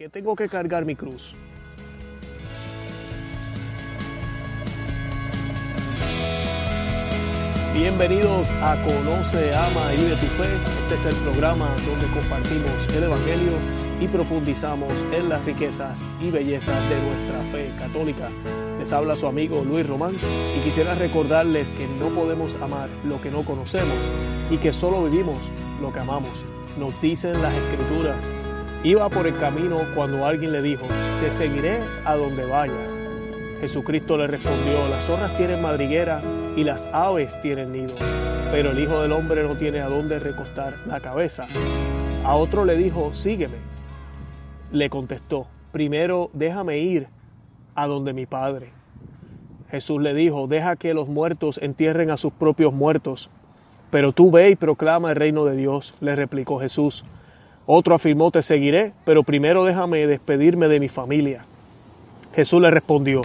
qué 0.00 0.08
tengo 0.08 0.34
que 0.34 0.48
cargar 0.48 0.86
mi 0.86 0.96
cruz? 0.96 1.34
Bienvenidos 7.74 8.48
a 8.62 8.82
Conoce, 8.82 9.54
Ama 9.54 9.92
y 9.92 9.98
Vive 9.98 10.16
tu 10.16 10.26
Fe. 10.38 10.54
Este 10.54 10.94
es 10.94 11.04
el 11.04 11.22
programa 11.22 11.68
donde 11.86 12.06
compartimos 12.18 12.96
el 12.96 13.02
Evangelio 13.02 13.52
y 14.00 14.06
profundizamos 14.06 14.90
en 15.12 15.28
las 15.28 15.44
riquezas 15.44 15.98
y 16.18 16.30
bellezas 16.30 16.88
de 16.88 16.98
nuestra 17.02 17.42
fe 17.52 17.70
católica. 17.78 18.30
Les 18.78 18.90
habla 18.94 19.14
su 19.16 19.26
amigo 19.26 19.62
Luis 19.62 19.86
Román 19.86 20.14
y 20.14 20.64
quisiera 20.64 20.94
recordarles 20.94 21.68
que 21.76 21.86
no 21.86 22.08
podemos 22.08 22.54
amar 22.62 22.88
lo 23.04 23.20
que 23.20 23.30
no 23.30 23.42
conocemos 23.42 23.98
y 24.50 24.56
que 24.56 24.72
solo 24.72 25.04
vivimos 25.04 25.36
lo 25.82 25.92
que 25.92 26.00
amamos. 26.00 26.32
Nos 26.78 26.98
dicen 27.02 27.42
las 27.42 27.52
escrituras. 27.54 28.39
Iba 28.82 29.10
por 29.10 29.26
el 29.26 29.36
camino 29.36 29.82
cuando 29.94 30.24
alguien 30.24 30.52
le 30.52 30.62
dijo, 30.62 30.86
te 31.20 31.30
seguiré 31.32 31.82
a 32.06 32.14
donde 32.14 32.46
vayas. 32.46 32.90
Jesucristo 33.60 34.16
le 34.16 34.26
respondió, 34.26 34.88
las 34.88 35.04
zorras 35.04 35.36
tienen 35.36 35.60
madriguera 35.60 36.22
y 36.56 36.64
las 36.64 36.86
aves 36.90 37.38
tienen 37.42 37.72
nidos, 37.72 38.00
pero 38.50 38.70
el 38.70 38.78
Hijo 38.78 39.02
del 39.02 39.12
Hombre 39.12 39.42
no 39.42 39.54
tiene 39.56 39.80
a 39.80 39.88
dónde 39.90 40.18
recostar 40.18 40.78
la 40.86 40.98
cabeza. 41.00 41.46
A 42.24 42.34
otro 42.36 42.64
le 42.64 42.74
dijo, 42.74 43.12
sígueme. 43.12 43.58
Le 44.72 44.88
contestó, 44.88 45.46
primero 45.72 46.30
déjame 46.32 46.78
ir 46.78 47.08
a 47.74 47.86
donde 47.86 48.14
mi 48.14 48.24
Padre. 48.24 48.70
Jesús 49.70 50.00
le 50.00 50.14
dijo, 50.14 50.46
deja 50.46 50.76
que 50.76 50.94
los 50.94 51.06
muertos 51.06 51.58
entierren 51.62 52.10
a 52.10 52.16
sus 52.16 52.32
propios 52.32 52.72
muertos, 52.72 53.28
pero 53.90 54.12
tú 54.12 54.30
ve 54.30 54.48
y 54.48 54.56
proclama 54.56 55.10
el 55.10 55.16
reino 55.16 55.44
de 55.44 55.54
Dios, 55.54 55.94
le 56.00 56.16
replicó 56.16 56.58
Jesús. 56.60 57.04
Otro 57.66 57.94
afirmó, 57.94 58.30
te 58.30 58.42
seguiré, 58.42 58.92
pero 59.04 59.22
primero 59.22 59.64
déjame 59.64 60.06
despedirme 60.06 60.68
de 60.68 60.80
mi 60.80 60.88
familia. 60.88 61.44
Jesús 62.34 62.60
le 62.60 62.70
respondió, 62.70 63.22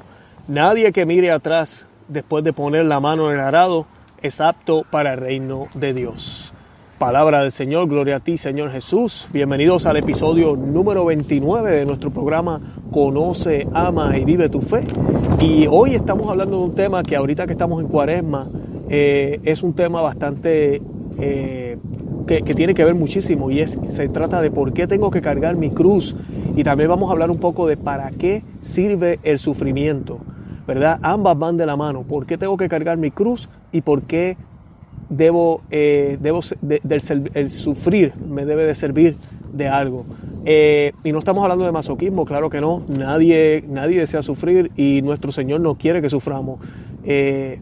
nadie 0.48 0.91
que 0.91 1.05
mire 1.05 1.32
atrás 1.32 1.87
después 2.07 2.43
de 2.43 2.54
poner 2.54 2.85
la 2.85 2.99
mano 2.99 3.29
en 3.29 3.35
el 3.35 3.41
arado 3.41 3.85
es 4.21 4.41
apto 4.41 4.84
para 4.90 5.13
el 5.13 5.20
reino 5.20 5.68
de 5.74 5.93
Dios. 5.93 6.51
Palabra 6.98 7.41
del 7.41 7.51
Señor, 7.51 7.87
gloria 7.90 8.18
a 8.18 8.20
ti 8.20 8.37
Señor 8.37 8.71
Jesús. 8.71 9.27
Bienvenidos 9.32 9.85
al 9.85 9.98
episodio 9.98 10.55
número 10.55 11.05
29 11.05 11.71
de 11.71 11.85
nuestro 11.85 12.09
programa 12.09 12.62
Conoce, 12.91 13.68
ama 13.74 14.18
y 14.18 14.24
vive 14.24 14.48
tu 14.48 14.62
fe. 14.62 14.85
Y 15.41 15.68
hoy 15.68 15.96
estamos 15.96 16.29
hablando 16.29 16.57
de 16.57 16.63
un 16.63 16.76
tema 16.76 17.04
que 17.04 17.15
ahorita 17.15 17.48
que 17.48 17.52
estamos 17.52 17.81
en 17.81 17.90
cuaresma 17.90 18.48
eh, 18.90 19.40
es 19.43 19.63
un 19.63 19.74
tema 19.74 20.02
bastante... 20.02 20.81
Eh, 21.20 21.77
que, 22.27 22.41
tiene 22.41 22.73
que 22.73 22.84
ver 22.84 22.95
muchísimo 22.95 23.51
y 23.51 23.62
es 23.62 23.77
se 23.90 24.09
trata 24.09 24.41
de 24.41 24.51
por 24.51 24.73
qué 24.73 24.87
tengo 24.87 25.12
que 25.12 25.21
cargar 25.21 25.55
mi 25.55 25.70
cruz 25.70 26.15
y 26.55 26.63
también 26.63 26.90
vamos 26.90 27.09
a 27.09 27.13
hablar 27.13 27.31
un 27.31 27.37
poco 27.37 27.68
de 27.68 27.77
para 27.77 28.09
qué 28.12 28.43
sirve 28.62 29.20
el 29.23 29.40
sufrimiento, 29.40 30.20
¿verdad? 30.68 30.99
Ambas 31.01 31.37
van 31.37 31.57
de 31.57 31.65
la 31.65 31.76
mano. 31.76 32.03
¿Por 32.03 32.26
qué 32.26 32.37
tengo 32.37 32.57
que 32.57 32.70
cargar 32.70 32.98
mi 32.98 33.12
cruz 33.12 33.49
y 33.71 33.81
por 33.81 34.03
qué 34.03 34.37
debo, 35.09 35.62
eh, 35.71 36.18
debo 36.21 36.41
de, 36.62 36.81
de, 36.84 37.29
el 37.34 37.49
sufrir 37.49 38.13
me 38.27 38.46
debe 38.46 38.65
de 38.65 38.76
servir 38.76 39.18
de 39.53 39.68
algo. 39.68 40.05
Eh, 40.43 40.93
y 41.03 41.12
no 41.12 41.20
estamos 41.20 41.43
hablando 41.43 41.65
de 41.65 41.71
masoquismo, 41.71 42.26
claro 42.26 42.49
que 42.49 42.62
no. 42.62 42.84
Nadie, 42.87 43.63
nadie 43.68 43.99
desea 43.99 44.21
sufrir 44.21 44.71
y 44.76 45.01
nuestro 45.01 45.31
Señor 45.31 45.62
no 45.62 45.76
quiere 45.76 46.01
que 46.01 46.09
suframos. 46.09 46.59
Eh, 47.03 47.59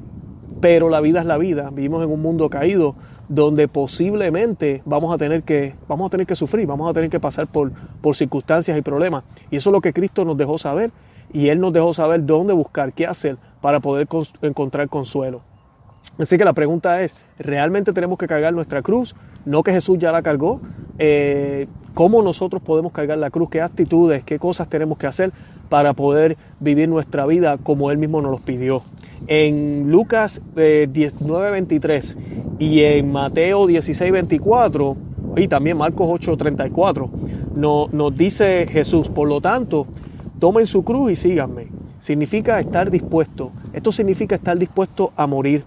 pero 0.59 0.89
la 0.89 1.01
vida 1.01 1.19
es 1.19 1.25
la 1.25 1.37
vida. 1.37 1.69
Vivimos 1.71 2.03
en 2.03 2.11
un 2.11 2.21
mundo 2.21 2.49
caído 2.49 2.95
donde 3.33 3.67
posiblemente 3.67 4.83
vamos 4.85 5.13
a 5.13 5.17
tener 5.17 5.43
que, 5.43 5.75
vamos 5.87 6.07
a 6.07 6.09
tener 6.11 6.27
que 6.27 6.35
sufrir, 6.35 6.67
vamos 6.67 6.89
a 6.89 6.93
tener 6.93 7.09
que 7.09 7.19
pasar 7.19 7.47
por, 7.47 7.71
por 8.01 8.15
circunstancias 8.15 8.77
y 8.77 8.81
problemas. 8.81 9.23
Y 9.49 9.57
eso 9.57 9.69
es 9.69 9.73
lo 9.73 9.81
que 9.81 9.91
Cristo 9.91 10.23
nos 10.23 10.37
dejó 10.37 10.57
saber. 10.57 10.91
Y 11.31 11.49
Él 11.49 11.59
nos 11.59 11.73
dejó 11.73 11.93
saber 11.93 12.25
dónde 12.25 12.53
buscar, 12.53 12.93
qué 12.93 13.07
hacer 13.07 13.37
para 13.59 13.79
poder 13.79 14.07
encontrar 14.43 14.87
consuelo. 14.87 15.41
Así 16.19 16.37
que 16.37 16.45
la 16.45 16.53
pregunta 16.53 17.01
es, 17.01 17.15
¿realmente 17.39 17.91
tenemos 17.91 18.19
que 18.19 18.27
cargar 18.27 18.53
nuestra 18.53 18.83
cruz? 18.83 19.15
No 19.45 19.63
que 19.63 19.71
Jesús 19.71 19.97
ya 19.97 20.11
la 20.11 20.21
cargó. 20.21 20.61
Eh, 20.99 21.67
¿Cómo 21.95 22.21
nosotros 22.21 22.61
podemos 22.61 22.91
cargar 22.91 23.17
la 23.17 23.31
cruz? 23.31 23.49
¿Qué 23.49 23.61
actitudes, 23.61 24.23
qué 24.23 24.37
cosas 24.37 24.69
tenemos 24.69 24.99
que 24.99 25.07
hacer 25.07 25.31
para 25.73 25.93
poder 25.93 26.37
vivir 26.59 26.87
nuestra 26.87 27.25
vida 27.25 27.57
como 27.57 27.89
Él 27.89 27.97
mismo 27.97 28.21
nos 28.21 28.29
los 28.29 28.41
pidió? 28.41 28.83
En 29.25 29.89
Lucas 29.89 30.39
eh, 30.55 30.87
19, 30.87 31.49
23 31.49 32.15
y 32.59 32.81
en 32.81 33.11
Mateo 33.11 33.65
16, 33.65 34.11
24 34.11 34.95
y 35.35 35.47
también 35.47 35.77
Marcos 35.77 36.07
8, 36.11 36.37
34 36.37 37.09
no, 37.55 37.87
nos 37.91 38.15
dice 38.15 38.67
Jesús, 38.71 39.09
por 39.09 39.27
lo 39.27 39.41
tanto, 39.41 39.87
tomen 40.37 40.67
su 40.67 40.83
cruz 40.83 41.13
y 41.13 41.15
síganme. 41.15 41.65
Significa 41.97 42.59
estar 42.59 42.91
dispuesto. 42.91 43.51
Esto 43.73 43.91
significa 43.91 44.35
estar 44.35 44.55
dispuesto 44.55 45.09
a 45.15 45.25
morir. 45.25 45.63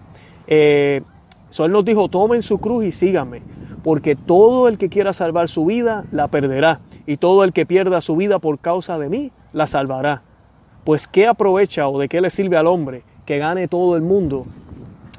Eh, 0.46 1.02
so 1.50 1.64
él 1.64 1.72
nos 1.72 1.84
dijo, 1.84 2.06
tomen 2.06 2.42
su 2.42 2.58
cruz 2.58 2.84
y 2.84 2.92
síganme, 2.92 3.42
porque 3.82 4.14
todo 4.14 4.68
el 4.68 4.78
que 4.78 4.88
quiera 4.88 5.12
salvar 5.12 5.48
su 5.48 5.64
vida 5.64 6.04
la 6.12 6.28
perderá, 6.28 6.78
y 7.08 7.16
todo 7.16 7.42
el 7.42 7.52
que 7.52 7.66
pierda 7.66 8.00
su 8.00 8.14
vida 8.14 8.38
por 8.38 8.60
causa 8.60 9.00
de 9.00 9.08
mí 9.08 9.32
la 9.56 9.66
salvará. 9.66 10.22
Pues 10.84 11.08
¿qué 11.08 11.26
aprovecha 11.26 11.88
o 11.88 11.98
de 11.98 12.08
qué 12.08 12.20
le 12.20 12.30
sirve 12.30 12.58
al 12.58 12.66
hombre 12.66 13.02
que 13.24 13.38
gane 13.38 13.66
todo 13.66 13.96
el 13.96 14.02
mundo 14.02 14.46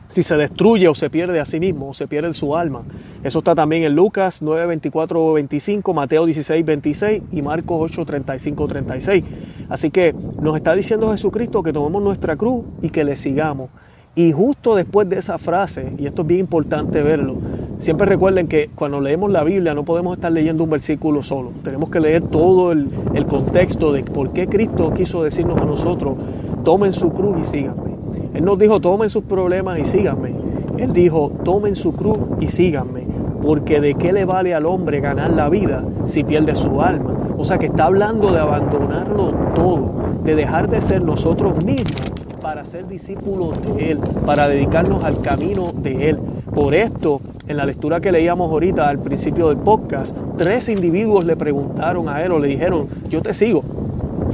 si 0.10 0.24
se 0.24 0.38
destruye 0.38 0.88
o 0.88 0.96
se 0.96 1.10
pierde 1.10 1.40
a 1.42 1.46
sí 1.46 1.60
mismo 1.60 1.90
o 1.90 1.94
se 1.94 2.08
pierde 2.08 2.34
su 2.36 2.56
alma? 2.56 2.84
Eso 3.24 3.40
está 3.40 3.56
también 3.56 3.84
en 3.84 3.96
Lucas 3.96 4.44
9, 4.44 4.68
24, 4.68 5.34
25, 5.34 5.94
Mateo 5.94 6.26
16, 6.28 6.64
26 6.64 7.24
y 7.32 7.42
Marcos 7.42 7.92
8, 7.92 8.06
35, 8.06 8.68
36. 8.68 9.24
Así 9.70 9.90
que 9.90 10.14
nos 10.40 10.56
está 10.56 10.76
diciendo 10.76 11.12
Jesucristo 11.12 11.64
que 11.64 11.74
tomemos 11.74 12.02
nuestra 12.04 12.38
cruz 12.38 12.64
y 12.84 12.90
que 12.90 13.04
le 13.04 13.18
sigamos. 13.18 13.72
Y 14.18 14.32
justo 14.32 14.74
después 14.74 15.08
de 15.08 15.20
esa 15.20 15.38
frase, 15.38 15.94
y 16.00 16.08
esto 16.08 16.24
es 16.24 16.28
bien 16.28 16.40
importante 16.40 17.04
verlo, 17.04 17.36
siempre 17.78 18.08
recuerden 18.08 18.48
que 18.48 18.68
cuando 18.74 19.00
leemos 19.00 19.30
la 19.30 19.44
Biblia 19.44 19.76
no 19.76 19.84
podemos 19.84 20.18
estar 20.18 20.32
leyendo 20.32 20.64
un 20.64 20.72
versículo 20.72 21.22
solo. 21.22 21.52
Tenemos 21.64 21.92
que 21.92 22.00
leer 22.00 22.24
todo 22.24 22.72
el, 22.72 22.90
el 23.14 23.28
contexto 23.28 23.92
de 23.92 24.02
por 24.02 24.32
qué 24.32 24.48
Cristo 24.48 24.92
quiso 24.92 25.22
decirnos 25.22 25.62
a 25.62 25.66
nosotros, 25.66 26.16
tomen 26.64 26.94
su 26.94 27.14
cruz 27.14 27.38
y 27.44 27.46
síganme. 27.46 27.92
Él 28.34 28.44
nos 28.44 28.58
dijo, 28.58 28.80
tomen 28.80 29.12
sus 29.12 29.24
problemas 29.24 29.78
y 29.78 29.86
síganme. 29.86 30.34
Él 30.80 30.94
dijo, 30.94 31.32
tomen 31.44 31.76
su 31.76 31.94
cruz 31.94 32.18
y 32.40 32.48
síganme. 32.48 33.04
Porque 33.44 33.80
de 33.80 33.94
qué 33.94 34.14
le 34.14 34.26
vale 34.26 34.56
al 34.56 34.66
hombre 34.66 35.00
ganar 35.00 35.30
la 35.30 35.48
vida 35.48 35.84
si 36.06 36.24
pierde 36.24 36.56
su 36.56 36.82
alma. 36.82 37.14
O 37.38 37.44
sea 37.44 37.60
que 37.60 37.68
está 37.68 37.86
hablando 37.86 38.32
de 38.32 38.40
abandonarlo 38.40 39.32
todo, 39.54 39.92
de 40.24 40.34
dejar 40.34 40.70
de 40.70 40.82
ser 40.82 41.04
nosotros 41.04 41.64
mismos 41.64 42.17
para 42.48 42.64
ser 42.64 42.88
discípulos 42.88 43.62
de 43.62 43.92
Él, 43.92 44.00
para 44.26 44.48
dedicarnos 44.48 45.04
al 45.04 45.20
camino 45.20 45.74
de 45.74 46.12
Él. 46.12 46.18
Por 46.56 46.76
esto, 46.76 47.20
en 47.46 47.58
la 47.58 47.66
lectura 47.66 48.00
que 48.00 48.10
leíamos 48.10 48.50
ahorita 48.50 48.88
al 48.88 49.00
principio 49.00 49.50
del 49.50 49.58
podcast, 49.58 50.16
tres 50.38 50.70
individuos 50.70 51.26
le 51.26 51.36
preguntaron 51.36 52.08
a 52.08 52.24
Él 52.24 52.32
o 52.32 52.40
le 52.40 52.48
dijeron, 52.48 52.88
yo 53.10 53.22
te 53.22 53.34
sigo. 53.34 53.66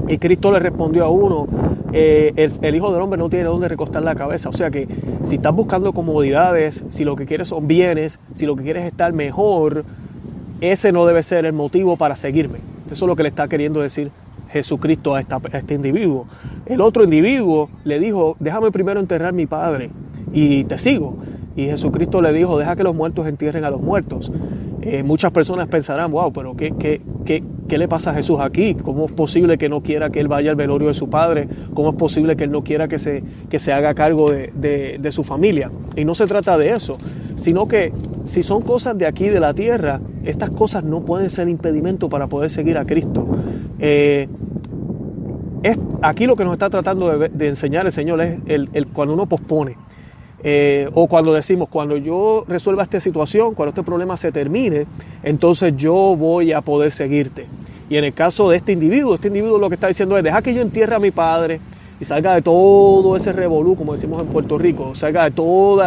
Y 0.07 0.19
Cristo 0.19 0.51
le 0.51 0.59
respondió 0.59 1.06
a 1.06 1.09
uno, 1.09 1.47
eh, 1.91 2.34
el, 2.35 2.51
el, 2.62 2.75
Hijo 2.75 2.94
del 2.94 3.01
Hombre 3.01 3.18
no 3.18 3.31
tiene 3.31 3.46
dónde 3.46 3.68
recostar 3.68 4.03
la 4.03 4.13
cabeza. 4.13 4.50
O 4.50 4.53
sea 4.53 4.69
que 4.69 4.88
si 5.25 5.34
estás 5.34 5.56
buscando 5.56 5.91
comodidades, 5.91 6.84
si 6.91 7.06
lo 7.06 7.16
que 7.16 7.25
quieres 7.25 7.47
son 7.47 7.68
bienes, 7.68 8.19
si 8.35 8.45
lo 8.45 8.56
que 8.56 8.62
quieres 8.62 8.84
es 8.84 8.91
estar 8.91 9.12
mejor, 9.12 9.85
ese 10.62 10.91
no 10.91 11.07
debe 11.07 11.24
ser 11.24 11.45
el 11.45 11.53
motivo 11.53 11.97
para 11.97 12.16
seguirme. 12.16 12.59
Eso 12.91 13.06
es 13.06 13.09
lo 13.09 13.16
que 13.16 13.24
le 13.24 13.30
está 13.30 13.47
queriendo 13.47 13.81
decir 13.81 14.12
Jesucristo 14.53 15.16
a, 15.16 15.19
este 15.19 15.74
individuo. 15.74 16.28
El 16.68 16.80
otro 16.80 17.03
individuo 17.03 17.69
le 17.84 18.00
dijo, 18.00 18.38
déjame 18.40 18.72
primero 18.72 19.00
enterrar 19.00 19.34
mi 19.34 19.47
padre 19.47 19.90
y 20.31 20.64
te 20.66 20.78
sigo. 20.78 21.18
Y 21.56 21.66
Jesucristo 21.66 22.22
le 22.22 22.31
dijo, 22.31 22.58
deja 22.58 22.75
que 22.75 22.84
los 22.84 22.96
muertos 22.96 23.28
entierren 23.28 23.66
a 23.66 23.72
los 23.72 23.81
muertos. 23.81 24.31
Eh, 24.81 25.02
muchas 25.02 25.31
personas 25.31 25.68
pensarán, 25.68 26.12
wow, 26.12 26.31
pero 26.31 26.56
¿qué, 26.56 26.74
qué, 26.78 27.02
qué, 27.25 27.44
¿qué 27.68 27.78
le 27.78 27.88
pasa 27.88 28.12
a 28.12 28.13
Jesús 28.13 28.40
aquí? 28.40 28.75
¿Cómo 28.75 29.06
es 29.06 29.12
posible 29.12 29.57
que 29.57 29.69
no 29.69 29.81
quiera 29.81 30.10
que 30.10 30.19
él 30.19 30.28
vaya 30.28 30.51
al 30.51 30.56
velorio 30.56 30.89
de 30.89 30.94
su 30.94 31.10
padre? 31.10 31.48
¿Cómo 31.74 31.89
es 31.89 31.95
posible 31.95 32.36
que 32.36 32.44
él 32.44 32.51
no 32.51 32.63
quiera 32.63 32.88
que 32.88 33.00
se, 33.00 33.24
que 33.50 33.60
se 33.60 33.74
haga 33.74 33.94
cargo 33.95 34.30
de, 34.30 34.51
de, 34.54 34.98
de 35.00 35.12
su 35.12 35.24
familia? 35.24 35.72
Y 35.95 36.06
no 36.06 36.16
se 36.16 36.28
trata 36.28 36.57
de 36.57 36.72
eso, 36.72 36.98
sino 37.38 37.68
que 37.68 37.92
si 38.25 38.44
son 38.44 38.62
cosas 38.62 38.98
de 38.98 39.07
aquí, 39.07 39.30
de 39.30 39.39
la 39.39 39.54
tierra, 39.54 40.00
estas 40.24 40.51
cosas 40.51 40.83
no 40.83 41.01
pueden 41.01 41.30
ser 41.30 41.50
impedimento 41.50 42.10
para 42.10 42.28
poder 42.28 42.50
seguir 42.50 42.78
a 42.78 42.86
Cristo. 42.86 43.28
Eh, 43.80 44.28
es, 45.63 45.77
aquí 46.01 46.25
lo 46.25 46.36
que 46.36 46.44
nos 46.44 46.54
está 46.54 46.69
tratando 46.69 47.18
de, 47.18 47.48
enseñar 47.48 47.86
el 47.86 47.92
Señor 47.92 48.21
es 48.21 48.39
el, 48.45 48.69
el, 48.74 48.88
cuando 48.88 49.13
uno 49.13 49.25
pospone. 49.25 49.77
Eh, 50.45 50.89
o 50.94 51.07
cuando 51.07 51.33
decimos, 51.33 51.69
cuando 51.69 51.95
yo 51.95 52.44
resuelva 52.50 52.83
esta 52.83 53.00
situación, 53.00 53.54
cuando 53.54 53.69
este 53.69 53.81
problema 53.81 54.18
se 54.18 54.30
termine, 54.31 54.86
entonces 55.24 55.74
yo 55.77 55.94
voy 56.18 56.51
a 56.51 56.60
poder 56.60 56.92
seguirte. 56.92 57.48
Y 57.89 57.95
en 57.95 58.04
el 58.04 58.13
caso 58.13 58.50
de 58.50 58.57
este 58.57 58.74
individuo, 58.74 59.15
este 59.15 59.30
individuo 59.30 59.57
lo 59.57 59.69
que 59.69 59.75
está 59.75 59.88
diciendo 59.88 60.18
es, 60.18 60.24
deja 60.24 60.42
que 60.42 60.54
yo 60.54 60.62
entierre 60.62 60.95
a 60.95 61.00
mi 61.00 61.12
padre 61.12 61.62
y 62.00 62.06
salga 62.06 62.36
de 62.36 62.42
todo 62.42 63.16
ese 63.16 63.34
revolú, 63.34 63.75
como 63.75 63.94
decimos 63.94 64.22
en 64.22 64.28
Puerto 64.28 64.57
Rico, 64.57 64.95
salga 64.95 65.25
de 65.25 65.31
todo 65.31 65.81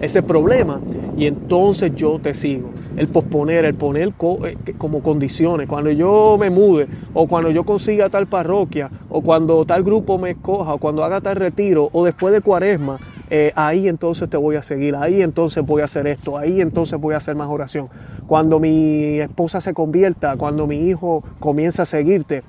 ese 0.00 0.22
problema 0.22 0.80
y 1.16 1.26
entonces 1.26 1.94
yo 1.94 2.18
te 2.18 2.34
sigo. 2.34 2.70
el 2.96 3.08
posponer, 3.08 3.64
el 3.64 3.74
poner 3.74 4.12
eh, 4.44 4.56
como 4.78 5.02
condiciones. 5.02 5.68
Cuando 5.68 5.90
yo 5.90 6.36
me 6.38 6.48
mude, 6.48 6.86
o 7.12 7.26
cuando 7.26 7.50
yo 7.50 7.64
consiga 7.64 8.08
tal 8.08 8.26
parroquia, 8.26 8.88
o 9.08 9.20
cuando 9.20 9.64
tal 9.64 9.82
grupo 9.82 10.16
me 10.16 10.30
escoja, 10.30 10.74
o 10.74 10.78
cuando 10.78 11.02
haga 11.02 11.20
tal 11.20 11.36
retiro, 11.36 11.88
o 11.92 12.04
después 12.04 12.32
de 12.32 12.40
cuaresma, 12.40 13.00
eh, 13.30 13.52
ahí 13.56 13.88
entonces 13.88 14.28
te 14.28 14.36
voy 14.36 14.56
a 14.56 14.62
seguir, 14.62 14.94
ahí 14.94 15.22
entonces 15.22 15.64
voy 15.64 15.82
a 15.82 15.86
hacer 15.86 16.06
esto, 16.06 16.38
ahí 16.38 16.60
entonces 16.60 17.00
voy 17.00 17.14
a 17.14 17.16
hacer 17.16 17.34
más 17.34 17.48
oración. 17.48 17.88
Cuando 18.26 18.60
mi 18.60 19.18
esposa 19.18 19.60
se 19.60 19.74
convierta, 19.74 20.36
cuando 20.36 20.66
mi 20.66 20.88
hijo 20.88 21.24
comienza 21.40 21.82
a 21.82 21.86
seguirte, 21.86 22.42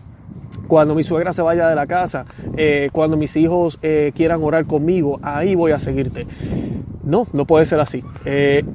cuando 0.67 0.95
mi 0.95 1.03
suegra 1.03 1.33
se 1.33 1.41
vaya 1.41 1.69
de 1.69 1.75
la 1.75 1.87
casa, 1.87 2.25
eh, 2.57 2.89
cuando 2.91 3.17
mis 3.17 3.35
hijos 3.35 3.79
eh, 3.81 4.11
quieran 4.15 4.43
orar 4.43 4.65
conmigo, 4.65 5.19
ahí 5.21 5.55
voy 5.55 5.71
a 5.71 5.79
seguirte. 5.79 6.25
No, 7.03 7.27
no 7.33 7.45
puede 7.45 7.65
ser 7.65 7.79
así. 7.79 8.03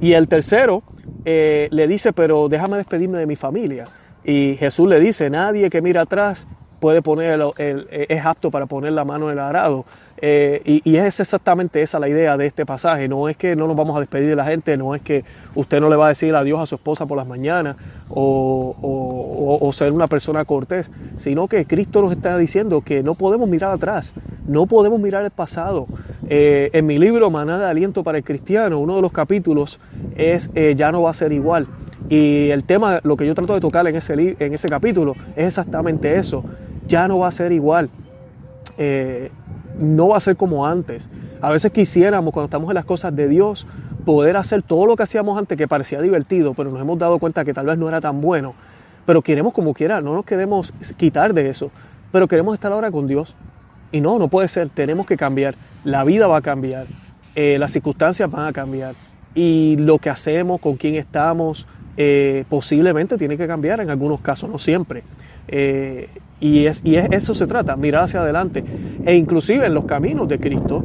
y 0.01 0.13
el 0.13 0.27
tercero 0.27 0.83
le 1.25 1.87
dice, 1.87 2.13
pero 2.13 2.47
déjame 2.47 2.77
despedirme 2.77 3.17
de 3.17 3.25
mi 3.25 3.35
familia. 3.35 3.85
Y 4.23 4.55
Jesús 4.55 4.87
le 4.87 4.99
dice, 4.99 5.29
nadie 5.29 5.69
que 5.69 5.81
mira 5.81 6.01
atrás 6.01 6.47
puede 6.81 7.01
poner 7.01 7.39
es 7.57 8.25
apto 8.25 8.51
para 8.51 8.65
poner 8.65 8.91
la 8.91 9.05
mano 9.05 9.27
en 9.27 9.33
el 9.33 9.39
arado. 9.39 9.85
Eh, 10.23 10.81
y, 10.85 10.97
es 10.97 11.19
exactamente 11.19 11.81
esa 11.81 11.97
la 11.97 12.07
idea 12.07 12.37
de 12.37 12.45
este 12.45 12.63
pasaje. 12.63 13.07
No 13.07 13.27
es 13.27 13.35
que 13.37 13.55
no 13.55 13.67
nos 13.67 13.75
vamos 13.75 13.97
a 13.97 13.99
despedir 13.99 14.29
de 14.29 14.35
la 14.35 14.45
gente, 14.45 14.77
no 14.77 14.93
es 14.93 15.01
que 15.01 15.25
usted 15.55 15.81
no 15.81 15.89
le 15.89 15.95
va 15.95 16.05
a 16.05 16.09
decir 16.09 16.35
adiós 16.35 16.59
a 16.59 16.65
su 16.67 16.75
esposa 16.75 17.07
por 17.07 17.17
las 17.17 17.25
mañanas 17.25 17.75
o, 18.07 19.71
ser 19.73 19.91
una 19.93 20.05
persona 20.07 20.45
cortés, 20.45 20.91
sino 21.17 21.47
que 21.47 21.65
Cristo 21.65 22.01
nos 22.01 22.11
está 22.11 22.37
diciendo 22.37 22.81
que 22.81 23.01
no 23.01 23.15
podemos 23.15 23.49
mirar 23.49 23.71
atrás, 23.71 24.13
no 24.45 24.67
podemos 24.67 24.99
mirar 24.99 25.23
el 25.23 25.31
pasado. 25.31 25.87
Eh, 26.29 26.69
en 26.73 26.85
mi 26.85 26.99
libro 26.99 27.31
Manada 27.31 27.65
de 27.65 27.71
Aliento 27.71 28.03
para 28.03 28.17
el 28.19 28.23
Cristiano, 28.23 28.79
uno 28.79 28.97
de 28.97 29.01
los 29.01 29.11
capítulos 29.11 29.79
es 30.15 30.49
eh, 30.53 30.75
Ya 30.75 30.91
no 30.91 31.01
va 31.01 31.11
a 31.11 31.13
ser 31.15 31.31
igual. 31.31 31.67
Y 32.09 32.49
el 32.49 32.65
tema, 32.65 32.99
lo 33.03 33.15
que 33.15 33.25
yo 33.25 33.33
trato 33.33 33.53
de 33.53 33.61
tocar 33.61 33.87
en 33.87 33.95
ese, 33.95 34.35
en 34.37 34.53
ese 34.53 34.69
capítulo, 34.69 35.15
es 35.35 35.47
exactamente 35.47 36.17
eso. 36.17 36.43
Ya 36.91 37.07
no 37.07 37.19
va 37.19 37.27
a 37.27 37.31
ser 37.31 37.51
igual 37.51 37.89
no 39.81 40.09
va 40.09 40.17
a 40.17 40.19
ser 40.19 40.35
como 40.35 40.65
antes. 40.65 41.09
A 41.41 41.49
veces 41.49 41.71
quisiéramos, 41.71 42.33
cuando 42.33 42.45
estamos 42.45 42.69
en 42.69 42.75
las 42.75 42.85
cosas 42.85 43.15
de 43.15 43.27
Dios, 43.27 43.67
poder 44.05 44.37
hacer 44.37 44.61
todo 44.61 44.85
lo 44.85 44.95
que 44.95 45.03
hacíamos 45.03 45.37
antes 45.37 45.57
que 45.57 45.67
parecía 45.67 46.01
divertido, 46.01 46.53
pero 46.53 46.71
nos 46.71 46.81
hemos 46.81 46.97
dado 46.99 47.19
cuenta 47.19 47.45
que 47.45 47.53
tal 47.53 47.65
vez 47.65 47.77
no 47.77 47.87
era 47.87 48.01
tan 48.01 48.21
bueno. 48.21 48.53
Pero 49.05 49.21
queremos 49.21 49.53
como 49.53 49.73
quiera, 49.73 50.01
no 50.01 50.13
nos 50.13 50.25
queremos 50.25 50.73
quitar 50.97 51.33
de 51.33 51.49
eso, 51.49 51.71
pero 52.11 52.27
queremos 52.27 52.53
estar 52.53 52.71
ahora 52.71 52.91
con 52.91 53.07
Dios. 53.07 53.35
Y 53.91 53.99
no, 53.99 54.19
no 54.19 54.27
puede 54.27 54.47
ser, 54.47 54.69
tenemos 54.69 55.05
que 55.05 55.17
cambiar. 55.17 55.55
La 55.83 56.03
vida 56.03 56.27
va 56.27 56.37
a 56.37 56.41
cambiar, 56.41 56.85
eh, 57.35 57.57
las 57.59 57.71
circunstancias 57.71 58.29
van 58.29 58.45
a 58.45 58.53
cambiar. 58.53 58.93
Y 59.33 59.77
lo 59.77 59.97
que 59.97 60.09
hacemos, 60.09 60.61
con 60.61 60.75
quién 60.75 60.95
estamos, 60.95 61.65
eh, 61.97 62.45
posiblemente 62.49 63.17
tiene 63.17 63.37
que 63.37 63.47
cambiar 63.47 63.79
en 63.81 63.89
algunos 63.89 64.21
casos, 64.21 64.49
no 64.49 64.57
siempre. 64.59 65.03
Eh, 65.47 66.09
y, 66.39 66.65
es, 66.65 66.81
y 66.83 66.95
eso 66.95 67.35
se 67.35 67.47
trata, 67.47 67.75
mirar 67.75 68.03
hacia 68.03 68.21
adelante. 68.21 68.63
E 69.05 69.15
inclusive 69.15 69.65
en 69.65 69.73
los 69.73 69.85
caminos 69.85 70.27
de 70.27 70.39
Cristo, 70.39 70.83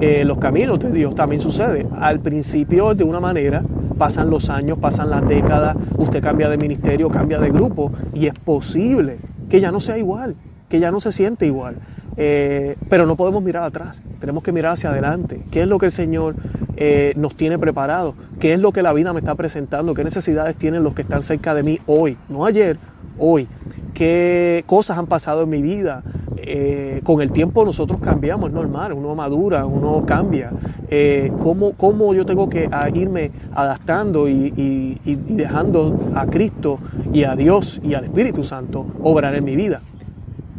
eh, 0.00 0.24
los 0.24 0.38
caminos 0.38 0.78
de 0.78 0.90
Dios 0.90 1.14
también 1.14 1.40
sucede. 1.40 1.86
Al 1.98 2.20
principio 2.20 2.94
de 2.94 3.04
una 3.04 3.20
manera, 3.20 3.62
pasan 3.98 4.30
los 4.30 4.50
años, 4.50 4.78
pasan 4.78 5.10
las 5.10 5.26
décadas, 5.26 5.76
usted 5.96 6.22
cambia 6.22 6.48
de 6.48 6.56
ministerio, 6.56 7.08
cambia 7.08 7.38
de 7.38 7.50
grupo 7.50 7.92
y 8.14 8.26
es 8.26 8.34
posible 8.34 9.18
que 9.48 9.60
ya 9.60 9.72
no 9.72 9.80
sea 9.80 9.98
igual, 9.98 10.34
que 10.68 10.80
ya 10.80 10.90
no 10.90 11.00
se 11.00 11.12
siente 11.12 11.46
igual. 11.46 11.76
Eh, 12.16 12.76
pero 12.88 13.06
no 13.06 13.16
podemos 13.16 13.42
mirar 13.42 13.64
atrás, 13.64 14.00
tenemos 14.20 14.42
que 14.42 14.52
mirar 14.52 14.72
hacia 14.72 14.90
adelante. 14.90 15.42
¿Qué 15.50 15.62
es 15.62 15.68
lo 15.68 15.78
que 15.78 15.86
el 15.86 15.92
Señor 15.92 16.34
eh, 16.76 17.12
nos 17.16 17.34
tiene 17.36 17.58
preparado? 17.58 18.14
¿Qué 18.40 18.52
es 18.52 18.60
lo 18.60 18.72
que 18.72 18.82
la 18.82 18.92
vida 18.92 19.12
me 19.12 19.20
está 19.20 19.34
presentando? 19.34 19.94
¿Qué 19.94 20.04
necesidades 20.04 20.56
tienen 20.56 20.82
los 20.82 20.94
que 20.94 21.02
están 21.02 21.22
cerca 21.22 21.54
de 21.54 21.62
mí 21.62 21.78
hoy? 21.86 22.16
No 22.28 22.46
ayer, 22.46 22.78
hoy 23.18 23.48
qué 23.96 24.62
cosas 24.66 24.98
han 24.98 25.06
pasado 25.06 25.42
en 25.42 25.48
mi 25.48 25.62
vida. 25.62 26.02
Eh, 26.36 27.00
con 27.02 27.22
el 27.22 27.32
tiempo 27.32 27.64
nosotros 27.64 27.98
cambiamos, 28.00 28.50
es 28.50 28.54
normal, 28.54 28.92
uno 28.92 29.14
madura, 29.14 29.66
uno 29.66 30.04
cambia. 30.06 30.50
Eh, 30.88 31.32
¿cómo, 31.42 32.14
yo 32.14 32.24
tengo 32.24 32.48
que 32.48 32.68
irme 32.94 33.32
adaptando 33.54 34.28
y, 34.28 35.00
dejando 35.28 36.12
a 36.14 36.26
Cristo 36.26 36.78
y 37.12 37.24
a 37.24 37.34
Dios 37.34 37.80
y 37.82 37.94
al 37.94 38.04
Espíritu 38.04 38.44
Santo 38.44 38.86
obrar 39.02 39.34
en 39.34 39.44
mi 39.44 39.56
vida? 39.56 39.80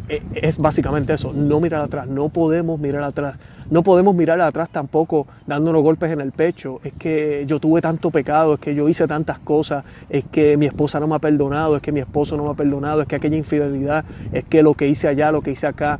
Eh, 0.08 0.22
es 0.34 0.58
básicamente 0.58 1.12
eso, 1.12 1.32
no 1.32 1.60
mirar 1.60 1.82
atrás, 1.82 2.06
no 2.06 2.28
podemos 2.30 2.80
mirar 2.80 3.02
atrás. 3.02 3.36
No 3.70 3.82
podemos 3.82 4.14
mirar 4.14 4.40
atrás 4.40 4.70
tampoco 4.70 5.26
dándonos 5.46 5.82
golpes 5.82 6.10
en 6.10 6.22
el 6.22 6.32
pecho. 6.32 6.80
Es 6.84 6.94
que 6.94 7.44
yo 7.46 7.60
tuve 7.60 7.82
tanto 7.82 8.10
pecado, 8.10 8.54
es 8.54 8.60
que 8.60 8.74
yo 8.74 8.88
hice 8.88 9.06
tantas 9.06 9.38
cosas, 9.40 9.84
es 10.08 10.24
que 10.24 10.56
mi 10.56 10.64
esposa 10.64 10.98
no 11.00 11.06
me 11.06 11.16
ha 11.16 11.18
perdonado, 11.18 11.76
es 11.76 11.82
que 11.82 11.92
mi 11.92 12.00
esposo 12.00 12.38
no 12.38 12.44
me 12.44 12.50
ha 12.50 12.54
perdonado, 12.54 13.02
es 13.02 13.08
que 13.08 13.16
aquella 13.16 13.36
infidelidad, 13.36 14.06
es 14.32 14.44
que 14.44 14.62
lo 14.62 14.72
que 14.72 14.88
hice 14.88 15.06
allá, 15.08 15.30
lo 15.32 15.42
que 15.42 15.50
hice 15.50 15.66
acá. 15.66 15.98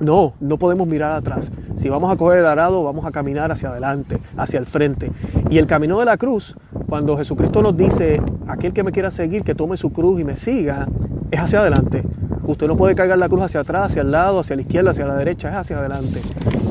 No, 0.00 0.34
no 0.40 0.58
podemos 0.58 0.88
mirar 0.88 1.12
atrás. 1.12 1.52
Si 1.76 1.88
vamos 1.88 2.12
a 2.12 2.16
coger 2.16 2.40
el 2.40 2.46
arado, 2.46 2.82
vamos 2.82 3.04
a 3.06 3.12
caminar 3.12 3.52
hacia 3.52 3.68
adelante, 3.68 4.18
hacia 4.36 4.58
el 4.58 4.66
frente. 4.66 5.12
Y 5.50 5.58
el 5.58 5.66
camino 5.66 6.00
de 6.00 6.04
la 6.04 6.16
cruz, 6.16 6.56
cuando 6.88 7.16
Jesucristo 7.16 7.62
nos 7.62 7.76
dice, 7.76 8.20
aquel 8.48 8.72
que 8.72 8.82
me 8.82 8.90
quiera 8.90 9.12
seguir, 9.12 9.44
que 9.44 9.54
tome 9.54 9.76
su 9.76 9.92
cruz 9.92 10.20
y 10.20 10.24
me 10.24 10.34
siga, 10.34 10.88
es 11.30 11.38
hacia 11.38 11.60
adelante. 11.60 12.02
Usted 12.48 12.66
no 12.66 12.78
puede 12.78 12.94
cargar 12.94 13.18
la 13.18 13.28
cruz 13.28 13.42
hacia 13.42 13.60
atrás, 13.60 13.90
hacia 13.90 14.00
el 14.00 14.10
lado, 14.10 14.40
hacia 14.40 14.56
la 14.56 14.62
izquierda, 14.62 14.92
hacia 14.92 15.04
la 15.04 15.16
derecha, 15.16 15.50
es 15.50 15.54
hacia 15.54 15.78
adelante. 15.78 16.22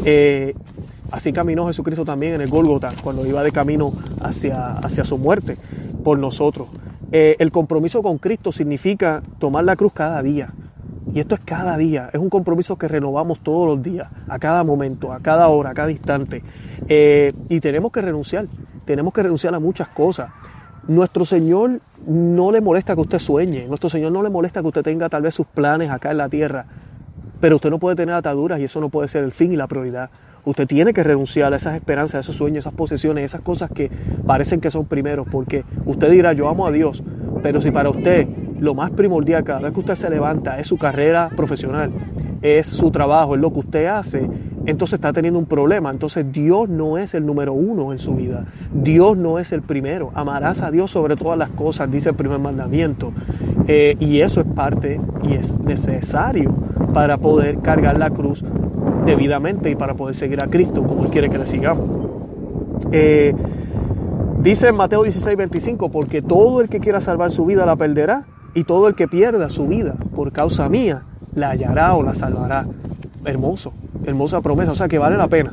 Eh, 0.05 0.55
así 1.11 1.31
caminó 1.31 1.67
Jesucristo 1.67 2.03
también 2.03 2.33
en 2.33 2.41
el 2.41 2.49
Gólgota, 2.49 2.93
cuando 3.03 3.23
iba 3.27 3.43
de 3.43 3.51
camino 3.51 3.93
hacia, 4.19 4.71
hacia 4.79 5.03
su 5.03 5.19
muerte 5.19 5.55
por 6.03 6.17
nosotros. 6.17 6.67
Eh, 7.11 7.35
el 7.37 7.51
compromiso 7.51 8.01
con 8.01 8.17
Cristo 8.17 8.51
significa 8.51 9.21
tomar 9.37 9.65
la 9.65 9.75
cruz 9.75 9.93
cada 9.93 10.23
día. 10.23 10.49
Y 11.13 11.19
esto 11.19 11.35
es 11.35 11.41
cada 11.41 11.77
día, 11.77 12.09
es 12.11 12.19
un 12.19 12.31
compromiso 12.31 12.75
que 12.75 12.87
renovamos 12.87 13.41
todos 13.41 13.67
los 13.67 13.83
días, 13.83 14.09
a 14.27 14.39
cada 14.39 14.63
momento, 14.63 15.13
a 15.13 15.19
cada 15.19 15.47
hora, 15.47 15.69
a 15.69 15.73
cada 15.75 15.91
instante. 15.91 16.41
Eh, 16.89 17.31
y 17.49 17.59
tenemos 17.59 17.91
que 17.91 18.01
renunciar, 18.01 18.47
tenemos 18.83 19.13
que 19.13 19.21
renunciar 19.21 19.53
a 19.53 19.59
muchas 19.59 19.89
cosas. 19.89 20.31
Nuestro 20.87 21.25
Señor 21.25 21.81
no 22.07 22.51
le 22.51 22.61
molesta 22.61 22.95
que 22.95 23.01
usted 23.01 23.19
sueñe, 23.19 23.67
nuestro 23.67 23.89
Señor 23.89 24.13
no 24.13 24.23
le 24.23 24.29
molesta 24.29 24.61
que 24.61 24.67
usted 24.67 24.83
tenga 24.83 25.09
tal 25.09 25.21
vez 25.21 25.35
sus 25.35 25.45
planes 25.45 25.89
acá 25.89 26.11
en 26.11 26.17
la 26.17 26.29
tierra, 26.29 26.65
pero 27.41 27.57
usted 27.57 27.69
no 27.69 27.77
puede 27.77 27.97
tener 27.97 28.15
ataduras 28.15 28.57
y 28.59 28.63
eso 28.63 28.79
no 28.79 28.87
puede 28.87 29.09
ser 29.09 29.25
el 29.25 29.33
fin 29.33 29.51
y 29.51 29.57
la 29.57 29.67
prioridad. 29.67 30.09
Usted 30.45 30.65
tiene 30.65 30.93
que 30.93 31.03
renunciar 31.03 31.51
a 31.51 31.57
esas 31.57 31.75
esperanzas, 31.75 32.15
a 32.15 32.19
esos 32.21 32.35
sueños, 32.35 32.59
esas 32.59 32.73
posesiones, 32.73 33.25
esas 33.25 33.41
cosas 33.41 33.69
que 33.69 33.91
parecen 34.25 34.61
que 34.61 34.71
son 34.71 34.85
primeros, 34.85 35.27
porque 35.29 35.65
usted 35.85 36.09
dirá, 36.09 36.31
yo 36.31 36.47
amo 36.47 36.65
a 36.65 36.71
Dios, 36.71 37.03
pero 37.43 37.59
si 37.59 37.69
para 37.69 37.89
usted 37.89 38.25
lo 38.57 38.73
más 38.73 38.91
primordial 38.91 39.43
cada 39.43 39.59
vez 39.59 39.73
que 39.73 39.81
usted 39.81 39.95
se 39.95 40.09
levanta 40.09 40.57
es 40.57 40.67
su 40.67 40.77
carrera 40.77 41.29
profesional, 41.35 41.91
es 42.41 42.65
su 42.65 42.91
trabajo, 42.91 43.35
es 43.35 43.41
lo 43.41 43.51
que 43.51 43.59
usted 43.59 43.85
hace, 43.87 44.25
entonces 44.67 44.95
está 44.95 45.13
teniendo 45.13 45.39
un 45.39 45.45
problema. 45.45 45.89
Entonces 45.89 46.29
Dios 46.31 46.67
no 46.67 46.97
es 46.97 47.13
el 47.15 47.25
número 47.25 47.53
uno 47.53 47.93
en 47.93 47.99
su 47.99 48.13
vida. 48.15 48.45
Dios 48.73 49.17
no 49.17 49.39
es 49.39 49.53
el 49.53 49.61
primero. 49.61 50.11
Amarás 50.13 50.61
a 50.61 50.69
Dios 50.69 50.91
sobre 50.91 51.15
todas 51.15 51.39
las 51.39 51.49
cosas, 51.51 51.89
dice 51.89 52.09
el 52.09 52.15
primer 52.15 52.37
mandamiento. 52.37 53.13
Eh, 53.65 53.95
y 53.99 54.19
eso 54.19 54.41
es 54.41 54.47
parte 54.47 54.99
y 55.23 55.35
es 55.35 55.57
necesario 55.59 56.53
para 56.93 57.17
poder 57.17 57.59
cargar 57.59 57.97
la 57.97 58.09
cruz 58.09 58.43
debidamente 59.05 59.69
y 59.69 59.75
para 59.75 59.93
poder 59.93 60.15
seguir 60.15 60.43
a 60.43 60.47
Cristo 60.47 60.83
como 60.83 61.05
Él 61.05 61.11
quiere 61.11 61.29
que 61.29 61.37
le 61.37 61.45
sigamos. 61.45 61.85
Eh, 62.91 63.33
dice 64.41 64.67
en 64.67 64.75
Mateo 64.75 65.03
16, 65.03 65.37
25, 65.37 65.89
porque 65.89 66.21
todo 66.21 66.59
el 66.59 66.67
que 66.67 66.81
quiera 66.81 66.99
salvar 66.99 67.31
su 67.31 67.45
vida 67.45 67.65
la 67.65 67.77
perderá 67.77 68.25
y 68.53 68.65
todo 68.65 68.89
el 68.89 68.95
que 68.95 69.07
pierda 69.07 69.49
su 69.49 69.65
vida 69.65 69.95
por 70.13 70.33
causa 70.33 70.67
mía 70.67 71.03
la 71.33 71.51
hallará 71.51 71.95
o 71.95 72.03
la 72.03 72.13
salvará. 72.13 72.65
Hermoso 73.25 73.73
hermosa 74.07 74.41
promesa, 74.41 74.71
o 74.71 74.75
sea 74.75 74.87
que 74.87 74.97
vale 74.97 75.17
la 75.17 75.27
pena. 75.27 75.51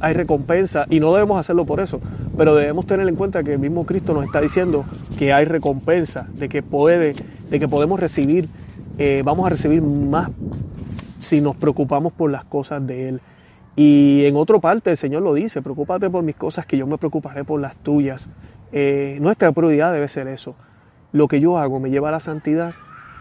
Hay 0.00 0.14
recompensa 0.14 0.86
y 0.90 1.00
no 1.00 1.12
debemos 1.12 1.40
hacerlo 1.40 1.64
por 1.64 1.80
eso, 1.80 2.00
pero 2.36 2.54
debemos 2.54 2.86
tener 2.86 3.08
en 3.08 3.16
cuenta 3.16 3.42
que 3.42 3.54
el 3.54 3.58
mismo 3.58 3.84
Cristo 3.84 4.14
nos 4.14 4.24
está 4.24 4.40
diciendo 4.40 4.84
que 5.18 5.32
hay 5.32 5.44
recompensa, 5.44 6.26
de 6.34 6.48
que 6.48 6.62
puede, 6.62 7.16
de 7.50 7.58
que 7.58 7.66
podemos 7.66 7.98
recibir, 7.98 8.48
eh, 8.98 9.22
vamos 9.24 9.46
a 9.46 9.50
recibir 9.50 9.82
más 9.82 10.30
si 11.20 11.40
nos 11.40 11.56
preocupamos 11.56 12.12
por 12.12 12.30
las 12.30 12.44
cosas 12.44 12.86
de 12.86 13.08
Él. 13.08 13.20
Y 13.74 14.24
en 14.24 14.36
otra 14.36 14.58
parte 14.58 14.90
el 14.90 14.96
Señor 14.96 15.22
lo 15.22 15.34
dice, 15.34 15.62
preocúpate 15.62 16.10
por 16.10 16.22
mis 16.22 16.36
cosas 16.36 16.66
que 16.66 16.76
yo 16.76 16.86
me 16.86 16.98
preocuparé 16.98 17.44
por 17.44 17.60
las 17.60 17.76
tuyas. 17.76 18.28
Eh, 18.72 19.18
nuestra 19.20 19.50
prioridad 19.52 19.92
debe 19.92 20.08
ser 20.08 20.28
eso. 20.28 20.54
Lo 21.12 21.26
que 21.26 21.40
yo 21.40 21.58
hago 21.58 21.80
me 21.80 21.90
lleva 21.90 22.08
a 22.08 22.12
la 22.12 22.20
santidad 22.20 22.74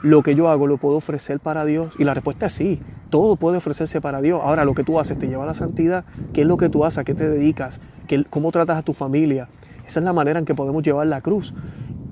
lo 0.04 0.24
que 0.24 0.36
yo 0.36 0.50
hago 0.50 0.68
lo 0.68 0.78
puedo 0.78 0.98
ofrecer 0.98 1.40
para 1.40 1.66
Dios? 1.66 1.94
Y 1.98 2.04
la 2.04 2.14
respuesta 2.14 2.48
es 2.48 2.54
sí, 2.54 2.80
todo 3.10 3.36
puede 3.36 3.58
ofrecerse 3.58 4.02
para 4.02 4.22
Dios. 4.22 4.42
Ahora, 4.44 4.66
lo 4.66 4.74
que 4.74 4.84
tú 4.84 5.00
haces 5.00 5.18
te 5.18 5.28
lleva 5.28 5.44
a 5.44 5.48
la 5.48 5.54
santidad. 5.54 6.06
¿Qué 6.34 6.42
es 6.42 6.48
lo 6.48 6.58
que 6.58 6.70
tú 6.70 6.86
haces? 6.86 7.00
¿A 7.00 7.04
qué 7.04 7.14
te 7.14 7.28
dedicas? 7.28 7.80
¿Qué, 8.08 8.24
¿Cómo 8.30 8.52
tratas 8.52 8.78
a 8.78 8.82
tu 8.82 8.94
familia? 8.94 9.50
Esa 9.88 10.00
es 10.00 10.04
la 10.04 10.14
manera 10.14 10.40
en 10.40 10.46
que 10.46 10.56
podemos 10.56 10.84
llevar 10.84 11.08
la 11.08 11.22
cruz. 11.22 11.54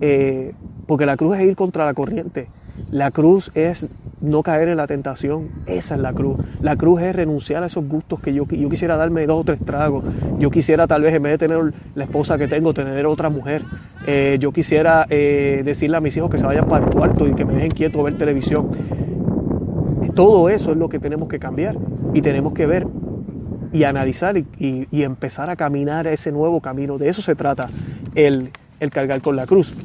Eh, 0.01 0.53
porque 0.87 1.05
la 1.05 1.17
cruz 1.17 1.37
es 1.37 1.45
ir 1.45 1.55
contra 1.55 1.85
la 1.85 1.93
corriente. 1.93 2.47
La 2.91 3.11
cruz 3.11 3.51
es 3.55 3.85
no 4.21 4.43
caer 4.43 4.69
en 4.69 4.77
la 4.77 4.87
tentación. 4.87 5.49
Esa 5.65 5.95
es 5.95 6.01
la 6.01 6.13
cruz. 6.13 6.37
La 6.61 6.75
cruz 6.75 7.01
es 7.01 7.15
renunciar 7.15 7.63
a 7.63 7.67
esos 7.67 7.87
gustos 7.87 8.19
que 8.19 8.33
yo, 8.33 8.45
yo 8.47 8.69
quisiera 8.69 8.97
darme 8.97 9.25
dos 9.25 9.41
o 9.41 9.43
tres 9.43 9.59
tragos. 9.63 10.03
Yo 10.39 10.49
quisiera 10.49 10.87
tal 10.87 11.01
vez 11.01 11.13
en 11.13 11.23
vez 11.23 11.33
de 11.33 11.37
tener 11.37 11.73
la 11.95 12.03
esposa 12.03 12.37
que 12.37 12.47
tengo, 12.47 12.73
tener 12.73 13.05
otra 13.05 13.29
mujer. 13.29 13.63
Eh, 14.07 14.37
yo 14.39 14.51
quisiera 14.51 15.05
eh, 15.09 15.61
decirle 15.63 15.97
a 15.97 16.01
mis 16.01 16.15
hijos 16.17 16.29
que 16.29 16.37
se 16.37 16.45
vayan 16.45 16.67
para 16.67 16.85
el 16.85 16.91
cuarto 16.91 17.27
y 17.27 17.33
que 17.33 17.45
me 17.45 17.53
dejen 17.53 17.71
quieto 17.71 18.03
ver 18.03 18.17
televisión. 18.17 18.69
Todo 20.13 20.49
eso 20.49 20.71
es 20.71 20.77
lo 20.77 20.87
que 20.87 20.99
tenemos 20.99 21.27
que 21.27 21.39
cambiar 21.39 21.75
y 22.13 22.21
tenemos 22.21 22.53
que 22.53 22.65
ver 22.65 22.87
y 23.73 23.83
analizar 23.83 24.37
y, 24.37 24.87
empezar 24.91 25.49
a 25.49 25.57
caminar 25.57 26.07
ese 26.07 26.31
nuevo 26.31 26.61
camino. 26.61 26.97
De 26.97 27.09
eso 27.09 27.21
se 27.21 27.35
trata 27.35 27.67
el, 28.15 28.51
el 28.79 28.89
cargar 28.91 29.21
con 29.21 29.35
la 29.35 29.45
cruz. 29.45 29.75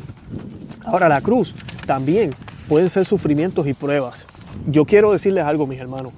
Ahora 0.84 1.08
la 1.08 1.20
cruz 1.20 1.54
también 1.86 2.30
pueden 2.70 2.88
ser 2.88 3.04
sufrimientos 3.04 3.66
y 3.66 3.74
pruebas. 3.74 4.28
Yo 4.68 4.84
quiero 4.84 5.10
decirles 5.10 5.42
algo, 5.42 5.66
mis 5.66 5.80
hermanos. 5.80 6.12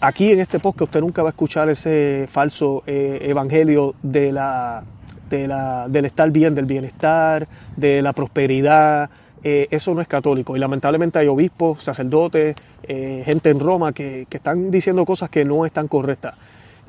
Aquí 0.00 0.32
en 0.32 0.40
este 0.40 0.58
podcast 0.58 0.88
usted 0.88 1.00
nunca 1.00 1.22
va 1.22 1.28
a 1.28 1.30
escuchar 1.30 1.68
ese 1.68 2.26
falso 2.28 2.82
eh, 2.88 3.20
evangelio 3.22 3.94
de 4.02 4.32
la, 4.32 4.82
del 5.30 6.04
estar 6.04 6.28
bien, 6.32 6.56
del 6.56 6.64
bienestar, 6.64 7.46
de 7.76 8.02
la 8.02 8.12
prosperidad. 8.12 9.10
Eh, 9.44 9.68
eso 9.70 9.94
no 9.94 10.00
es 10.00 10.08
católico. 10.08 10.56
Y 10.56 10.58
lamentablemente 10.58 11.20
hay 11.20 11.28
obispos, 11.28 11.84
sacerdotes, 11.84 12.56
eh, 12.82 13.22
gente 13.24 13.50
en 13.50 13.60
Roma 13.60 13.92
que, 13.92 14.26
que 14.28 14.38
están 14.38 14.72
diciendo 14.72 15.04
cosas 15.04 15.30
que 15.30 15.44
no 15.44 15.66
están 15.66 15.86
correctas. 15.86 16.34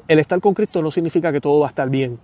El 0.07 0.17
estar 0.17 0.41
con 0.41 0.55
Cristo 0.55 0.81
no 0.81 0.89
significa 0.89 1.31
que 1.31 1.39
todo 1.39 1.59
va 1.59 1.67
a 1.67 1.69
estar 1.69 1.87
bien. 1.87 2.17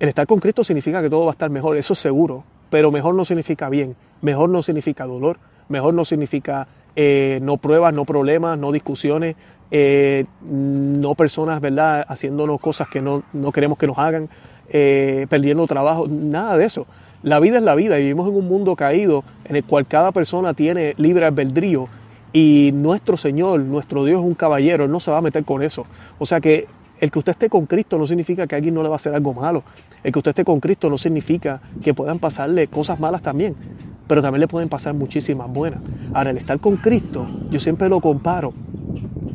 El 0.00 0.08
estar 0.08 0.26
con 0.26 0.40
Cristo 0.40 0.64
significa 0.64 1.00
que 1.00 1.08
todo 1.08 1.26
va 1.26 1.30
a 1.30 1.38
estar 1.38 1.48
mejor, 1.48 1.76
eso 1.76 1.92
es 1.92 2.00
seguro, 2.00 2.42
pero 2.70 2.90
mejor 2.90 3.14
no 3.14 3.24
significa 3.24 3.68
bien, 3.68 3.94
mejor 4.20 4.50
no 4.50 4.64
significa 4.64 5.06
dolor, 5.06 5.38
mejor 5.72 5.94
no 5.94 6.04
significa 6.04 6.68
eh, 6.94 7.40
no 7.42 7.56
pruebas, 7.56 7.92
no 7.94 8.04
problemas, 8.04 8.58
no 8.58 8.70
discusiones, 8.70 9.34
eh, 9.70 10.26
no 10.42 11.14
personas, 11.14 11.60
¿verdad?, 11.60 12.04
haciéndonos 12.06 12.60
cosas 12.60 12.88
que 12.88 13.00
no, 13.00 13.24
queremos 13.52 13.78
que 13.78 13.86
nos 13.86 13.98
hagan, 13.98 14.28
eh, 14.68 15.26
perdiendo 15.28 15.66
trabajo, 15.66 16.06
nada 16.08 16.56
de 16.56 16.66
eso. 16.66 16.86
La 17.22 17.40
vida 17.40 17.56
es 17.58 17.62
la 17.62 17.74
vida 17.74 17.96
vivimos 17.96 18.28
en 18.28 18.34
un 18.34 18.48
mundo 18.48 18.76
caído 18.76 19.24
en 19.44 19.56
el 19.56 19.64
cual 19.64 19.86
cada 19.86 20.12
persona 20.12 20.54
tiene 20.54 20.94
libre 20.98 21.24
albedrío 21.24 21.88
y 22.32 22.70
nuestro 22.74 23.16
Señor, 23.16 23.60
nuestro 23.60 24.04
Dios 24.04 24.20
es 24.20 24.26
un 24.26 24.34
caballero, 24.34 24.84
Él 24.84 24.90
no 24.90 25.00
se 25.00 25.10
va 25.10 25.18
a 25.18 25.22
meter 25.22 25.44
con 25.44 25.62
eso. 25.62 25.86
O 26.18 26.26
sea 26.26 26.40
que 26.40 26.66
el 27.00 27.10
que 27.10 27.18
usted 27.18 27.32
esté 27.32 27.48
con 27.48 27.66
Cristo 27.66 27.98
no 27.98 28.06
significa 28.06 28.46
que 28.46 28.54
alguien 28.54 28.74
no 28.74 28.82
le 28.82 28.88
va 28.88 28.94
a 28.94 28.96
hacer 28.96 29.14
algo 29.14 29.34
malo. 29.34 29.62
El 30.04 30.12
que 30.12 30.18
usted 30.18 30.30
esté 30.30 30.44
con 30.44 30.60
Cristo 30.60 30.90
no 30.90 30.98
significa 30.98 31.60
que 31.82 31.94
puedan 31.94 32.18
pasarle 32.18 32.68
cosas 32.68 33.00
malas 33.00 33.22
también, 33.22 33.56
pero 34.06 34.22
también 34.22 34.40
le 34.40 34.48
pueden 34.48 34.68
pasar 34.68 34.94
muchísimas 34.94 35.50
buenas. 35.52 35.80
Ahora, 36.12 36.30
el 36.30 36.38
estar 36.38 36.58
con 36.60 36.76
Cristo, 36.76 37.26
yo 37.50 37.60
siempre 37.60 37.88
lo 37.88 38.00
comparo 38.00 38.52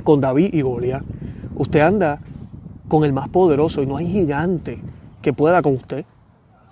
con 0.03 0.21
David 0.21 0.53
y 0.53 0.61
Goliat. 0.61 1.03
Usted 1.55 1.79
anda 1.79 2.19
con 2.87 3.03
el 3.03 3.13
más 3.13 3.29
poderoso 3.29 3.81
y 3.81 3.85
no 3.85 3.97
hay 3.97 4.07
gigante 4.07 4.79
que 5.21 5.33
pueda 5.33 5.61
con 5.61 5.75
usted. 5.75 6.05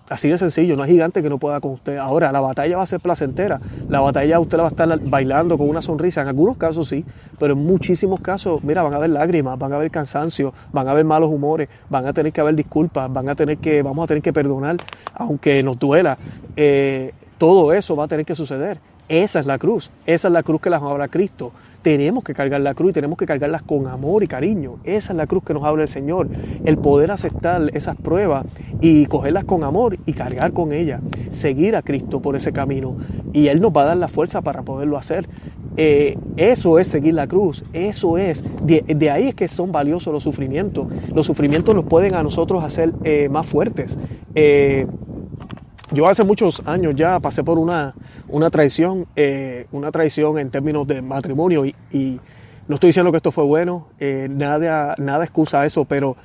Así 0.07 0.29
de 0.29 0.37
sencillo, 0.37 0.77
no 0.77 0.83
hay 0.83 0.91
gigante 0.91 1.23
que 1.23 1.29
no 1.29 1.39
pueda 1.39 1.59
con 1.59 1.71
usted. 1.71 1.97
Ahora, 1.97 2.31
la 2.31 2.39
batalla 2.39 2.77
va 2.77 2.83
a 2.83 2.85
ser 2.85 2.99
placentera. 2.99 3.59
La 3.89 4.01
batalla 4.01 4.39
usted 4.39 4.57
la 4.57 4.63
va 4.63 4.69
a 4.69 4.71
estar 4.71 4.99
bailando 4.99 5.57
con 5.57 5.67
una 5.67 5.81
sonrisa. 5.81 6.21
En 6.21 6.27
algunos 6.27 6.57
casos 6.57 6.89
sí, 6.89 7.03
pero 7.39 7.53
en 7.53 7.65
muchísimos 7.65 8.21
casos, 8.21 8.63
mira, 8.63 8.83
van 8.83 8.93
a 8.93 8.97
haber 8.97 9.09
lágrimas, 9.09 9.57
van 9.57 9.73
a 9.73 9.77
haber 9.77 9.89
cansancio, 9.89 10.53
van 10.71 10.87
a 10.87 10.91
haber 10.91 11.05
malos 11.05 11.29
humores, 11.29 11.69
van 11.89 12.05
a 12.05 12.13
tener 12.13 12.31
que 12.31 12.39
haber 12.39 12.53
disculpas, 12.53 13.11
van 13.11 13.29
a 13.29 13.35
tener 13.35 13.57
que, 13.57 13.81
vamos 13.81 14.03
a 14.03 14.07
tener 14.07 14.21
que 14.21 14.31
perdonar, 14.31 14.77
aunque 15.15 15.63
nos 15.63 15.79
duela. 15.79 16.19
Eh, 16.55 17.11
todo 17.37 17.73
eso 17.73 17.95
va 17.95 18.05
a 18.05 18.07
tener 18.07 18.25
que 18.25 18.35
suceder. 18.35 18.79
Esa 19.07 19.39
es 19.39 19.45
la 19.45 19.57
cruz. 19.57 19.91
Esa 20.05 20.27
es 20.27 20.33
la 20.33 20.43
cruz 20.43 20.61
que 20.61 20.69
las 20.69 20.81
habla 20.81 21.07
Cristo 21.07 21.51
tenemos 21.85 22.23
que 22.23 22.33
cargar 22.33 22.61
la 22.61 22.73
cruz 22.73 22.89
y 22.89 22.93
tenemos 22.93 23.15
que 23.15 23.27
cargarlas 23.27 23.61
con 23.61 23.85
amor 23.85 24.23
y 24.23 24.27
cariño. 24.27 24.77
Esa 24.85 25.13
es 25.13 25.17
la 25.17 25.27
cruz 25.27 25.43
que 25.43 25.53
nos 25.53 25.63
habla 25.63 25.83
el 25.83 25.87
Señor. 25.87 26.27
El 26.63 26.79
poder 26.79 27.11
aceptar 27.11 27.69
esas 27.75 27.95
pruebas 27.95 28.47
y 28.81 29.05
cogerlas 29.05 29.45
con 29.45 29.63
amor 29.63 29.99
y 30.07 30.13
cargar 30.13 30.51
con 30.51 30.73
ellas. 30.73 30.99
Seguir 31.29 31.75
a 31.75 31.83
Cristo 31.83 32.23
por 32.23 32.35
ese 32.35 32.51
camino. 32.51 32.97
Y 33.33 33.49
Él 33.49 33.61
nos 33.61 33.71
va 33.71 33.83
a 33.83 33.85
dar 33.85 33.97
la 33.97 34.07
fuerza 34.07 34.41
para 34.41 34.63
poderlo 34.63 34.97
hacer. 34.97 35.29
Eh, 35.77 36.17
eso 36.37 36.79
es 36.79 36.87
seguir 36.87 37.13
la 37.13 37.27
cruz. 37.27 37.63
Eso 37.71 38.17
es. 38.17 38.43
De, 38.65 39.11
ahí 39.11 39.27
es 39.27 39.35
que 39.35 39.47
son 39.47 39.71
valiosos 39.71 40.11
los 40.11 40.23
sufrimientos. 40.23 40.87
Los 41.13 41.27
sufrimientos 41.27 41.75
nos 41.75 41.85
pueden 41.85 42.15
a 42.15 42.23
nosotros 42.23 42.63
hacer 42.63 42.93
eh, 43.03 43.29
más 43.29 43.45
fuertes. 43.45 43.95
Eh, 44.33 44.87
yo 45.95 46.07
hace 46.07 46.23
muchos 46.23 46.61
años 46.67 46.93
ya 46.95 47.19
pasé 47.19 47.43
por 47.43 47.57
una, 47.57 47.95
una 48.27 48.49
traición, 48.49 49.07
eh, 49.15 49.65
una 49.71 49.91
traición 49.91 50.37
en 50.37 50.51
términos 50.51 50.85
de 50.85 51.01
matrimonio 51.01 51.65
y, 51.65 52.19
no 52.67 52.75
estoy 52.75 52.87
diciendo 52.89 53.11
que 53.11 53.17
esto 53.17 53.31
fue 53.31 53.43
bueno, 53.43 53.89
eh, 53.99 54.27
nada, 54.27 54.95
nada 54.97 55.23
excusa 55.23 55.67
eso, 55.67 55.85
pero 55.85 56.17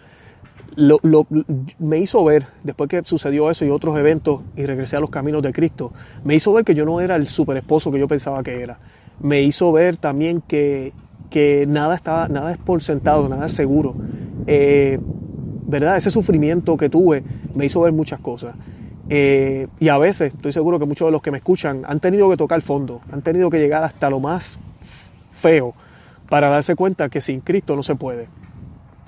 me 1.79 1.99
hizo 1.99 2.25
ver, 2.25 2.47
después 2.63 2.89
que 2.89 3.03
sucedió 3.05 3.51
eso 3.51 3.67
y 3.67 3.69
otros 3.69 3.99
eventos 3.99 4.41
y 4.57 4.65
regresé 4.65 4.97
a 4.97 5.01
los 5.01 5.11
caminos 5.11 5.43
de 5.43 5.53
Cristo, 5.53 5.93
me 6.25 6.35
hizo 6.35 6.51
ver 6.55 6.65
que 6.65 6.75
yo 6.75 6.87
no 6.87 7.03
era 7.03 7.17
el 7.17 7.27
super 7.29 7.59
esposo 7.59 7.93
que 7.93 7.99
yo 7.99 8.09
pensaba 8.09 8.43
que 8.43 8.63
era. 8.63 8.79
Me 9.21 9.43
hizo 9.43 9.71
ver 9.71 9.99
también 9.99 10.41
que, 10.41 10.95
que 11.29 11.67
nada, 11.69 11.95
estaba, 11.95 12.29
nada 12.29 12.53
es 12.53 12.59
por 12.59 12.83
sentado, 12.83 13.29
nada 13.29 13.47
es 13.47 13.53
seguro. 13.53 13.95
Eh, 14.47 14.99
¿Verdad? 15.67 15.99
Ese 15.99 16.11
sufrimiento 16.11 16.79
que 16.79 16.89
tuve 16.89 17.23
me 17.55 17.67
hizo 17.67 17.83
ver 17.83 17.93
muchas 17.93 18.19
cosas. 18.21 18.55
Eh, 19.13 19.67
y 19.81 19.89
a 19.89 19.99
veces, 19.99 20.33
estoy 20.33 20.53
seguro 20.53 20.79
que 20.79 20.85
muchos 20.85 21.09
de 21.09 21.11
los 21.11 21.21
que 21.21 21.33
me 21.33 21.39
escuchan 21.39 21.83
han 21.85 21.99
tenido 21.99 22.31
que 22.31 22.37
tocar 22.37 22.63
fondo, 22.63 23.01
han 23.13 23.23
tenido 23.23 23.51
que 23.51 23.59
llegar 23.59 23.83
hasta 23.83 24.09
lo 24.09 24.21
más 24.21 24.57
feo 25.41 25.75
para 26.29 26.49
darse 26.49 26.77
cuenta 26.77 27.09
que 27.09 27.21
sin 27.21 27.41
Cristo 27.41 27.75
no 27.75 27.83
se 27.83 27.97
puede. 27.97 28.29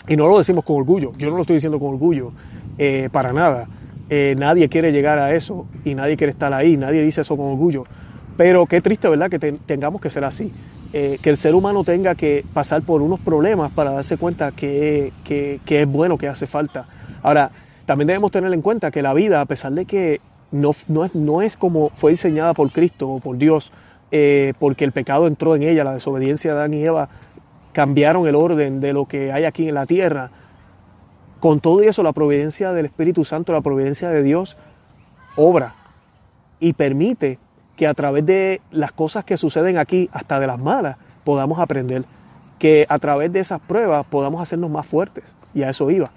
Y 0.08 0.16
no 0.16 0.26
lo 0.26 0.38
decimos 0.38 0.64
con 0.64 0.76
orgullo, 0.76 1.12
yo 1.18 1.30
no 1.30 1.36
lo 1.36 1.42
estoy 1.42 1.54
diciendo 1.54 1.78
con 1.78 1.90
orgullo, 1.90 2.32
eh, 2.78 3.08
para 3.12 3.32
nada. 3.32 3.68
Eh, 4.10 4.34
nadie 4.36 4.68
quiere 4.68 4.90
llegar 4.90 5.20
a 5.20 5.32
eso 5.36 5.68
y 5.84 5.94
nadie 5.94 6.16
quiere 6.16 6.32
estar 6.32 6.52
ahí, 6.52 6.76
nadie 6.76 7.00
dice 7.02 7.20
eso 7.20 7.36
con 7.36 7.46
orgullo. 7.46 7.84
Pero 8.36 8.66
qué 8.66 8.80
triste, 8.80 9.08
¿verdad? 9.08 9.30
Que 9.30 9.38
tengamos 9.38 10.00
que 10.00 10.10
ser 10.10 10.24
así. 10.24 10.52
que 10.90 11.30
el 11.30 11.38
ser 11.38 11.54
humano 11.54 11.84
tenga 11.84 12.14
que 12.14 12.44
pasar 12.52 12.82
por 12.82 13.00
unos 13.00 13.18
problemas 13.20 13.72
para 13.72 13.92
darse 13.92 14.18
cuenta 14.18 14.52
que, 14.52 15.12
que 15.24 15.60
es 15.82 15.86
bueno, 15.86 16.18
que 16.18 16.28
hace 16.28 16.46
falta. 16.46 16.86
Ahora, 17.22 17.50
también 17.86 18.08
debemos 18.08 18.30
tener 18.30 18.52
en 18.52 18.62
cuenta 18.62 18.90
que 18.90 19.02
la 19.02 19.14
vida, 19.14 19.40
a 19.40 19.46
pesar 19.46 19.72
de 19.72 19.84
que 19.84 20.20
no, 20.50 20.74
no, 20.88 21.04
es, 21.04 21.14
no 21.14 21.42
es 21.42 21.56
como 21.56 21.90
fue 21.90 22.12
diseñada 22.12 22.54
por 22.54 22.70
Cristo 22.70 23.08
o 23.08 23.20
por 23.20 23.38
Dios, 23.38 23.72
eh, 24.10 24.52
porque 24.58 24.84
el 24.84 24.92
pecado 24.92 25.26
entró 25.26 25.56
en 25.56 25.62
ella, 25.62 25.84
la 25.84 25.94
desobediencia 25.94 26.52
de 26.52 26.58
Adán 26.58 26.74
y 26.74 26.84
Eva, 26.84 27.08
cambiaron 27.72 28.26
el 28.28 28.34
orden 28.34 28.80
de 28.80 28.92
lo 28.92 29.06
que 29.06 29.32
hay 29.32 29.44
aquí 29.44 29.68
en 29.68 29.74
la 29.74 29.86
tierra. 29.86 30.30
Con 31.40 31.60
todo 31.60 31.80
eso, 31.82 32.02
la 32.02 32.12
providencia 32.12 32.72
del 32.72 32.86
Espíritu 32.86 33.24
Santo, 33.24 33.52
la 33.52 33.62
providencia 33.62 34.10
de 34.10 34.22
Dios, 34.22 34.56
obra 35.34 35.74
y 36.60 36.74
permite 36.74 37.38
que 37.76 37.86
a 37.86 37.94
través 37.94 38.24
de 38.26 38.60
las 38.70 38.92
cosas 38.92 39.24
que 39.24 39.36
suceden 39.36 39.78
aquí, 39.78 40.08
hasta 40.12 40.38
de 40.38 40.46
las 40.46 40.58
malas, 40.58 40.96
podamos 41.24 41.58
aprender. 41.58 42.04
Que 42.58 42.86
a 42.88 42.98
través 42.98 43.32
de 43.32 43.40
esas 43.40 43.60
pruebas 43.60 44.06
podamos 44.06 44.40
hacernos 44.40 44.70
más 44.70 44.86
fuertes. 44.86 45.24
Y 45.54 45.62
a 45.62 45.70
eso 45.70 45.90
iba. 45.90 46.12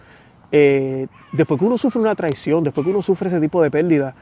Eh, 0.52 1.08
después 1.32 1.60
que 1.60 1.66
uno 1.66 1.78
sufre 1.78 2.02
una 2.02 2.16
traición, 2.16 2.64
después 2.64 2.86
que 2.86 2.92
uno 2.92 3.02
sufre 3.02 3.30
ese 3.30 3.40
tipo 3.40 3.62
de 3.62 3.72
pérdida, 3.72 4.16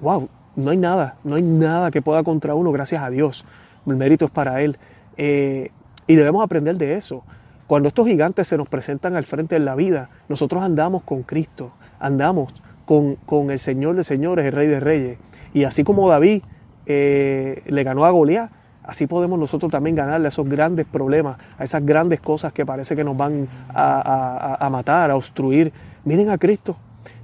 wow, 0.00 0.28
no 0.56 0.70
hay 0.70 0.76
nada, 0.76 1.16
no 1.24 1.36
hay 1.36 1.42
nada 1.42 1.90
que 1.90 2.02
pueda 2.02 2.22
contra 2.22 2.54
uno, 2.54 2.72
gracias 2.72 3.02
a 3.02 3.10
Dios. 3.10 3.44
El 3.86 3.96
mérito 3.96 4.26
es 4.26 4.30
para 4.30 4.60
Él. 4.62 4.78
Eh, 5.16 5.70
y 6.06 6.14
debemos 6.14 6.44
aprender 6.44 6.76
de 6.76 6.94
eso. 6.94 7.24
Cuando 7.66 7.88
estos 7.88 8.06
gigantes 8.06 8.48
se 8.48 8.56
nos 8.56 8.68
presentan 8.68 9.16
al 9.16 9.24
frente 9.24 9.54
de 9.54 9.64
la 9.64 9.74
vida, 9.74 10.10
nosotros 10.28 10.62
andamos 10.62 11.04
con 11.04 11.22
Cristo, 11.22 11.72
andamos 11.98 12.52
con, 12.84 13.16
con 13.16 13.50
el 13.50 13.60
Señor 13.60 13.96
de 13.96 14.04
señores, 14.04 14.44
el 14.44 14.52
Rey 14.52 14.66
de 14.66 14.80
reyes. 14.80 15.18
Y 15.54 15.64
así 15.64 15.84
como 15.84 16.08
David 16.08 16.42
eh, 16.86 17.62
le 17.66 17.82
ganó 17.84 18.04
a 18.04 18.10
Goliat, 18.10 18.50
Así 18.84 19.06
podemos 19.06 19.38
nosotros 19.38 19.70
también 19.70 19.94
ganarle 19.94 20.26
a 20.26 20.28
esos 20.28 20.48
grandes 20.48 20.86
problemas, 20.86 21.38
a 21.56 21.64
esas 21.64 21.84
grandes 21.86 22.20
cosas 22.20 22.52
que 22.52 22.66
parece 22.66 22.96
que 22.96 23.04
nos 23.04 23.16
van 23.16 23.48
a, 23.72 24.68
matar, 24.70 25.10
a 25.10 25.16
obstruir. 25.16 25.72
Miren 26.04 26.30
a 26.30 26.38
Cristo. 26.38 26.76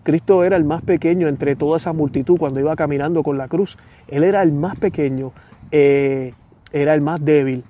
Cristo 0.05 0.45
era 0.45 0.57
el 0.57 0.65
más 0.65 0.83
pequeño 0.83 1.29
entre 1.29 1.57
toda 1.57 1.77
esa 1.77 1.93
multitud 1.93 2.39
cuando 2.39 2.61
iba 2.61 2.75
caminando 2.77 3.23
con 3.23 3.37
la 3.37 3.49
cruz. 3.49 3.77
Él 4.07 4.23
era 4.23 4.43
el 4.43 4.53
más 4.53 4.77
pequeño, 4.77 5.33
eh, 5.73 6.33
era 6.73 6.95
el 6.95 7.01
más 7.01 7.25
débil, 7.25 7.65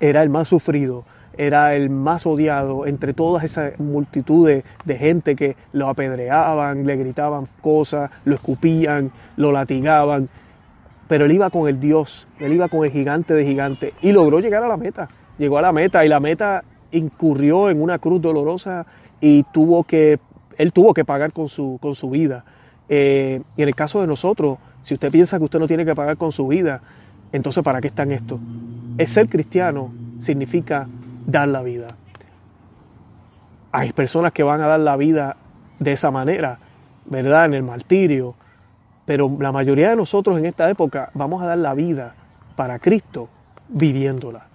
era 0.00 0.22
el 0.22 0.30
más 0.30 0.48
sufrido, 0.48 1.04
era 1.36 1.74
el 1.74 1.90
más 1.90 2.24
odiado 2.24 2.86
entre 2.86 3.12
todas 3.12 3.44
esas 3.44 3.78
multitudes 3.80 4.64
de 4.84 4.96
gente 4.96 5.34
que 5.34 5.56
lo 5.72 5.88
apedreaban, 5.88 6.86
le 6.86 6.96
gritaban 6.96 7.48
cosas, 7.60 8.10
lo 8.24 8.36
escupían, 8.36 9.10
lo 9.36 9.52
latigaban 9.52 10.28
pero 11.12 11.26
él 11.26 11.32
iba 11.32 11.50
con 11.50 11.68
el 11.68 11.78
Dios, 11.78 12.26
él 12.38 12.54
iba 12.54 12.68
con 12.68 12.86
el 12.86 12.90
gigante 12.90 13.34
de 13.34 13.44
gigante 13.44 13.92
y 14.00 14.12
logró 14.12 14.40
llegar 14.40 14.64
a 14.64 14.66
la 14.66 14.78
meta. 14.78 15.10
Llegó 15.36 15.58
a 15.58 15.60
la 15.60 15.70
meta 15.70 16.02
y 16.06 16.08
la 16.08 16.20
meta 16.20 16.64
incurrió 16.90 17.68
en 17.68 17.82
una 17.82 17.98
cruz 17.98 18.22
dolorosa 18.22 18.86
y 19.20 19.42
tuvo 19.42 19.84
que, 19.84 20.20
él 20.56 20.72
tuvo 20.72 20.94
que 20.94 21.04
pagar 21.04 21.34
con 21.34 21.50
su, 21.50 21.78
con 21.82 21.94
su 21.94 22.08
vida. 22.08 22.46
Eh, 22.88 23.42
y 23.58 23.60
en 23.60 23.68
el 23.68 23.74
caso 23.74 24.00
de 24.00 24.06
nosotros, 24.06 24.56
si 24.80 24.94
usted 24.94 25.10
piensa 25.10 25.36
que 25.36 25.44
usted 25.44 25.58
no 25.58 25.66
tiene 25.66 25.84
que 25.84 25.94
pagar 25.94 26.16
con 26.16 26.32
su 26.32 26.48
vida, 26.48 26.80
entonces 27.30 27.62
¿para 27.62 27.82
qué 27.82 27.88
está 27.88 28.04
en 28.04 28.12
esto? 28.12 28.40
Es 28.96 29.10
ser 29.10 29.28
cristiano 29.28 29.92
significa 30.18 30.88
dar 31.26 31.46
la 31.46 31.60
vida. 31.60 31.88
Hay 33.70 33.92
personas 33.92 34.32
que 34.32 34.44
van 34.44 34.62
a 34.62 34.66
dar 34.66 34.80
la 34.80 34.96
vida 34.96 35.36
de 35.78 35.92
esa 35.92 36.10
manera, 36.10 36.58
¿verdad? 37.04 37.44
En 37.44 37.52
el 37.52 37.64
martirio, 37.64 38.34
Pero 39.04 39.34
la 39.40 39.52
mayoría 39.52 39.90
de 39.90 39.96
nosotros 39.96 40.38
en 40.38 40.46
esta 40.46 40.70
época 40.70 41.10
vamos 41.14 41.42
a 41.42 41.46
dar 41.46 41.58
la 41.58 41.74
vida 41.74 42.14
para 42.56 42.78
Cristo 42.78 43.28
viviéndola. 43.68 44.46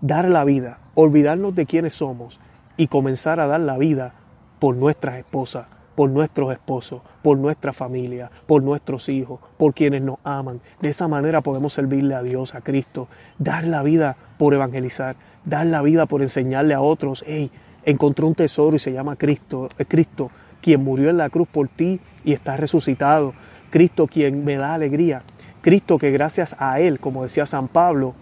Dar 0.00 0.28
la 0.28 0.44
vida, 0.44 0.78
olvidarnos 0.94 1.54
de 1.54 1.66
quiénes 1.66 1.94
somos 1.94 2.40
y 2.76 2.88
comenzar 2.88 3.40
a 3.40 3.46
dar 3.46 3.60
la 3.60 3.78
vida 3.78 4.14
por 4.58 4.76
nuestras 4.76 5.16
esposas, 5.16 5.66
por 5.94 6.10
nuestros 6.10 6.52
esposos, 6.52 7.00
por 7.22 7.38
nuestra 7.38 7.72
familia, 7.72 8.30
por 8.46 8.62
nuestros 8.62 9.08
hijos, 9.08 9.40
por 9.56 9.72
quienes 9.74 10.02
nos 10.02 10.18
aman. 10.24 10.60
De 10.80 10.90
esa 10.90 11.08
manera 11.08 11.40
podemos 11.40 11.72
servirle 11.72 12.14
a 12.14 12.22
Dios, 12.22 12.54
a 12.54 12.60
Cristo, 12.60 13.08
dar 13.38 13.64
la 13.64 13.82
vida 13.82 14.16
por 14.38 14.52
evangelizar, 14.52 15.16
dar 15.44 15.66
la 15.66 15.82
vida 15.82 16.06
por 16.06 16.22
enseñarle 16.22 16.74
a 16.74 16.80
otros, 16.80 17.24
hey, 17.26 17.50
encontró 17.84 18.26
un 18.26 18.34
tesoro 18.34 18.76
y 18.76 18.78
se 18.78 18.92
llama 18.92 19.16
Cristo, 19.16 19.68
es 19.78 19.86
Cristo, 19.88 20.30
quien 20.60 20.84
murió 20.84 21.08
en 21.08 21.16
la 21.16 21.30
cruz 21.30 21.48
por 21.48 21.68
ti 21.68 22.00
y 22.24 22.32
está 22.32 22.56
resucitado, 22.56 23.32
Cristo 23.70 24.06
quien 24.06 24.44
me 24.44 24.56
da 24.56 24.74
alegría, 24.74 25.22
Cristo 25.60 25.98
que 25.98 26.10
gracias 26.10 26.56
a 26.58 26.80
Él, 26.80 27.00
como 27.00 27.22
decía 27.22 27.46
San 27.46 27.68
Pablo, 27.68 28.14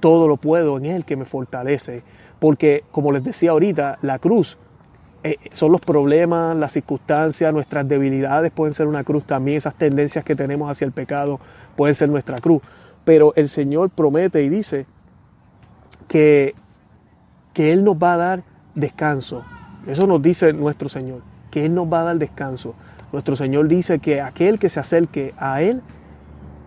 todo 0.00 0.28
lo 0.28 0.36
puedo 0.36 0.78
en 0.78 0.86
Él 0.86 1.04
que 1.04 1.16
me 1.16 1.24
fortalece, 1.24 2.02
porque 2.38 2.84
como 2.92 3.12
les 3.12 3.24
decía 3.24 3.50
ahorita, 3.50 3.98
la 4.02 4.18
cruz 4.18 4.56
eh, 5.24 5.36
son 5.50 5.72
los 5.72 5.80
problemas, 5.80 6.56
las 6.56 6.72
circunstancias, 6.72 7.52
nuestras 7.52 7.88
debilidades 7.88 8.52
pueden 8.52 8.72
ser 8.72 8.86
una 8.86 9.02
cruz 9.02 9.24
también, 9.24 9.58
esas 9.58 9.74
tendencias 9.74 10.24
que 10.24 10.36
tenemos 10.36 10.70
hacia 10.70 10.84
el 10.84 10.92
pecado 10.92 11.40
pueden 11.76 11.94
ser 11.94 12.08
nuestra 12.08 12.40
cruz. 12.40 12.62
Pero 13.04 13.32
el 13.36 13.48
Señor 13.48 13.90
promete 13.90 14.42
y 14.42 14.48
dice 14.48 14.86
que, 16.06 16.54
que 17.52 17.72
Él 17.72 17.82
nos 17.82 17.96
va 17.96 18.14
a 18.14 18.16
dar 18.16 18.42
descanso. 18.74 19.44
Eso 19.86 20.06
nos 20.06 20.22
dice 20.22 20.52
nuestro 20.52 20.88
Señor, 20.88 21.22
que 21.50 21.66
Él 21.66 21.74
nos 21.74 21.92
va 21.92 22.02
a 22.02 22.04
dar 22.04 22.18
descanso. 22.18 22.74
Nuestro 23.12 23.36
Señor 23.36 23.68
dice 23.68 23.98
que 23.98 24.20
aquel 24.20 24.58
que 24.58 24.68
se 24.68 24.80
acerque 24.80 25.34
a 25.38 25.62
Él, 25.62 25.82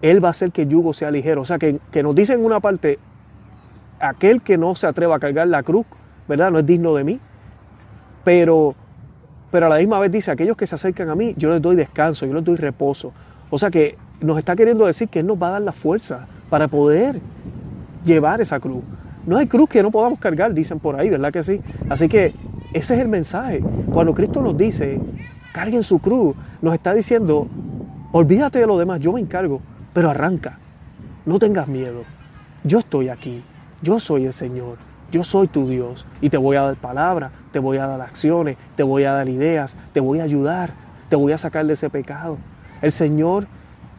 Él 0.02 0.24
va 0.24 0.30
a 0.30 0.32
hacer 0.32 0.52
que 0.52 0.64
el 0.64 0.70
yugo 0.70 0.94
sea 0.94 1.12
ligero. 1.12 1.42
O 1.42 1.46
sea, 1.46 1.60
que, 1.60 1.80
que 1.92 2.02
nos 2.04 2.16
dice 2.16 2.34
en 2.34 2.44
una 2.44 2.60
parte, 2.60 3.00
aquel 4.00 4.42
que 4.42 4.58
no 4.58 4.76
se 4.76 4.88
atreva 4.88 5.16
a 5.16 5.20
cargar 5.20 5.48
la 5.48 5.64
cruz, 5.64 5.86
¿verdad? 6.28 6.52
No 6.52 6.60
es 6.60 6.66
digno 6.66 6.96
de 6.96 7.04
mí. 7.04 7.20
Pero, 8.24 8.76
pero 9.52 9.68
a 9.68 9.70
la 9.70 9.78
misma 9.78 10.00
vez 10.00 10.12
dice, 10.12 10.32
aquellos 10.32 10.58
que 10.58 10.68
se 10.68 10.76
acercan 10.76 11.10
a 11.10 11.16
mí, 11.16 11.34
yo 11.38 11.52
les 11.52 11.62
doy 11.62 11.76
descanso, 11.76 12.26
yo 12.26 12.34
les 12.34 12.44
doy 12.44 12.56
reposo. 12.56 13.14
O 13.50 13.58
sea 13.58 13.70
que 13.70 13.98
nos 14.20 14.38
está 14.38 14.56
queriendo 14.56 14.86
decir 14.86 15.10
que 15.10 15.20
Él 15.20 15.28
nos 15.28 15.42
va 15.42 15.50
a 15.50 15.52
dar 15.52 15.62
la 15.62 15.72
fuerza 15.72 16.28
para 16.50 16.68
poder 16.68 17.20
llevar 18.04 18.42
esa 18.42 18.60
cruz. 18.60 18.84
No 19.26 19.38
hay 19.38 19.48
cruz 19.48 19.70
que 19.70 19.84
no 19.84 19.92
podamos 19.92 20.20
cargar, 20.20 20.54
dicen 20.54 20.80
por 20.80 21.00
ahí, 21.00 21.10
¿verdad 21.10 21.32
que 21.32 21.44
sí? 21.44 21.62
Así 21.90 22.10
que 22.10 22.34
ese 22.74 22.96
es 22.96 23.02
el 23.02 23.08
mensaje. 23.08 23.62
Cuando 23.92 24.14
Cristo 24.14 24.42
nos 24.42 24.58
dice, 24.58 25.00
carguen 25.52 25.84
su 25.84 26.00
cruz, 26.00 26.36
nos 26.62 26.74
está 26.74 26.94
diciendo, 26.94 27.48
olvídate 28.12 28.60
de 28.60 28.68
lo 28.68 28.78
demás, 28.78 29.00
yo 29.00 29.14
me 29.14 29.20
encargo, 29.20 29.62
pero 29.94 30.10
arranca. 30.10 30.58
No 31.26 31.40
tengas 31.40 31.68
miedo. 31.68 32.04
Yo 32.64 32.80
estoy 32.80 33.10
aquí. 33.10 33.44
Yo 33.82 34.00
soy 34.00 34.26
el 34.26 34.34
Señor. 34.34 34.78
Yo 35.12 35.24
soy 35.24 35.48
tu 35.48 35.68
Dios 35.68 36.06
y 36.22 36.30
te 36.30 36.38
voy 36.38 36.56
a 36.56 36.62
dar 36.62 36.76
palabras, 36.76 37.32
te 37.52 37.60
voy 37.60 37.78
a 37.78 37.86
dar 37.86 38.00
acciones, 38.00 38.58
te 38.78 38.84
voy 38.84 39.04
a 39.04 39.12
dar 39.12 39.28
ideas, 39.28 39.76
te 39.92 40.00
voy 40.00 40.22
a 40.22 40.24
ayudar, 40.24 40.72
te 41.10 41.18
voy 41.18 41.34
a 41.34 41.38
sacar 41.38 41.66
de 41.66 41.74
ese 41.74 41.90
pecado. 41.90 42.38
El 42.82 42.94
Señor, 42.94 43.46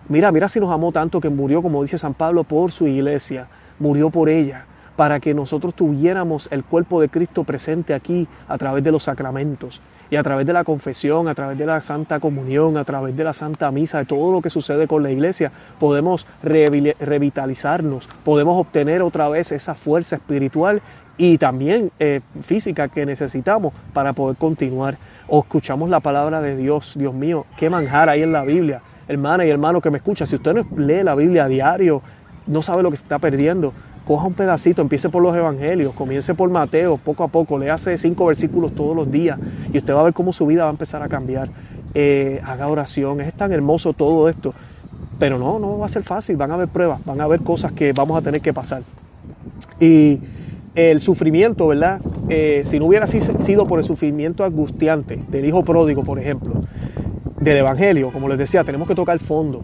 mira, 0.08 0.32
mira 0.32 0.48
si 0.48 0.58
nos 0.58 0.72
amó 0.72 0.90
tanto 0.90 1.20
que 1.20 1.28
murió, 1.28 1.60
como 1.60 1.82
dice 1.82 1.98
San 1.98 2.14
Pablo, 2.14 2.44
por 2.44 2.72
su 2.72 2.86
iglesia, 2.86 3.48
murió 3.78 4.08
por 4.08 4.30
ella, 4.30 4.64
para 4.96 5.20
que 5.20 5.34
nosotros 5.34 5.74
tuviéramos 5.74 6.48
el 6.50 6.64
cuerpo 6.64 6.98
de 7.02 7.10
Cristo 7.10 7.44
presente 7.44 7.92
aquí 7.92 8.26
a 8.48 8.56
través 8.56 8.82
de 8.82 8.92
los 8.92 9.02
sacramentos 9.02 9.82
y 10.12 10.16
a 10.16 10.22
través 10.22 10.46
de 10.46 10.52
la 10.52 10.62
confesión, 10.62 11.26
a 11.26 11.34
través 11.34 11.56
de 11.56 11.64
la 11.64 11.80
Santa 11.80 12.20
Comunión, 12.20 12.76
a 12.76 12.84
través 12.84 13.16
de 13.16 13.24
la 13.24 13.32
Santa 13.32 13.70
Misa, 13.70 13.96
de 13.96 14.04
todo 14.04 14.30
lo 14.30 14.42
que 14.42 14.50
sucede 14.50 14.86
con 14.86 15.02
la 15.02 15.10
iglesia, 15.10 15.50
podemos 15.80 16.26
revitalizarnos, 16.42 18.10
podemos 18.22 18.60
obtener 18.60 19.00
otra 19.00 19.30
vez 19.30 19.52
esa 19.52 19.74
fuerza 19.74 20.16
espiritual 20.16 20.82
y 21.16 21.38
también 21.38 21.92
eh, 21.98 22.20
física 22.42 22.88
que 22.88 23.06
necesitamos 23.06 23.72
para 23.94 24.12
poder 24.12 24.36
continuar. 24.36 24.98
O 25.28 25.40
escuchamos 25.40 25.88
la 25.88 26.00
palabra 26.00 26.42
de 26.42 26.58
Dios, 26.58 26.92
Dios 26.94 27.14
mío, 27.14 27.46
qué 27.56 27.70
manjar 27.70 28.10
hay 28.10 28.22
en 28.22 28.32
la 28.32 28.44
Biblia. 28.44 28.82
Hermana 29.08 29.46
y 29.46 29.50
hermano 29.50 29.80
que 29.80 29.90
me 29.90 29.96
escucha, 29.96 30.26
si 30.26 30.34
usted 30.34 30.52
no 30.52 30.66
lee 30.76 31.04
la 31.04 31.14
Biblia 31.14 31.44
a 31.44 31.48
diario, 31.48 32.02
no 32.46 32.60
sabe 32.60 32.82
lo 32.82 32.90
que 32.90 32.98
se 32.98 33.04
está 33.04 33.18
perdiendo. 33.18 33.72
Coja 34.06 34.26
un 34.26 34.34
pedacito, 34.34 34.82
empiece 34.82 35.08
por 35.08 35.22
los 35.22 35.36
evangelios, 35.36 35.94
comience 35.94 36.34
por 36.34 36.50
Mateo, 36.50 36.96
poco 36.96 37.22
a 37.22 37.28
poco, 37.28 37.56
léase 37.58 37.96
cinco 37.98 38.26
versículos 38.26 38.74
todos 38.74 38.96
los 38.96 39.10
días 39.10 39.38
y 39.72 39.78
usted 39.78 39.94
va 39.94 40.00
a 40.00 40.04
ver 40.04 40.12
cómo 40.12 40.32
su 40.32 40.44
vida 40.46 40.64
va 40.64 40.70
a 40.70 40.72
empezar 40.72 41.02
a 41.02 41.08
cambiar. 41.08 41.50
Eh, 41.94 42.40
haga 42.44 42.68
oración, 42.68 43.20
es 43.20 43.32
tan 43.34 43.52
hermoso 43.52 43.92
todo 43.92 44.28
esto, 44.28 44.54
pero 45.18 45.38
no, 45.38 45.58
no 45.58 45.78
va 45.78 45.86
a 45.86 45.88
ser 45.88 46.02
fácil, 46.02 46.36
van 46.36 46.50
a 46.50 46.54
haber 46.54 46.68
pruebas, 46.68 47.04
van 47.04 47.20
a 47.20 47.24
haber 47.24 47.42
cosas 47.42 47.72
que 47.72 47.92
vamos 47.92 48.18
a 48.18 48.22
tener 48.22 48.40
que 48.40 48.52
pasar. 48.52 48.82
Y 49.78 50.18
el 50.74 51.00
sufrimiento, 51.00 51.68
¿verdad? 51.68 52.00
Eh, 52.28 52.64
si 52.66 52.78
no 52.78 52.86
hubiera 52.86 53.06
sido 53.06 53.66
por 53.66 53.78
el 53.78 53.84
sufrimiento 53.84 54.44
angustiante 54.44 55.16
del 55.28 55.44
hijo 55.44 55.62
pródigo, 55.64 56.02
por 56.02 56.18
ejemplo, 56.18 56.54
del 57.40 57.58
Evangelio, 57.58 58.10
como 58.10 58.28
les 58.28 58.38
decía, 58.38 58.64
tenemos 58.64 58.88
que 58.88 58.94
tocar 58.94 59.18
fondo 59.18 59.62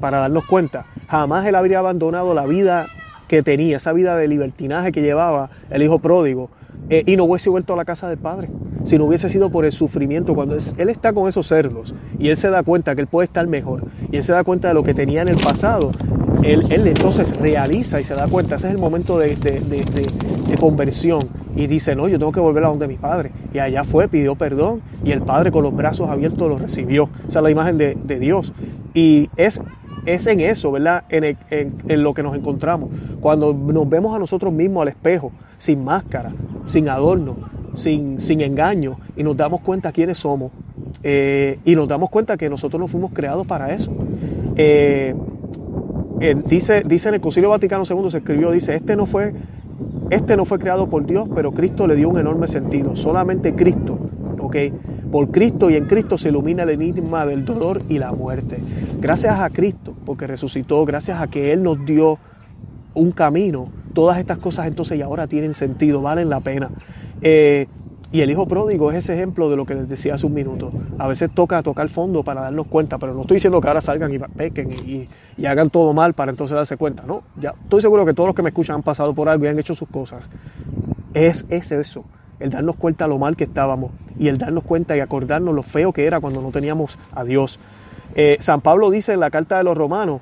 para 0.00 0.18
darnos 0.18 0.44
cuenta. 0.44 0.86
Jamás 1.08 1.46
él 1.46 1.54
habría 1.54 1.78
abandonado 1.78 2.34
la 2.34 2.46
vida 2.46 2.86
que 3.30 3.44
tenía, 3.44 3.76
esa 3.76 3.92
vida 3.92 4.16
de 4.16 4.26
libertinaje 4.26 4.90
que 4.90 5.02
llevaba 5.02 5.50
el 5.70 5.84
hijo 5.84 6.00
pródigo, 6.00 6.50
eh, 6.88 7.04
y 7.06 7.14
no 7.14 7.26
hubiese 7.26 7.48
vuelto 7.48 7.74
a 7.74 7.76
la 7.76 7.84
casa 7.84 8.08
del 8.08 8.18
padre. 8.18 8.48
Si 8.82 8.98
no 8.98 9.04
hubiese 9.04 9.28
sido 9.28 9.50
por 9.50 9.64
el 9.64 9.70
sufrimiento, 9.70 10.34
cuando 10.34 10.56
él 10.56 10.88
está 10.88 11.12
con 11.12 11.28
esos 11.28 11.46
cerdos 11.46 11.94
y 12.18 12.30
él 12.30 12.36
se 12.36 12.50
da 12.50 12.64
cuenta 12.64 12.96
que 12.96 13.02
él 13.02 13.06
puede 13.06 13.26
estar 13.26 13.46
mejor 13.46 13.84
y 14.10 14.16
él 14.16 14.24
se 14.24 14.32
da 14.32 14.42
cuenta 14.42 14.66
de 14.66 14.74
lo 14.74 14.82
que 14.82 14.94
tenía 14.94 15.22
en 15.22 15.28
el 15.28 15.36
pasado, 15.36 15.92
él, 16.42 16.64
entonces 16.70 17.36
realiza 17.36 18.00
y 18.00 18.04
se 18.04 18.14
da 18.14 18.26
cuenta, 18.26 18.56
ese 18.56 18.66
es 18.66 18.74
el 18.74 18.80
momento 18.80 19.16
de, 19.16 19.36
conversión 20.58 21.20
y 21.54 21.68
dice, 21.68 21.94
no, 21.94 22.08
yo 22.08 22.18
tengo 22.18 22.32
que 22.32 22.40
volver 22.40 22.64
a 22.64 22.68
donde 22.68 22.88
mi 22.88 22.96
padre. 22.96 23.30
Y 23.54 23.60
allá 23.60 23.84
fue, 23.84 24.08
pidió 24.08 24.34
perdón 24.34 24.80
y 25.04 25.12
el 25.12 25.22
padre 25.22 25.52
con 25.52 25.62
los 25.62 25.76
brazos 25.76 26.08
abiertos 26.08 26.48
lo 26.48 26.58
recibió. 26.58 27.08
Esa 27.28 27.38
es 27.38 27.42
la 27.44 27.50
imagen 27.52 27.78
de, 27.78 28.18
Dios. 28.18 28.52
Y 28.92 29.30
es, 29.36 29.60
es 30.14 30.26
en 30.26 30.40
eso, 30.40 30.72
¿verdad? 30.72 31.04
En, 31.08 31.36
en, 31.50 32.02
lo 32.02 32.14
que 32.14 32.22
nos 32.22 32.36
encontramos. 32.36 32.90
Cuando 33.20 33.52
nos 33.52 33.88
vemos 33.88 34.14
a 34.14 34.18
nosotros 34.18 34.52
mismos 34.52 34.82
al 34.82 34.88
espejo, 34.88 35.32
sin 35.58 35.84
máscara, 35.84 36.32
sin 36.66 36.88
adorno, 36.88 37.36
sin, 37.74 38.20
sin 38.20 38.40
engaño, 38.40 38.98
y 39.16 39.22
nos 39.22 39.36
damos 39.36 39.60
cuenta 39.60 39.92
quiénes 39.92 40.18
somos. 40.18 40.52
Eh, 41.02 41.58
y 41.64 41.74
nos 41.74 41.88
damos 41.88 42.10
cuenta 42.10 42.36
que 42.36 42.50
nosotros 42.50 42.80
no 42.80 42.88
fuimos 42.88 43.12
creados 43.12 43.46
para 43.46 43.72
eso. 43.72 43.92
Eh, 44.56 45.14
eh, 46.20 46.36
dice, 46.46 46.82
dice 46.84 47.08
en 47.08 47.14
el 47.14 47.20
Concilio 47.20 47.48
Vaticano 47.50 47.84
II 47.88 48.10
se 48.10 48.18
escribió, 48.18 48.50
dice, 48.50 48.74
este 48.74 48.96
no 48.96 49.06
fue, 49.06 49.32
este 50.10 50.36
no 50.36 50.44
fue 50.44 50.58
creado 50.58 50.88
por 50.88 51.06
Dios, 51.06 51.28
pero 51.34 51.52
Cristo 51.52 51.86
le 51.86 51.96
dio 51.96 52.08
un 52.10 52.18
enorme 52.18 52.48
sentido. 52.48 52.94
Solamente 52.96 53.54
Cristo, 53.54 53.98
¿ok? 54.38 54.56
Por 55.10 55.30
Cristo 55.30 55.70
y 55.70 55.76
en 55.76 55.86
Cristo 55.86 56.18
se 56.18 56.28
ilumina 56.28 56.62
el 56.62 56.70
enigma 56.70 57.26
del 57.26 57.44
dolor 57.44 57.82
y 57.88 57.98
la 57.98 58.12
muerte. 58.12 58.58
Gracias 59.00 59.38
a 59.38 59.50
Cristo, 59.50 59.94
porque 60.06 60.26
resucitó, 60.26 60.84
gracias 60.84 61.20
a 61.20 61.26
que 61.26 61.52
Él 61.52 61.62
nos 61.62 61.84
dio 61.84 62.18
un 62.94 63.12
camino, 63.12 63.68
todas 63.92 64.18
estas 64.18 64.38
cosas 64.38 64.66
entonces 64.66 64.98
y 64.98 65.02
ahora 65.02 65.26
tienen 65.26 65.54
sentido, 65.54 66.02
valen 66.02 66.28
la 66.28 66.40
pena. 66.40 66.70
Eh, 67.22 67.66
y 68.12 68.22
el 68.22 68.30
hijo 68.30 68.46
pródigo 68.46 68.90
es 68.90 68.98
ese 68.98 69.14
ejemplo 69.14 69.48
de 69.50 69.56
lo 69.56 69.64
que 69.64 69.74
les 69.74 69.88
decía 69.88 70.14
hace 70.14 70.26
un 70.26 70.34
minuto. 70.34 70.72
A 70.98 71.06
veces 71.06 71.30
toca 71.32 71.62
tocar 71.62 71.88
fondo 71.88 72.24
para 72.24 72.40
darnos 72.40 72.66
cuenta, 72.66 72.98
pero 72.98 73.14
no 73.14 73.20
estoy 73.20 73.36
diciendo 73.36 73.60
que 73.60 73.68
ahora 73.68 73.80
salgan 73.80 74.12
y 74.12 74.18
pequen 74.18 74.72
y, 74.72 75.08
hagan 75.46 75.70
todo 75.70 75.92
mal 75.92 76.12
para 76.14 76.32
entonces 76.32 76.56
darse 76.56 76.76
cuenta. 76.76 77.04
No, 77.06 77.22
ya 77.40 77.54
estoy 77.62 77.80
seguro 77.80 78.04
que 78.04 78.12
todos 78.12 78.26
los 78.26 78.34
que 78.34 78.42
me 78.42 78.48
escuchan 78.48 78.76
han 78.76 78.82
pasado 78.82 79.14
por 79.14 79.28
algo 79.28 79.44
y 79.44 79.48
han 79.48 79.58
hecho 79.60 79.76
sus 79.76 79.88
cosas. 79.88 80.28
Es, 81.14 81.46
es 81.50 81.70
eso, 81.70 82.04
el 82.40 82.50
darnos 82.50 82.76
cuenta 82.76 83.06
lo 83.06 83.18
mal 83.18 83.36
que 83.36 83.44
estábamos 83.44 83.92
y 84.18 84.28
el 84.28 84.38
darnos 84.38 84.64
cuenta 84.64 84.96
y 84.96 85.00
acordarnos 85.00 85.54
lo 85.54 85.62
feo 85.62 85.92
que 85.92 86.06
era 86.06 86.20
cuando 86.20 86.42
no 86.42 86.50
teníamos 86.50 86.98
a 87.12 87.24
Dios. 87.24 87.58
Eh, 88.14 88.38
San 88.40 88.60
Pablo 88.60 88.90
dice 88.90 89.12
en 89.12 89.20
la 89.20 89.30
carta 89.30 89.58
de 89.58 89.64
los 89.64 89.76
romanos, 89.76 90.20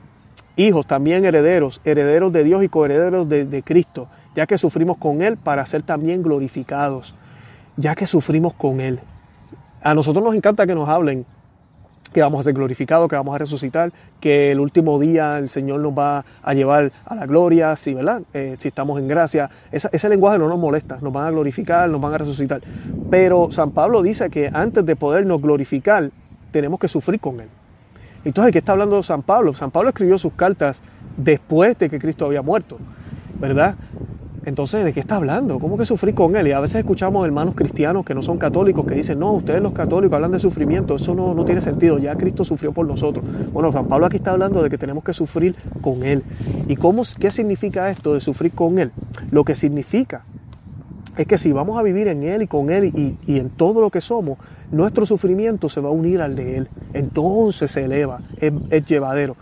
hijos 0.57 0.87
también 0.87 1.24
herederos, 1.24 1.81
herederos 1.85 2.33
de 2.33 2.44
Dios 2.44 2.62
y 2.62 2.68
coherederos 2.68 3.28
de, 3.28 3.46
de 3.46 3.62
Cristo, 3.62 4.09
ya 4.35 4.46
que 4.46 4.59
sufrimos 4.59 4.98
con 4.98 5.22
Él 5.22 5.37
para 5.38 5.64
ser 5.64 5.83
también 5.83 6.22
glorificados 6.22 7.14
ya 7.78 7.94
que 7.94 8.07
sufrimos 8.07 8.52
con 8.54 8.81
Él. 8.81 9.00
A 9.83 9.94
nosotros 9.94 10.22
nos 10.22 10.35
encanta 10.35 10.66
que 10.66 10.74
nos 10.74 10.88
hablen 10.88 11.24
que 12.12 12.23
vamos 12.23 12.40
a 12.40 12.44
ser 12.44 12.55
glorificados, 12.55 13.09
que 13.09 13.16
vamos 13.16 13.35
a 13.35 13.38
resucitar, 13.38 13.92
que 14.21 14.53
el 14.53 14.61
último 14.61 14.99
día 14.99 15.38
el 15.38 15.49
Señor 15.49 15.81
nos 15.81 15.97
va 15.97 16.25
a 16.42 16.55
llevar 16.55 16.92
a 17.05 17.14
la 17.14 17.27
gloria, 17.27 17.77
sí, 17.77 17.94
¿verdad? 17.94 18.23
Eh, 18.33 18.57
si 18.59 18.68
estamos 18.68 18.99
en 18.99 19.09
gracia. 19.09 19.51
ese 19.71 20.09
lenguaje 20.09 20.38
no 20.38 20.49
nos 20.49 20.59
molesta, 20.59 20.99
nos 21.01 21.12
van 21.12 21.27
a 21.27 21.31
glorificar, 21.31 21.88
nos 21.88 22.01
van 22.01 22.14
a 22.14 22.18
resucitar. 22.18 22.61
Pero 23.11 23.51
San 23.51 23.71
Pablo 23.71 24.03
dice 24.03 24.31
que 24.31 24.51
antes 24.53 24.85
de 24.85 24.97
podernos 24.97 25.40
glorificar, 25.40 26.11
tenemos 26.51 26.81
que 26.81 26.88
sufrir 26.88 27.21
con 27.21 27.40
Él. 27.40 27.49
Entonces, 28.25 28.53
¿qué 28.53 28.59
está 28.59 28.73
hablando 28.73 29.03
San 29.03 29.23
Pablo? 29.23 29.55
San 29.55 29.71
Pablo 29.71 29.90
escribió 29.90 30.18
sus 30.18 30.33
cartas 30.33 30.83
después 31.16 31.79
de 31.79 31.88
que 31.88 31.99
Cristo 31.99 32.27
había 32.27 32.42
muerto, 32.42 32.79
¿verdad? 33.38 33.77
Entonces, 34.44 34.85
¿de 34.85 34.92
qué 34.92 35.01
está 35.01 35.16
hablando? 35.16 35.59
¿Cómo 35.59 35.77
que 35.77 35.85
sufrir 35.85 36.14
con 36.14 36.37
Él? 36.37 36.48
Y 36.48 36.53
a 36.53 36.61
veces 36.61 36.77
escuchamos 36.77 37.24
hermanos 37.27 37.55
cristianos 37.55 38.05
que 38.05 38.14
no 38.14 38.22
son 38.22 38.38
católicos 38.38 38.87
que 38.87 38.94
dicen, 38.94 39.18
no, 39.18 39.33
ustedes 39.33 39.61
los 39.61 39.72
católicos 39.72 40.14
hablan 40.14 40.31
de 40.31 40.38
sufrimiento, 40.38 40.96
eso 40.96 41.14
no, 41.14 41.35
no 41.35 41.44
tiene 41.44 41.61
sentido, 41.61 41.98
ya 41.98 42.16
Cristo 42.16 42.44
sufrió 42.44 42.72
por 42.72 42.87
nosotros. 42.87 43.24
Bueno, 43.53 43.72
San 43.72 43.87
Pablo 43.87 44.07
aquí 44.07 44.16
está 44.16 44.33
hablando 44.33 44.62
de 44.62 44.70
que 44.70 44.79
tenemos 44.79 45.05
que 45.05 45.12
sufrir 45.12 45.57
con 45.81 46.05
Él. 46.05 46.22
¿Y 46.68 46.77
cómo, 46.77 47.03
qué 47.18 47.31
significa 47.31 47.90
esto 47.90 48.14
de 48.14 48.20
sufrir 48.20 48.53
con 48.53 48.79
Él? 48.79 48.92
Lo 49.31 49.44
que 49.44 49.55
significa 49.55 50.24
es 51.16 51.27
que 51.27 51.37
si 51.37 51.51
vamos 51.53 51.79
a 51.79 51.83
vivir 51.83 52.07
en 52.09 52.22
Él 52.22 52.42
y 52.42 52.46
con 52.46 52.70
Él 52.70 52.85
y, 52.87 53.18
y, 53.27 53.38
en 53.38 53.51
todo 53.51 53.81
lo 53.81 53.90
que 53.90 54.01
somos, 54.01 54.38
nuestro 54.70 55.05
sufrimiento 55.05 55.68
se 55.68 55.81
va 55.81 55.88
a 55.88 55.92
unir 55.92 56.20
al 56.20 56.37
de 56.37 56.59
Él. 56.59 56.68
Entonces 56.94 57.72
se 57.72 57.85
eleva, 57.85 58.20
es 58.40 58.87
llevadero 58.87 59.37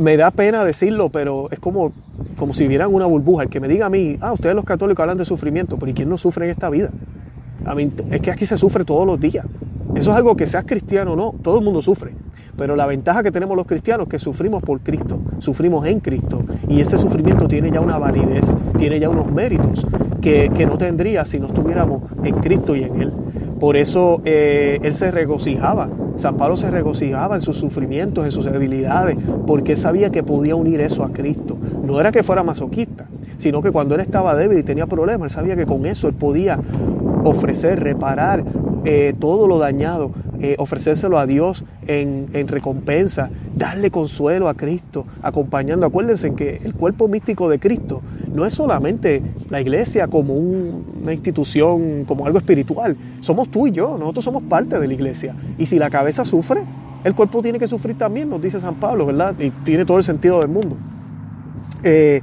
me 0.00 0.16
da 0.16 0.30
pena 0.30 0.64
decirlo, 0.64 1.10
pero 1.10 1.50
es 1.50 1.60
como, 1.60 1.92
como 2.38 2.54
si 2.54 2.66
vieran 2.66 2.92
una 2.92 3.04
burbuja. 3.04 3.42
El 3.42 3.50
que 3.50 3.60
me 3.60 3.68
diga 3.68 3.86
a 3.86 3.90
mí, 3.90 4.16
ah, 4.22 4.32
ustedes 4.32 4.56
los 4.56 4.64
católicos 4.64 5.02
hablan 5.02 5.18
de 5.18 5.26
sufrimiento, 5.26 5.76
pero 5.76 5.90
¿y 5.90 5.94
quién 5.94 6.08
no 6.08 6.16
sufre 6.16 6.46
en 6.46 6.52
esta 6.52 6.70
vida? 6.70 6.90
A 7.66 7.74
mí, 7.74 7.92
es 8.10 8.20
que 8.22 8.30
aquí 8.30 8.46
se 8.46 8.56
sufre 8.56 8.86
todos 8.86 9.06
los 9.06 9.20
días. 9.20 9.44
Eso 9.94 10.10
es 10.10 10.16
algo 10.16 10.34
que 10.36 10.46
seas 10.46 10.64
cristiano 10.64 11.12
o 11.12 11.16
no, 11.16 11.34
todo 11.42 11.58
el 11.58 11.64
mundo 11.64 11.82
sufre. 11.82 12.12
Pero 12.56 12.76
la 12.76 12.86
ventaja 12.86 13.22
que 13.22 13.30
tenemos 13.30 13.54
los 13.58 13.66
cristianos 13.66 14.06
es 14.06 14.10
que 14.12 14.18
sufrimos 14.18 14.62
por 14.62 14.80
Cristo, 14.80 15.18
sufrimos 15.38 15.86
en 15.86 16.00
Cristo. 16.00 16.44
Y 16.66 16.80
ese 16.80 16.96
sufrimiento 16.96 17.46
tiene 17.46 17.70
ya 17.70 17.82
una 17.82 17.98
validez, 17.98 18.44
tiene 18.78 19.00
ya 19.00 19.10
unos 19.10 19.30
méritos 19.30 19.86
que, 20.22 20.50
que 20.56 20.64
no 20.64 20.78
tendría 20.78 21.26
si 21.26 21.38
no 21.38 21.48
estuviéramos 21.48 22.04
en 22.24 22.36
Cristo 22.36 22.74
y 22.74 22.84
en 22.84 23.02
Él. 23.02 23.12
Por 23.60 23.76
eso 23.76 24.22
eh, 24.24 24.80
él 24.82 24.94
se 24.94 25.10
regocijaba, 25.10 25.88
San 26.16 26.36
Pablo 26.38 26.56
se 26.56 26.70
regocijaba 26.70 27.36
en 27.36 27.42
sus 27.42 27.58
sufrimientos, 27.58 28.24
en 28.24 28.32
sus 28.32 28.46
debilidades, 28.46 29.18
porque 29.46 29.76
sabía 29.76 30.10
que 30.10 30.22
podía 30.22 30.56
unir 30.56 30.80
eso 30.80 31.04
a 31.04 31.12
Cristo. 31.12 31.58
No 31.84 32.00
era 32.00 32.10
que 32.10 32.22
fuera 32.22 32.42
masoquista, 32.42 33.06
sino 33.36 33.60
que 33.60 33.70
cuando 33.70 33.94
él 33.94 34.00
estaba 34.00 34.34
débil 34.34 34.58
y 34.58 34.62
tenía 34.62 34.86
problemas, 34.86 35.30
él 35.30 35.34
sabía 35.34 35.56
que 35.56 35.66
con 35.66 35.84
eso 35.84 36.08
él 36.08 36.14
podía 36.14 36.58
ofrecer, 37.22 37.80
reparar 37.80 38.42
eh, 38.86 39.14
todo 39.18 39.46
lo 39.46 39.58
dañado, 39.58 40.10
eh, 40.42 40.54
ofrecérselo 40.58 41.18
a 41.18 41.26
Dios 41.26 41.64
en, 41.86 42.28
en, 42.32 42.48
recompensa, 42.48 43.30
darle 43.54 43.90
consuelo 43.90 44.48
a 44.48 44.54
Cristo, 44.54 45.04
acompañando. 45.22 45.84
Acuérdense 45.84 46.34
que 46.34 46.60
el 46.64 46.74
cuerpo 46.74 47.08
místico 47.08 47.48
de 47.48 47.58
Cristo 47.58 48.00
no 48.32 48.46
es 48.46 48.54
solamente 48.54 49.22
la 49.50 49.60
iglesia 49.60 50.06
como 50.08 50.34
una 50.34 51.12
institución, 51.12 52.04
como 52.06 52.26
algo 52.26 52.38
espiritual. 52.38 52.96
Somos 53.20 53.50
tú 53.50 53.66
y 53.66 53.72
yo, 53.72 53.98
nosotros 53.98 54.24
somos 54.24 54.42
parte 54.44 54.78
de 54.78 54.86
la 54.86 54.94
iglesia. 54.94 55.34
Y 55.58 55.66
si 55.66 55.78
la 55.78 55.90
cabeza 55.90 56.24
sufre, 56.24 56.62
el 57.04 57.14
cuerpo 57.14 57.42
tiene 57.42 57.58
que 57.58 57.66
sufrir 57.66 57.96
también, 57.98 58.28
nos 58.28 58.40
dice 58.40 58.60
San 58.60 58.76
Pablo, 58.76 59.06
¿verdad? 59.06 59.34
Y 59.38 59.50
tiene 59.50 59.84
todo 59.84 59.98
el 59.98 60.04
sentido 60.04 60.40
del 60.40 60.48
mundo. 60.48 60.76
Eh, 61.82 62.22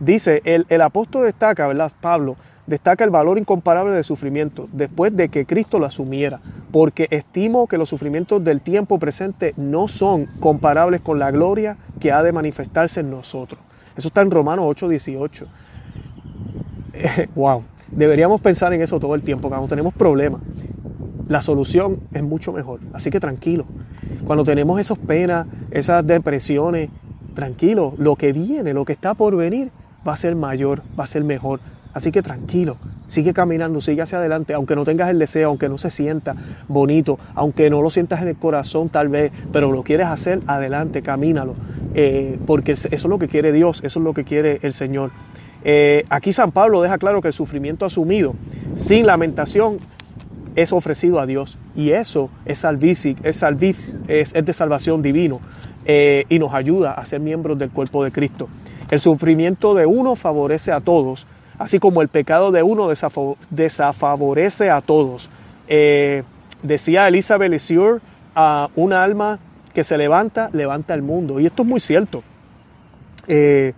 dice, 0.00 0.42
el, 0.44 0.66
el 0.68 0.80
apóstol 0.82 1.24
destaca, 1.24 1.66
¿verdad? 1.66 1.92
Pablo, 2.00 2.36
destaca 2.66 3.04
el 3.04 3.10
valor 3.10 3.38
incomparable 3.38 3.94
del 3.94 4.04
sufrimiento 4.04 4.68
después 4.72 5.16
de 5.16 5.28
que 5.28 5.46
Cristo 5.46 5.78
lo 5.78 5.86
asumiera, 5.86 6.40
porque 6.76 7.08
estimo 7.10 7.68
que 7.68 7.78
los 7.78 7.88
sufrimientos 7.88 8.44
del 8.44 8.60
tiempo 8.60 8.98
presente 8.98 9.54
no 9.56 9.88
son 9.88 10.26
comparables 10.40 11.00
con 11.00 11.18
la 11.18 11.30
gloria 11.30 11.78
que 11.98 12.12
ha 12.12 12.22
de 12.22 12.32
manifestarse 12.32 13.00
en 13.00 13.10
nosotros. 13.10 13.58
Eso 13.96 14.08
está 14.08 14.20
en 14.20 14.30
Romanos 14.30 14.66
8:18. 14.66 15.46
wow, 17.34 17.62
deberíamos 17.90 18.42
pensar 18.42 18.74
en 18.74 18.82
eso 18.82 19.00
todo 19.00 19.14
el 19.14 19.22
tiempo, 19.22 19.48
cuando 19.48 19.66
tenemos 19.68 19.94
problemas. 19.94 20.42
La 21.28 21.40
solución 21.40 22.00
es 22.12 22.22
mucho 22.22 22.52
mejor, 22.52 22.80
así 22.92 23.08
que 23.08 23.20
tranquilo. 23.20 23.64
Cuando 24.26 24.44
tenemos 24.44 24.78
esas 24.78 24.98
penas, 24.98 25.46
esas 25.70 26.06
depresiones, 26.06 26.90
tranquilo, 27.34 27.94
lo 27.96 28.16
que 28.16 28.34
viene, 28.34 28.74
lo 28.74 28.84
que 28.84 28.92
está 28.92 29.14
por 29.14 29.34
venir, 29.34 29.70
va 30.06 30.12
a 30.12 30.18
ser 30.18 30.36
mayor, 30.36 30.82
va 31.00 31.04
a 31.04 31.06
ser 31.06 31.24
mejor. 31.24 31.58
Así 31.96 32.12
que 32.12 32.20
tranquilo, 32.20 32.76
sigue 33.08 33.32
caminando, 33.32 33.80
sigue 33.80 34.02
hacia 34.02 34.18
adelante, 34.18 34.52
aunque 34.52 34.76
no 34.76 34.84
tengas 34.84 35.08
el 35.08 35.18
deseo, 35.18 35.48
aunque 35.48 35.70
no 35.70 35.78
se 35.78 35.88
sienta 35.88 36.36
bonito, 36.68 37.18
aunque 37.34 37.70
no 37.70 37.80
lo 37.80 37.88
sientas 37.88 38.20
en 38.20 38.28
el 38.28 38.36
corazón 38.36 38.90
tal 38.90 39.08
vez, 39.08 39.32
pero 39.50 39.72
lo 39.72 39.82
quieres 39.82 40.08
hacer, 40.08 40.40
adelante, 40.46 41.00
camínalo, 41.00 41.54
eh, 41.94 42.38
porque 42.46 42.72
eso 42.72 42.88
es 42.90 43.04
lo 43.06 43.18
que 43.18 43.28
quiere 43.28 43.50
Dios, 43.50 43.78
eso 43.82 43.98
es 43.98 44.04
lo 44.04 44.12
que 44.12 44.24
quiere 44.24 44.58
el 44.60 44.74
Señor. 44.74 45.10
Eh, 45.64 46.04
aquí 46.10 46.34
San 46.34 46.52
Pablo 46.52 46.82
deja 46.82 46.98
claro 46.98 47.22
que 47.22 47.28
el 47.28 47.34
sufrimiento 47.34 47.86
asumido, 47.86 48.34
sin 48.74 49.06
lamentación, 49.06 49.78
es 50.54 50.74
ofrecido 50.74 51.18
a 51.18 51.24
Dios 51.24 51.56
y 51.74 51.92
eso 51.92 52.28
es, 52.44 52.58
salvific, 52.58 53.24
es, 53.24 53.42
es, 54.06 54.34
es 54.34 54.44
de 54.44 54.52
salvación 54.52 55.00
divino 55.00 55.40
eh, 55.86 56.26
y 56.28 56.38
nos 56.38 56.52
ayuda 56.52 56.92
a 56.92 57.06
ser 57.06 57.20
miembros 57.20 57.58
del 57.58 57.70
cuerpo 57.70 58.04
de 58.04 58.12
Cristo. 58.12 58.48
El 58.90 59.00
sufrimiento 59.00 59.74
de 59.74 59.86
uno 59.86 60.14
favorece 60.14 60.72
a 60.72 60.80
todos, 60.80 61.26
así 61.58 61.78
como 61.78 62.02
el 62.02 62.08
pecado 62.08 62.52
de 62.52 62.62
uno 62.62 62.88
desafavorece 63.50 64.70
a 64.70 64.80
todos. 64.80 65.30
Eh, 65.68 66.22
decía 66.62 67.08
Elizabeth 67.08 67.50
Lesieur, 67.50 68.00
a 68.34 68.68
una 68.76 69.02
alma 69.02 69.38
que 69.72 69.84
se 69.84 69.96
levanta, 69.96 70.50
levanta 70.52 70.94
el 70.94 71.02
mundo. 71.02 71.40
Y 71.40 71.46
esto 71.46 71.62
es 71.62 71.68
muy 71.68 71.80
cierto. 71.80 72.22
Eh, 73.28 73.72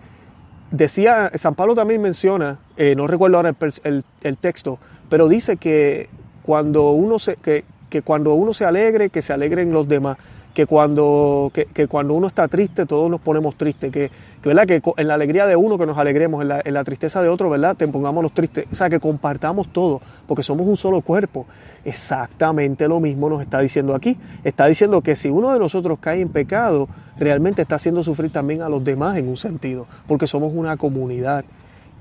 decía, 0.71 1.31
San 1.35 1.55
Pablo 1.55 1.75
también 1.75 2.01
menciona, 2.01 2.59
eh, 2.77 2.93
no 2.95 3.07
recuerdo 3.07 3.37
ahora 3.37 3.55
el, 3.83 4.37
texto, 4.37 4.79
pero 5.09 5.27
dice 5.27 5.57
que 5.57 6.09
cuando 6.43 6.91
uno 6.91 7.19
se, 7.19 7.37
que 7.37 7.63
cuando 8.03 8.33
uno 8.33 8.53
se 8.53 8.65
alegre, 8.65 9.09
que 9.09 9.21
se 9.21 9.33
alegren 9.33 9.71
los 9.71 9.87
demás 9.87 10.17
que 10.53 10.65
cuando, 10.65 11.51
que, 11.53 11.65
que, 11.65 11.87
cuando 11.87 12.13
uno 12.13 12.27
está 12.27 12.47
triste, 12.47 12.85
todos 12.85 13.09
nos 13.09 13.21
ponemos 13.21 13.55
tristes, 13.55 13.91
que, 13.91 14.09
¿verdad? 14.43 14.65
que 14.65 14.81
en 14.97 15.07
la 15.07 15.13
alegría 15.13 15.45
de 15.45 15.55
uno 15.55 15.77
que 15.77 15.85
nos 15.85 15.97
alegremos, 15.97 16.41
en 16.41 16.47
la, 16.47 16.61
en 16.63 16.73
la, 16.73 16.83
tristeza 16.83 17.21
de 17.21 17.29
otro, 17.29 17.49
¿verdad? 17.49 17.75
te 17.75 17.87
pongámonos 17.87 18.33
tristes, 18.33 18.65
o 18.71 18.75
sea, 18.75 18.89
que 18.89 18.99
compartamos 18.99 19.67
todo, 19.67 20.01
porque 20.27 20.43
somos 20.43 20.67
un 20.67 20.77
solo 20.77 21.01
cuerpo. 21.01 21.45
Exactamente 21.85 22.87
lo 22.87 22.99
mismo 22.99 23.29
nos 23.29 23.41
está 23.41 23.59
diciendo 23.59 23.95
aquí. 23.95 24.17
Está 24.43 24.65
diciendo 24.65 25.01
que 25.01 25.15
si 25.15 25.29
uno 25.29 25.53
de 25.53 25.59
nosotros 25.59 25.97
cae 25.99 26.21
en 26.21 26.29
pecado, 26.29 26.89
realmente 27.17 27.61
está 27.61 27.75
haciendo 27.75 28.03
sufrir 28.03 28.31
también 28.31 28.61
a 28.61 28.69
los 28.69 28.83
demás 28.83 29.17
en 29.17 29.27
un 29.27 29.37
sentido, 29.37 29.87
porque 30.07 30.27
somos 30.27 30.51
una 30.53 30.77
comunidad. 30.77 31.45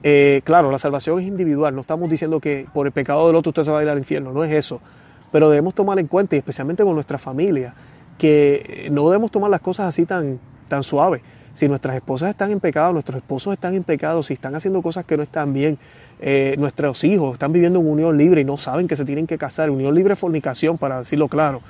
Eh, 0.03 0.43
claro, 0.45 0.71
la 0.71 0.79
salvación 0.79 1.21
es 1.21 1.27
individual, 1.27 1.75
no 1.75 1.81
estamos 1.81 2.09
diciendo 2.09 2.41
que 2.41 2.67
por 2.73 2.87
el 2.87 2.93
pecado 2.93 3.27
del 3.27 3.37
otro 3.37 3.51
usted 3.51 3.65
se 3.65 3.71
va 3.71 3.81
a 3.81 3.83
ir 3.83 3.89
al 3.89 3.99
infierno, 3.99 4.33
no 4.33 4.45
es 4.45 4.53
eso. 4.53 4.81
Pero 5.31 5.51
debemos 5.51 5.75
tomar 5.75 5.99
en 5.99 6.07
cuenta, 6.07 6.37
y 6.37 6.39
especialmente 6.39 6.85
con 6.85 6.95
nuestra 6.95 7.19
familia, 7.19 7.75
que 8.19 8.89
no 8.91 9.09
debemos 9.09 9.31
tomar 9.31 9.51
las 9.51 9.61
cosas 9.61 9.87
así 9.87 10.05
tan, 10.05 10.39
tan 10.69 10.83
suaves. 10.83 11.23
Si 11.55 11.67
nuestras 11.67 11.97
esposas 11.97 12.31
están 12.31 12.51
en 12.51 12.61
pecado, 12.61 12.93
nuestros 12.93 13.17
esposos 13.17 13.55
están 13.55 13.75
en 13.75 13.83
pecado, 13.83 14.23
si 14.23 14.35
están 14.35 14.55
haciendo 14.55 14.83
cosas 14.83 15.05
que 15.05 15.17
no 15.17 15.23
están 15.23 15.53
bien, 15.53 15.79
eh, 16.21 16.55
nuestros 16.59 17.03
hijos 17.05 17.33
están 17.33 17.53
viviendo 17.53 17.81
en 17.81 17.87
unión 17.87 18.17
libre 18.17 18.43
y 18.43 18.45
no 18.45 18.59
saben 18.59 18.87
que 18.87 18.97
se 18.97 19.05
tienen 19.05 19.27
que 19.27 19.39
casar, 19.39 19.71
unión 19.71 19.95
libre 19.95 20.15
fornicación, 20.15 20.79
para 20.79 21.01
decirlo 21.01 21.29
claro, 21.29 21.61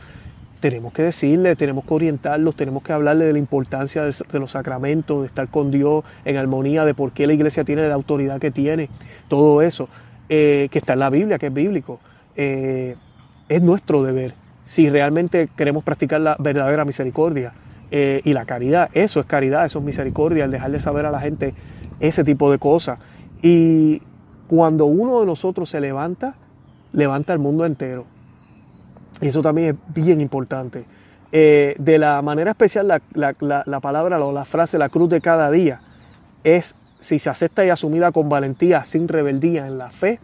tenemos 0.60 0.92
que 0.92 1.02
decirle, 1.02 1.54
tenemos 1.56 1.84
que 1.84 1.94
orientarlos, 1.94 2.56
tenemos 2.56 2.82
que 2.82 2.92
hablarle 2.92 3.26
de 3.26 3.32
la 3.32 3.38
importancia 3.38 4.04
de, 4.04 4.14
de, 4.30 4.38
los 4.38 4.50
sacramentos, 4.50 5.20
de 5.22 5.28
estar 5.28 5.48
con 5.48 5.70
Dios 5.70 6.04
en 6.24 6.36
armonía, 6.36 6.84
de 6.84 6.94
por 6.94 7.12
qué 7.12 7.26
la 7.26 7.32
iglesia 7.32 7.64
tiene 7.64 7.86
la 7.88 7.94
autoridad 7.94 8.40
que 8.40 8.50
tiene, 8.50 8.88
todo 9.28 9.62
eso, 9.62 9.88
eh, 10.28 10.68
que 10.70 10.78
está 10.78 10.94
en 10.94 10.98
la 10.98 11.10
Biblia, 11.10 11.38
que 11.38 11.46
es 11.46 11.54
bíblico. 11.54 12.00
Eh, 12.36 12.96
es 13.48 13.62
nuestro 13.62 14.02
deber 14.02 14.34
si 14.68 14.90
realmente 14.90 15.48
queremos 15.56 15.82
practicar 15.82 16.20
la 16.20 16.36
verdadera 16.38 16.84
misericordia 16.84 17.54
eh, 17.90 18.20
y 18.22 18.34
la 18.34 18.44
caridad. 18.44 18.90
Eso 18.92 19.18
es 19.18 19.24
caridad, 19.24 19.64
eso 19.64 19.78
es 19.78 19.84
misericordia, 19.86 20.44
el 20.44 20.50
dejarle 20.50 20.78
saber 20.78 21.06
a 21.06 21.10
la 21.10 21.20
gente 21.20 21.54
ese 22.00 22.22
tipo 22.22 22.52
de 22.52 22.58
cosas. 22.58 22.98
Y 23.40 24.02
cuando 24.46 24.84
uno 24.84 25.20
de 25.20 25.26
nosotros 25.26 25.70
se 25.70 25.80
levanta, 25.80 26.34
levanta 26.92 27.32
el 27.32 27.38
mundo 27.38 27.64
entero. 27.64 28.04
Y 29.22 29.28
eso 29.28 29.40
también 29.40 29.70
es 29.70 29.94
bien 29.94 30.20
importante. 30.20 30.84
Eh, 31.32 31.74
de 31.78 31.96
la 31.96 32.20
manera 32.20 32.50
especial, 32.50 32.88
la, 32.88 33.00
la, 33.14 33.34
la, 33.40 33.62
la 33.64 33.80
palabra 33.80 34.22
o 34.22 34.32
la 34.32 34.44
frase, 34.44 34.76
la 34.76 34.90
cruz 34.90 35.08
de 35.08 35.22
cada 35.22 35.50
día, 35.50 35.80
es 36.44 36.74
si 37.00 37.18
se 37.18 37.30
acepta 37.30 37.64
y 37.64 37.70
asumida 37.70 38.12
con 38.12 38.28
valentía, 38.28 38.84
sin 38.84 39.08
rebeldía 39.08 39.66
en 39.66 39.78
la 39.78 39.88
fe, 39.88 40.20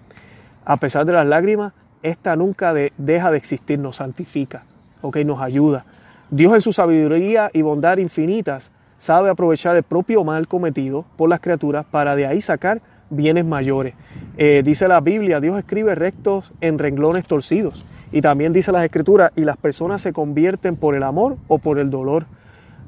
a 0.66 0.76
pesar 0.76 1.06
de 1.06 1.14
las 1.14 1.26
lágrimas, 1.26 1.72
esta 2.04 2.36
nunca 2.36 2.72
de, 2.72 2.92
deja 2.98 3.32
de 3.32 3.38
existir, 3.38 3.78
nos 3.78 3.96
santifica, 3.96 4.62
okay, 5.02 5.24
nos 5.24 5.40
ayuda. 5.40 5.86
Dios 6.30 6.54
en 6.54 6.60
su 6.60 6.72
sabiduría 6.72 7.50
y 7.52 7.62
bondad 7.62 7.96
infinitas 7.96 8.70
sabe 8.98 9.30
aprovechar 9.30 9.74
el 9.76 9.82
propio 9.82 10.22
mal 10.22 10.46
cometido 10.46 11.04
por 11.16 11.28
las 11.28 11.40
criaturas 11.40 11.86
para 11.90 12.14
de 12.14 12.26
ahí 12.26 12.42
sacar 12.42 12.82
bienes 13.10 13.44
mayores. 13.44 13.94
Eh, 14.36 14.62
dice 14.64 14.86
la 14.86 15.00
Biblia, 15.00 15.40
Dios 15.40 15.58
escribe 15.58 15.94
rectos 15.94 16.52
en 16.60 16.78
renglones 16.78 17.24
torcidos. 17.26 17.84
Y 18.12 18.20
también 18.20 18.52
dice 18.52 18.70
las 18.70 18.84
escrituras, 18.84 19.32
y 19.34 19.42
las 19.42 19.56
personas 19.56 20.00
se 20.00 20.12
convierten 20.12 20.76
por 20.76 20.94
el 20.94 21.02
amor 21.02 21.36
o 21.48 21.58
por 21.58 21.78
el 21.78 21.90
dolor. 21.90 22.26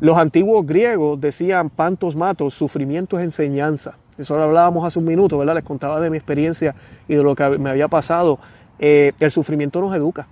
Los 0.01 0.19
antiguos 0.19 0.67
griegos 0.67 1.21
decían 1.21 1.71
pantos 1.71 2.17
matos, 2.17 2.55
sufrimiento 2.55 3.19
es 3.19 3.25
enseñanza. 3.25 3.95
Eso 4.19 4.37
lo 4.37 4.43
hablábamos 4.43 4.85
hace 4.85 4.99
un 4.99 5.05
minuto, 5.05 5.39
¿verdad? 5.39 5.57
Les 5.57 5.65
contaba 5.65 6.01
de 6.01 6.11
mi 6.11 6.17
experiencia 6.17 6.75
y 7.09 7.15
de 7.15 7.23
lo 7.23 7.35
que 7.35 7.59
me 7.59 7.71
había 7.71 7.89
pasado 7.89 8.39
eh, 8.79 9.13
el 9.21 9.31
sufrimiento 9.31 9.81
nos 9.81 9.95
educa. 9.95 10.27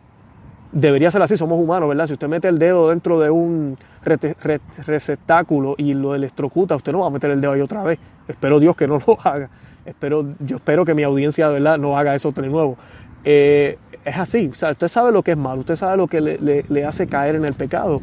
Debería 0.72 1.10
ser 1.10 1.22
así, 1.22 1.36
somos 1.36 1.58
humanos, 1.58 1.88
¿verdad? 1.88 2.06
Si 2.08 2.14
usted 2.14 2.28
mete 2.28 2.48
el 2.48 2.58
dedo 2.58 2.88
dentro 2.88 3.20
de 3.20 3.30
un 3.30 3.78
receptáculo 4.02 5.76
y 5.78 5.94
lo 5.94 6.14
electrocuta, 6.14 6.74
usted 6.74 6.92
no 6.92 7.00
va 7.00 7.06
a 7.06 7.10
meter 7.10 7.30
el 7.30 7.40
dedo 7.40 7.52
ahí 7.52 7.60
otra 7.60 7.84
vez. 7.84 7.98
Espero 8.26 8.58
Dios 8.58 8.76
que 8.76 8.88
no 8.88 9.00
lo 9.06 9.18
haga. 9.22 9.48
Espero, 9.86 10.26
yo 10.40 10.56
espero 10.56 10.84
que 10.84 10.94
mi 10.94 11.02
audiencia 11.02 11.48
verdad 11.48 11.78
no 11.78 11.96
haga 11.96 12.14
eso 12.14 12.32
de 12.32 12.48
nuevo. 12.48 12.76
Eh, 13.24 13.78
es 14.04 14.16
así, 14.16 14.48
o 14.52 14.54
sea, 14.54 14.72
usted 14.72 14.88
sabe 14.88 15.12
lo 15.12 15.22
que 15.22 15.30
es 15.30 15.36
malo, 15.36 15.60
usted 15.60 15.76
sabe 15.76 15.96
lo 15.96 16.06
que 16.06 16.20
le, 16.20 16.84
hace 16.84 17.06
caer 17.06 17.36
en 17.36 17.44
el 17.44 17.54
pecado, 17.54 18.02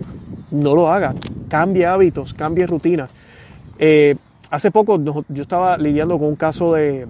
no 0.50 0.74
lo 0.74 0.92
haga, 0.92 1.14
cambie 1.48 1.86
hábitos, 1.86 2.34
cambie 2.34 2.66
rutinas. 2.66 3.14
Eh, 3.78 4.16
hace 4.50 4.72
poco 4.72 5.00
yo 5.00 5.42
estaba 5.42 5.78
lidiando 5.78 6.18
con 6.18 6.30
un 6.30 6.36
caso 6.36 6.74
de, 6.74 7.06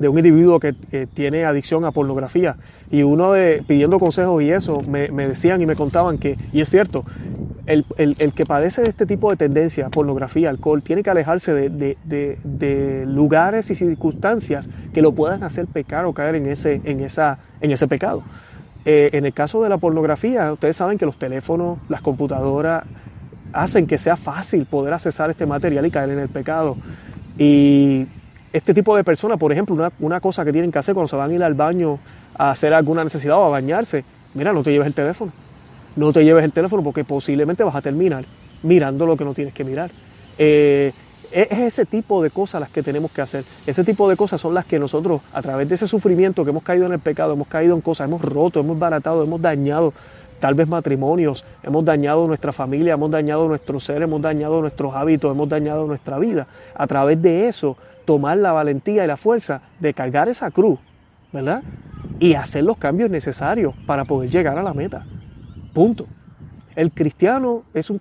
un 0.00 0.18
individuo 0.18 0.60
que 0.60 0.74
tiene 1.14 1.44
adicción 1.44 1.84
a 1.84 1.92
pornografía 1.92 2.56
y 2.90 3.02
uno 3.02 3.32
de 3.32 3.62
pidiendo 3.66 3.98
consejos 3.98 4.42
y 4.42 4.50
eso 4.50 4.82
me, 4.82 5.08
decían 5.08 5.60
y 5.60 5.66
me 5.66 5.76
contaban 5.76 6.18
que, 6.18 6.36
y 6.52 6.60
es 6.60 6.68
cierto, 6.68 7.04
el, 7.66 7.84
que 8.34 8.44
padece 8.44 8.82
de 8.82 8.90
este 8.90 9.06
tipo 9.06 9.30
de 9.30 9.36
tendencia, 9.36 9.88
pornografía, 9.88 10.50
alcohol, 10.50 10.82
tiene 10.82 11.02
que 11.02 11.10
alejarse 11.10 11.52
de, 11.54 13.04
lugares 13.06 13.70
y 13.70 13.74
circunstancias 13.74 14.68
que 14.92 15.02
lo 15.02 15.12
puedan 15.12 15.42
hacer 15.42 15.66
pecar 15.66 16.04
o 16.04 16.12
caer 16.12 16.36
en 16.36 16.46
ese, 16.46 16.80
en 16.84 17.00
esa, 17.00 17.38
en 17.60 17.70
ese 17.70 17.88
pecado. 17.88 18.22
Eh, 18.84 19.10
en 19.12 19.24
el 19.24 19.32
caso 19.32 19.62
de 19.62 19.70
la 19.70 19.78
pornografía, 19.78 20.52
ustedes 20.52 20.76
saben 20.76 20.98
que 20.98 21.06
los 21.06 21.18
teléfonos, 21.18 21.78
las 21.88 22.02
computadoras, 22.02 22.84
hacen 23.52 23.86
que 23.86 23.98
sea 23.98 24.16
fácil 24.16 24.66
poder 24.66 24.92
accesar 24.92 25.30
este 25.30 25.46
material 25.46 25.86
y 25.86 25.90
caer 25.90 26.10
en 26.10 26.18
el 26.18 26.28
pecado. 26.28 26.76
Y 27.38 28.06
este 28.54 28.72
tipo 28.72 28.96
de 28.96 29.04
personas, 29.04 29.38
por 29.38 29.52
ejemplo, 29.52 29.74
una, 29.74 29.92
una 29.98 30.20
cosa 30.20 30.44
que 30.44 30.52
tienen 30.52 30.72
que 30.72 30.78
hacer 30.78 30.94
cuando 30.94 31.08
se 31.08 31.16
van 31.16 31.30
a 31.30 31.34
ir 31.34 31.42
al 31.42 31.54
baño 31.54 31.98
a 32.38 32.50
hacer 32.52 32.72
alguna 32.72 33.04
necesidad 33.04 33.36
o 33.36 33.44
a 33.44 33.48
bañarse, 33.50 34.04
mira, 34.32 34.52
no 34.52 34.62
te 34.62 34.70
lleves 34.70 34.86
el 34.86 34.94
teléfono 34.94 35.32
no 35.96 36.12
te 36.12 36.24
lleves 36.24 36.44
el 36.44 36.52
teléfono 36.52 36.82
porque 36.82 37.04
posiblemente 37.04 37.64
vas 37.64 37.74
a 37.74 37.82
terminar 37.82 38.24
mirando 38.62 39.06
lo 39.06 39.16
que 39.16 39.24
no 39.24 39.34
tienes 39.34 39.54
que 39.54 39.64
mirar. 39.64 39.90
Eh, 40.38 40.92
es 41.30 41.50
ese 41.50 41.84
tipo 41.84 42.22
de 42.22 42.30
cosas 42.30 42.60
las 42.60 42.70
que 42.70 42.82
tenemos 42.82 43.10
que 43.10 43.20
hacer. 43.20 43.44
Ese 43.66 43.82
tipo 43.82 44.08
de 44.08 44.16
cosas 44.16 44.40
son 44.40 44.54
las 44.54 44.64
que 44.64 44.78
nosotros, 44.78 45.20
a 45.32 45.42
través 45.42 45.68
de 45.68 45.74
ese 45.74 45.88
sufrimiento 45.88 46.44
que 46.44 46.50
hemos 46.50 46.62
caído 46.62 46.86
en 46.86 46.92
el 46.92 47.00
pecado, 47.00 47.32
hemos 47.32 47.48
caído 47.48 47.74
en 47.74 47.80
cosas, 47.80 48.06
hemos 48.06 48.22
roto, 48.22 48.60
hemos 48.60 48.78
baratado, 48.78 49.24
hemos 49.24 49.42
dañado 49.42 49.92
tal 50.38 50.54
vez 50.54 50.68
matrimonios, 50.68 51.44
hemos 51.62 51.84
dañado 51.84 52.26
nuestra 52.26 52.52
familia, 52.52 52.94
hemos 52.94 53.10
dañado 53.10 53.48
nuestro 53.48 53.80
ser, 53.80 54.02
hemos 54.02 54.20
dañado 54.22 54.60
nuestros 54.60 54.94
hábitos, 54.94 55.30
hemos 55.32 55.48
dañado 55.48 55.86
nuestra 55.86 56.18
vida. 56.18 56.46
A 56.74 56.86
través 56.86 57.20
de 57.20 57.48
eso, 57.48 57.76
tomar 58.04 58.38
la 58.38 58.52
valentía 58.52 59.04
y 59.04 59.06
la 59.06 59.16
fuerza 59.16 59.62
de 59.80 59.94
cargar 59.94 60.28
esa 60.28 60.50
cruz, 60.50 60.78
¿verdad? 61.32 61.62
Y 62.18 62.34
hacer 62.34 62.64
los 62.64 62.76
cambios 62.76 63.10
necesarios 63.10 63.74
para 63.86 64.04
poder 64.04 64.30
llegar 64.30 64.58
a 64.58 64.62
la 64.62 64.74
meta. 64.74 65.04
Punto. 65.72 66.06
El 66.76 66.90
cristiano 66.90 67.62
es 67.72 67.90
un 67.90 68.00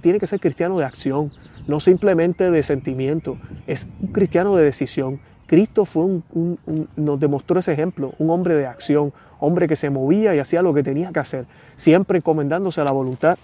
tiene 0.00 0.18
que 0.18 0.26
ser 0.26 0.40
cristiano 0.40 0.78
de 0.78 0.84
acción, 0.84 1.30
no 1.66 1.80
simplemente 1.80 2.50
de 2.50 2.62
sentimiento, 2.62 3.38
es 3.66 3.86
un 4.00 4.08
cristiano 4.08 4.56
de 4.56 4.64
decisión. 4.64 5.20
Cristo 5.46 5.84
fue 5.84 6.04
un, 6.04 6.88
nos 6.96 7.20
demostró 7.20 7.60
ese 7.60 7.72
ejemplo, 7.72 8.14
un 8.18 8.30
hombre 8.30 8.54
de 8.54 8.66
acción, 8.66 9.12
hombre 9.40 9.68
que 9.68 9.76
se 9.76 9.90
movía 9.90 10.34
y 10.34 10.38
hacía 10.38 10.62
lo 10.62 10.72
que 10.72 10.82
tenía 10.82 11.12
que 11.12 11.20
hacer, 11.20 11.46
siempre 11.76 12.18
encomendándose 12.18 12.80
a 12.80 12.84
la 12.84 12.92
voluntad 12.92 13.38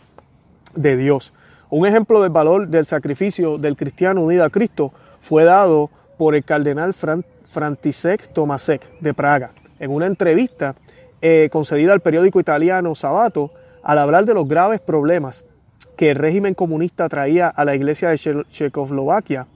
de 0.75 0.97
Dios. 0.97 1.35
Un 1.69 1.87
ejemplo 1.87 2.23
del 2.23 2.31
valor 2.31 2.69
del 2.69 2.87
sacrificio 2.87 3.59
del 3.59 3.77
cristiano 3.77 4.23
unido 4.23 4.45
a 4.45 4.51
Cristo 4.51 4.93
fue 5.21 5.45
dado 5.45 5.91
por 6.21 6.35
el 6.35 6.45
cardenal 6.45 6.93
František 6.93 8.35
Tomasek 8.35 9.01
de 9.01 9.15
Praga. 9.15 9.53
En 9.79 9.91
una 9.91 10.05
entrevista 10.05 10.75
eh, 11.23 11.49
concedida 11.51 11.95
al 11.95 12.01
periódico 12.01 12.39
italiano 12.39 12.95
Sabato, 12.95 13.53
al 13.83 13.97
hablar 13.97 14.27
de 14.27 14.35
los 14.35 14.47
graves 14.47 14.83
problemas 14.83 15.47
que 15.97 16.11
el 16.11 16.17
régimen 16.17 16.53
comunista 16.53 17.09
traía 17.09 17.49
a 17.49 17.65
la 17.65 17.75
iglesia 17.75 18.11
de 18.11 18.45
Checoslovaquia, 18.51 19.47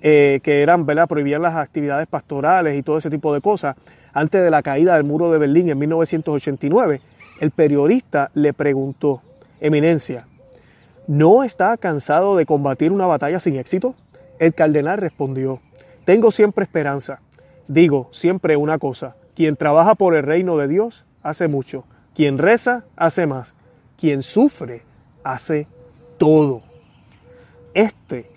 eh, 0.00 0.40
que 0.42 0.62
eran 0.62 0.86
¿verdad? 0.86 1.06
prohibir 1.06 1.38
las 1.38 1.54
actividades 1.54 2.06
pastorales 2.06 2.78
y 2.78 2.82
todo 2.82 2.96
ese 2.96 3.10
tipo 3.10 3.34
de 3.34 3.42
cosas, 3.42 3.76
antes 4.14 4.42
de 4.42 4.50
la 4.50 4.62
caída 4.62 4.94
del 4.94 5.04
muro 5.04 5.30
de 5.30 5.36
Berlín 5.36 5.68
en 5.68 5.78
1989, 5.78 7.02
el 7.42 7.50
periodista 7.50 8.30
le 8.32 8.54
preguntó, 8.54 9.20
Eminencia, 9.60 10.26
¿no 11.08 11.44
está 11.44 11.76
cansado 11.76 12.36
de 12.36 12.46
combatir 12.46 12.90
una 12.90 13.04
batalla 13.04 13.38
sin 13.38 13.56
éxito? 13.56 13.94
El 14.38 14.54
cardenal 14.54 14.96
respondió, 14.96 15.60
tengo 16.06 16.30
siempre 16.30 16.64
esperanza. 16.64 17.20
Digo 17.68 18.08
siempre 18.12 18.56
una 18.56 18.78
cosa, 18.78 19.16
quien 19.34 19.56
trabaja 19.56 19.96
por 19.96 20.14
el 20.14 20.22
reino 20.22 20.56
de 20.56 20.68
Dios 20.68 21.04
hace 21.22 21.48
mucho, 21.48 21.84
quien 22.14 22.38
reza 22.38 22.84
hace 22.94 23.26
más, 23.26 23.54
quien 23.98 24.22
sufre 24.22 24.82
hace 25.24 25.66
todo. 26.16 26.62
Este, 27.74 28.30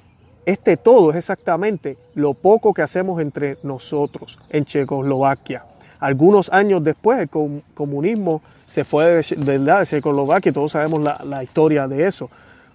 este 0.46 0.78
todo 0.78 1.12
es 1.12 1.16
exactamente 1.16 1.96
lo 2.16 2.34
poco 2.34 2.74
que 2.74 2.82
hacemos 2.82 3.22
entre 3.22 3.60
nosotros 3.62 4.40
en 4.50 4.66
Checoslovaquia. 4.66 5.64
Algunos 6.00 6.52
años 6.52 6.84
después 6.84 7.20
el 7.20 7.30
comunismo 7.76 8.42
se 8.66 8.84
fue 8.84 9.06
de, 9.06 9.58
de 9.58 9.86
Checoslovaquia 9.86 10.52
todos 10.52 10.72
sabemos 10.72 11.02
la, 11.02 11.44
historia 11.44 11.88
de 11.88 12.08
eso. 12.08 12.32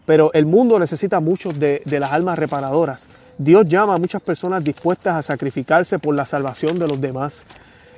Pero 0.07 0.33
el 0.35 0.47
mundo 0.47 0.79
necesita 0.79 1.19
mucho 1.19 1.53
de 1.53 1.83
las 1.87 2.13
almas 2.13 2.39
reparadoras. 2.39 3.09
Dios 3.39 3.67
llama 3.67 3.95
a 3.95 3.99
muchas 3.99 4.23
personas 4.23 4.63
dispuestas 4.63 5.15
a 5.15 5.23
sacrificarse 5.23 5.99
por 5.99 6.15
la 6.15 6.25
salvación 6.25 6.79
de 6.79 6.87
los 6.87 7.01
demás. 7.01 7.43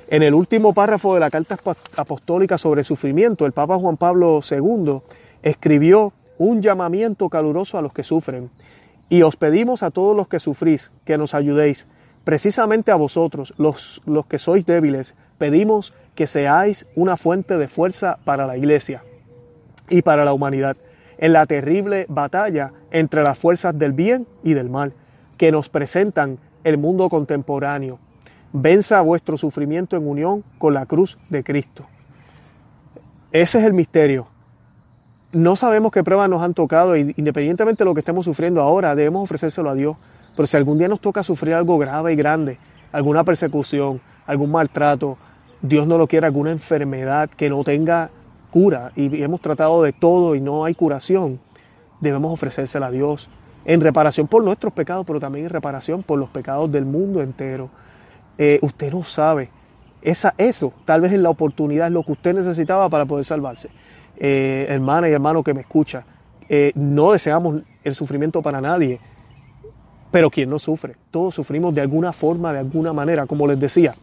En 0.07 0.23
el 0.23 0.33
último 0.33 0.73
párrafo 0.73 1.13
de 1.13 1.19
la 1.19 1.29
carta 1.29 1.57
apostólica 1.95 2.57
sobre 2.57 2.83
sufrimiento, 2.83 3.45
el 3.45 3.51
Papa 3.51 3.77
Juan 3.77 3.97
Pablo 3.97 4.39
II 4.49 4.99
escribió 5.43 6.13
un 6.39 6.61
llamamiento 6.61 7.29
caluroso 7.29 7.77
a 7.77 7.83
los 7.83 7.93
que 7.93 8.03
sufren. 8.03 8.49
Y 9.09 9.21
os 9.21 9.35
pedimos 9.35 9.83
a 9.83 9.91
todos 9.91 10.15
los 10.15 10.27
que 10.27 10.39
sufrís 10.39 10.91
que 11.05 11.19
nos 11.19 11.35
ayudéis. 11.35 11.87
Precisamente 12.23 12.91
a 12.91 12.95
vosotros, 12.95 13.53
los, 13.57 14.01
los 14.05 14.25
que 14.25 14.39
sois 14.39 14.65
débiles, 14.65 15.13
pedimos 15.37 15.93
que 16.15 16.25
seáis 16.25 16.87
una 16.95 17.15
fuente 17.15 17.57
de 17.57 17.67
fuerza 17.67 18.17
para 18.23 18.47
la 18.47 18.57
Iglesia 18.57 19.03
y 19.87 20.01
para 20.01 20.25
la 20.25 20.33
humanidad 20.33 20.77
en 21.19 21.33
la 21.33 21.45
terrible 21.45 22.05
batalla 22.09 22.73
entre 22.91 23.23
las 23.23 23.37
fuerzas 23.37 23.77
del 23.77 23.93
bien 23.93 24.27
y 24.43 24.53
del 24.53 24.69
mal 24.69 24.93
que 25.37 25.51
nos 25.51 25.69
presentan 25.69 26.39
el 26.63 26.77
mundo 26.77 27.09
contemporáneo 27.09 27.99
venza 28.53 29.01
vuestro 29.01 29.37
sufrimiento 29.37 29.95
en 29.97 30.07
unión 30.07 30.43
con 30.57 30.73
la 30.73 30.85
cruz 30.85 31.17
de 31.29 31.43
Cristo. 31.43 31.85
Ese 33.31 33.59
es 33.59 33.65
el 33.65 33.73
misterio. 33.73 34.27
No 35.31 35.55
sabemos 35.55 35.91
qué 35.91 36.03
pruebas 36.03 36.29
nos 36.29 36.41
han 36.41 36.53
tocado 36.53 36.95
independientemente 36.95 37.83
de 37.83 37.85
lo 37.85 37.93
que 37.93 37.99
estemos 37.99 38.25
sufriendo 38.25 38.61
ahora, 38.61 38.95
debemos 38.95 39.23
ofrecérselo 39.23 39.69
a 39.69 39.75
Dios. 39.75 39.97
Pero 40.35 40.47
si 40.47 40.55
algún 40.55 40.77
día 40.77 40.87
nos 40.87 41.01
toca 41.01 41.23
sufrir 41.23 41.53
algo 41.53 41.77
grave 41.77 42.13
y 42.13 42.15
grande, 42.15 42.57
alguna 42.91 43.23
persecución, 43.23 43.99
algún 44.25 44.51
maltrato, 44.51 45.17
Dios 45.61 45.87
no 45.87 45.97
lo 45.97 46.07
quiere, 46.07 46.27
alguna 46.27 46.51
enfermedad 46.51 47.29
que 47.29 47.49
no 47.49 47.63
tenga 47.63 48.09
cura 48.51 48.91
y 48.95 49.21
hemos 49.21 49.41
tratado 49.41 49.83
de 49.83 49.93
todo 49.93 50.35
y 50.35 50.41
no 50.41 50.63
hay 50.63 50.75
curación, 50.75 51.39
debemos 51.99 52.31
ofrecérsela 52.31 52.87
a 52.87 52.91
Dios 52.91 53.29
en 53.67 53.81
reparación 53.81 54.27
por 54.27 54.43
nuestros 54.43 54.71
pecados, 54.71 55.05
pero 55.05 55.19
también 55.19 55.45
en 55.45 55.51
reparación 55.51 56.01
por 56.01 56.17
los 56.17 56.29
pecados 56.29 56.71
del 56.71 56.85
mundo 56.85 57.21
entero. 57.21 57.69
Eh, 58.37 58.59
usted 58.61 58.93
no 58.93 59.03
sabe. 59.03 59.49
Esa, 60.01 60.33
eso 60.37 60.71
tal 60.85 61.01
vez 61.01 61.11
es 61.11 61.19
la 61.19 61.29
oportunidad, 61.29 61.87
es 61.87 61.93
lo 61.93 62.01
que 62.01 62.13
usted 62.13 62.33
necesitaba 62.33 62.87
para 62.87 63.05
poder 63.05 63.25
salvarse. 63.25 63.69
Eh, 64.15 64.67
hermana 64.69 65.09
y 65.09 65.11
hermano 65.11 65.43
que 65.43 65.53
me 65.53 65.61
escucha, 65.61 66.05
eh, 66.47 66.71
no 66.75 67.11
deseamos 67.11 67.61
el 67.83 67.93
sufrimiento 67.93 68.41
para 68.41 68.61
nadie, 68.61 69.01
pero 70.11 70.29
quien 70.31 70.49
no 70.49 70.59
sufre, 70.59 70.95
todos 71.11 71.35
sufrimos 71.35 71.75
de 71.75 71.81
alguna 71.81 72.13
forma, 72.13 72.53
de 72.53 72.59
alguna 72.59 72.93
manera, 72.93 73.25
como 73.25 73.47
les 73.47 73.59
decía, 73.59 73.95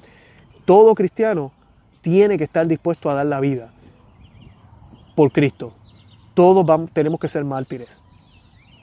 todo 0.67 0.95
cristiano 0.95 1.53
tiene 2.03 2.37
que 2.37 2.45
estar 2.45 2.67
dispuesto 2.67 3.11
a 3.11 3.15
dar 3.15 3.27
la 3.27 3.41
vida 3.41 3.71
por 5.15 5.33
Cristo. 5.33 5.73
Todos 6.35 6.67
vamos, 6.67 6.91
tenemos 6.93 7.19
que 7.19 7.29
ser 7.29 7.45
mártires. 7.45 8.04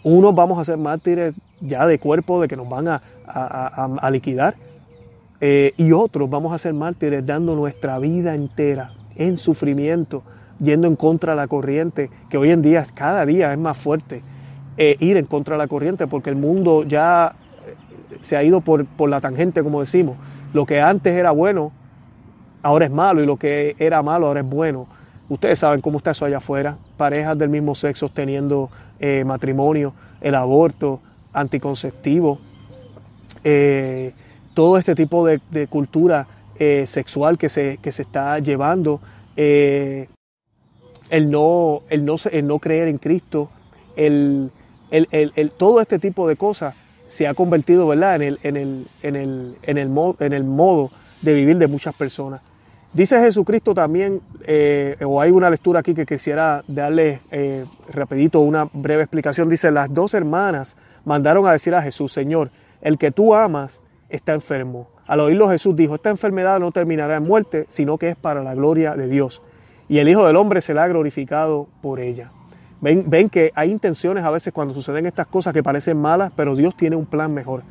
Unos 0.03 0.33
vamos 0.33 0.59
a 0.59 0.65
ser 0.65 0.77
mártires 0.77 1.33
ya 1.59 1.85
de 1.85 1.99
cuerpo, 1.99 2.41
de 2.41 2.47
que 2.47 2.57
nos 2.57 2.67
van 2.67 2.87
a, 2.87 3.01
a 3.27 4.09
liquidar, 4.09 4.55
eh, 5.43 5.73
y 5.75 5.91
otros 5.91 6.29
vamos 6.29 6.53
a 6.53 6.59
ser 6.59 6.75
mártires 6.75 7.25
dando 7.25 7.55
nuestra 7.55 7.97
vida 7.97 8.35
entera 8.35 8.91
en 9.15 9.37
sufrimiento, 9.37 10.21
yendo 10.59 10.87
en 10.87 10.95
contra 10.95 11.33
de 11.33 11.37
la 11.37 11.47
corriente, 11.47 12.11
que 12.29 12.37
hoy 12.37 12.51
en 12.51 12.61
día, 12.61 12.85
cada 12.93 13.25
día 13.25 13.51
es 13.51 13.57
más 13.57 13.75
fuerte, 13.75 14.21
eh, 14.77 14.97
ir 14.99 15.17
en 15.17 15.25
contra 15.25 15.55
de 15.55 15.63
la 15.63 15.67
corriente, 15.67 16.05
porque 16.05 16.29
el 16.29 16.35
mundo 16.35 16.83
ya 16.83 17.33
eh, 17.65 17.75
se 18.21 18.37
ha 18.37 18.43
ido 18.43 18.61
por, 18.61 18.85
por 18.85 19.09
la 19.09 19.19
tangente, 19.19 19.63
como 19.63 19.79
decimos. 19.79 20.15
Lo 20.53 20.67
que 20.67 20.79
antes 20.79 21.17
era 21.17 21.31
bueno, 21.31 21.71
ahora 22.61 22.85
es 22.85 22.91
malo, 22.91 23.23
y 23.23 23.25
lo 23.25 23.37
que 23.37 23.75
era 23.79 24.03
malo, 24.03 24.27
ahora 24.27 24.41
es 24.41 24.47
bueno. 24.47 24.85
Ustedes 25.27 25.57
saben 25.57 25.81
cómo 25.81 25.97
está 25.97 26.11
eso 26.11 26.25
allá 26.25 26.37
afuera, 26.37 26.77
parejas 26.97 27.35
del 27.35 27.49
mismo 27.49 27.73
sexo 27.73 28.09
teniendo 28.09 28.69
matrimonio, 29.25 29.93
el 30.21 30.35
aborto, 30.35 30.99
anticonceptivo. 31.33 32.39
Eh, 33.43 34.13
todo 34.53 34.77
este 34.77 34.95
tipo 34.95 35.25
de, 35.25 35.39
cultura 35.67 36.27
eh, 36.59 36.85
sexual 36.87 37.37
que 37.37 37.49
se, 37.49 37.79
se, 37.81 38.01
está 38.01 38.37
llevando, 38.39 38.99
eh, 39.35 40.07
el, 41.09 41.31
no, 41.31 41.83
el, 41.89 42.05
no, 42.05 42.15
el 42.31 42.47
no 42.47 42.59
creer 42.59 42.87
en 42.89 42.97
Cristo, 42.97 43.49
el, 43.95 44.51
el, 44.91 45.51
todo 45.51 45.81
este 45.81 45.99
tipo 45.99 46.27
de 46.27 46.35
cosas 46.35 46.75
se 47.09 47.27
ha 47.27 47.33
convertido 47.33 47.87
¿verdad? 47.87 48.15
En, 48.15 48.21
el, 48.21 48.39
en, 48.43 48.57
el, 48.57 48.87
en, 49.03 49.15
el, 49.15 49.55
en, 49.63 49.77
el, 49.77 50.15
en 50.19 50.33
el 50.33 50.43
modo 50.43 50.91
de 51.21 51.33
vivir 51.33 51.57
de 51.57 51.67
muchas 51.67 51.95
personas. 51.95 52.41
Dice 52.93 53.17
Jesucristo 53.21 53.73
también, 53.73 54.19
eh, 54.45 54.97
o 55.05 55.21
hay 55.21 55.31
una 55.31 55.49
lectura 55.49 55.79
aquí 55.79 55.93
que 55.93 56.05
quisiera 56.05 56.61
darle 56.67 57.21
eh, 57.31 57.65
rapidito 57.89 58.41
una 58.41 58.67
breve 58.73 59.03
explicación, 59.03 59.47
dice, 59.47 59.71
las 59.71 59.93
dos 59.93 60.13
hermanas 60.13 60.75
mandaron 61.05 61.47
a 61.47 61.53
decir 61.53 61.73
a 61.73 61.81
Jesús, 61.81 62.11
Señor, 62.11 62.51
el 62.81 62.97
que 62.97 63.11
tú 63.11 63.33
amas 63.33 63.79
está 64.09 64.33
enfermo. 64.33 64.89
Al 65.07 65.21
oírlo 65.21 65.49
Jesús 65.49 65.73
dijo, 65.73 65.95
esta 65.95 66.09
enfermedad 66.09 66.59
no 66.59 66.73
terminará 66.73 67.15
en 67.15 67.23
muerte, 67.23 67.65
sino 67.69 67.97
que 67.97 68.09
es 68.09 68.17
para 68.17 68.43
la 68.43 68.55
gloria 68.55 68.93
de 68.97 69.07
Dios. 69.07 69.41
Y 69.87 69.99
el 69.99 70.09
Hijo 70.09 70.27
del 70.27 70.35
Hombre 70.35 70.61
será 70.61 70.85
glorificado 70.89 71.69
por 71.81 72.01
ella. 72.01 72.31
Ven, 72.81 73.05
ven 73.09 73.29
que 73.29 73.53
hay 73.55 73.71
intenciones 73.71 74.25
a 74.25 74.31
veces 74.31 74.51
cuando 74.51 74.73
suceden 74.73 75.05
estas 75.05 75.27
cosas 75.27 75.53
que 75.53 75.63
parecen 75.63 75.97
malas, 75.97 76.33
pero 76.35 76.57
Dios 76.57 76.75
tiene 76.75 76.97
un 76.97 77.05
plan 77.05 77.33
mejor. 77.33 77.63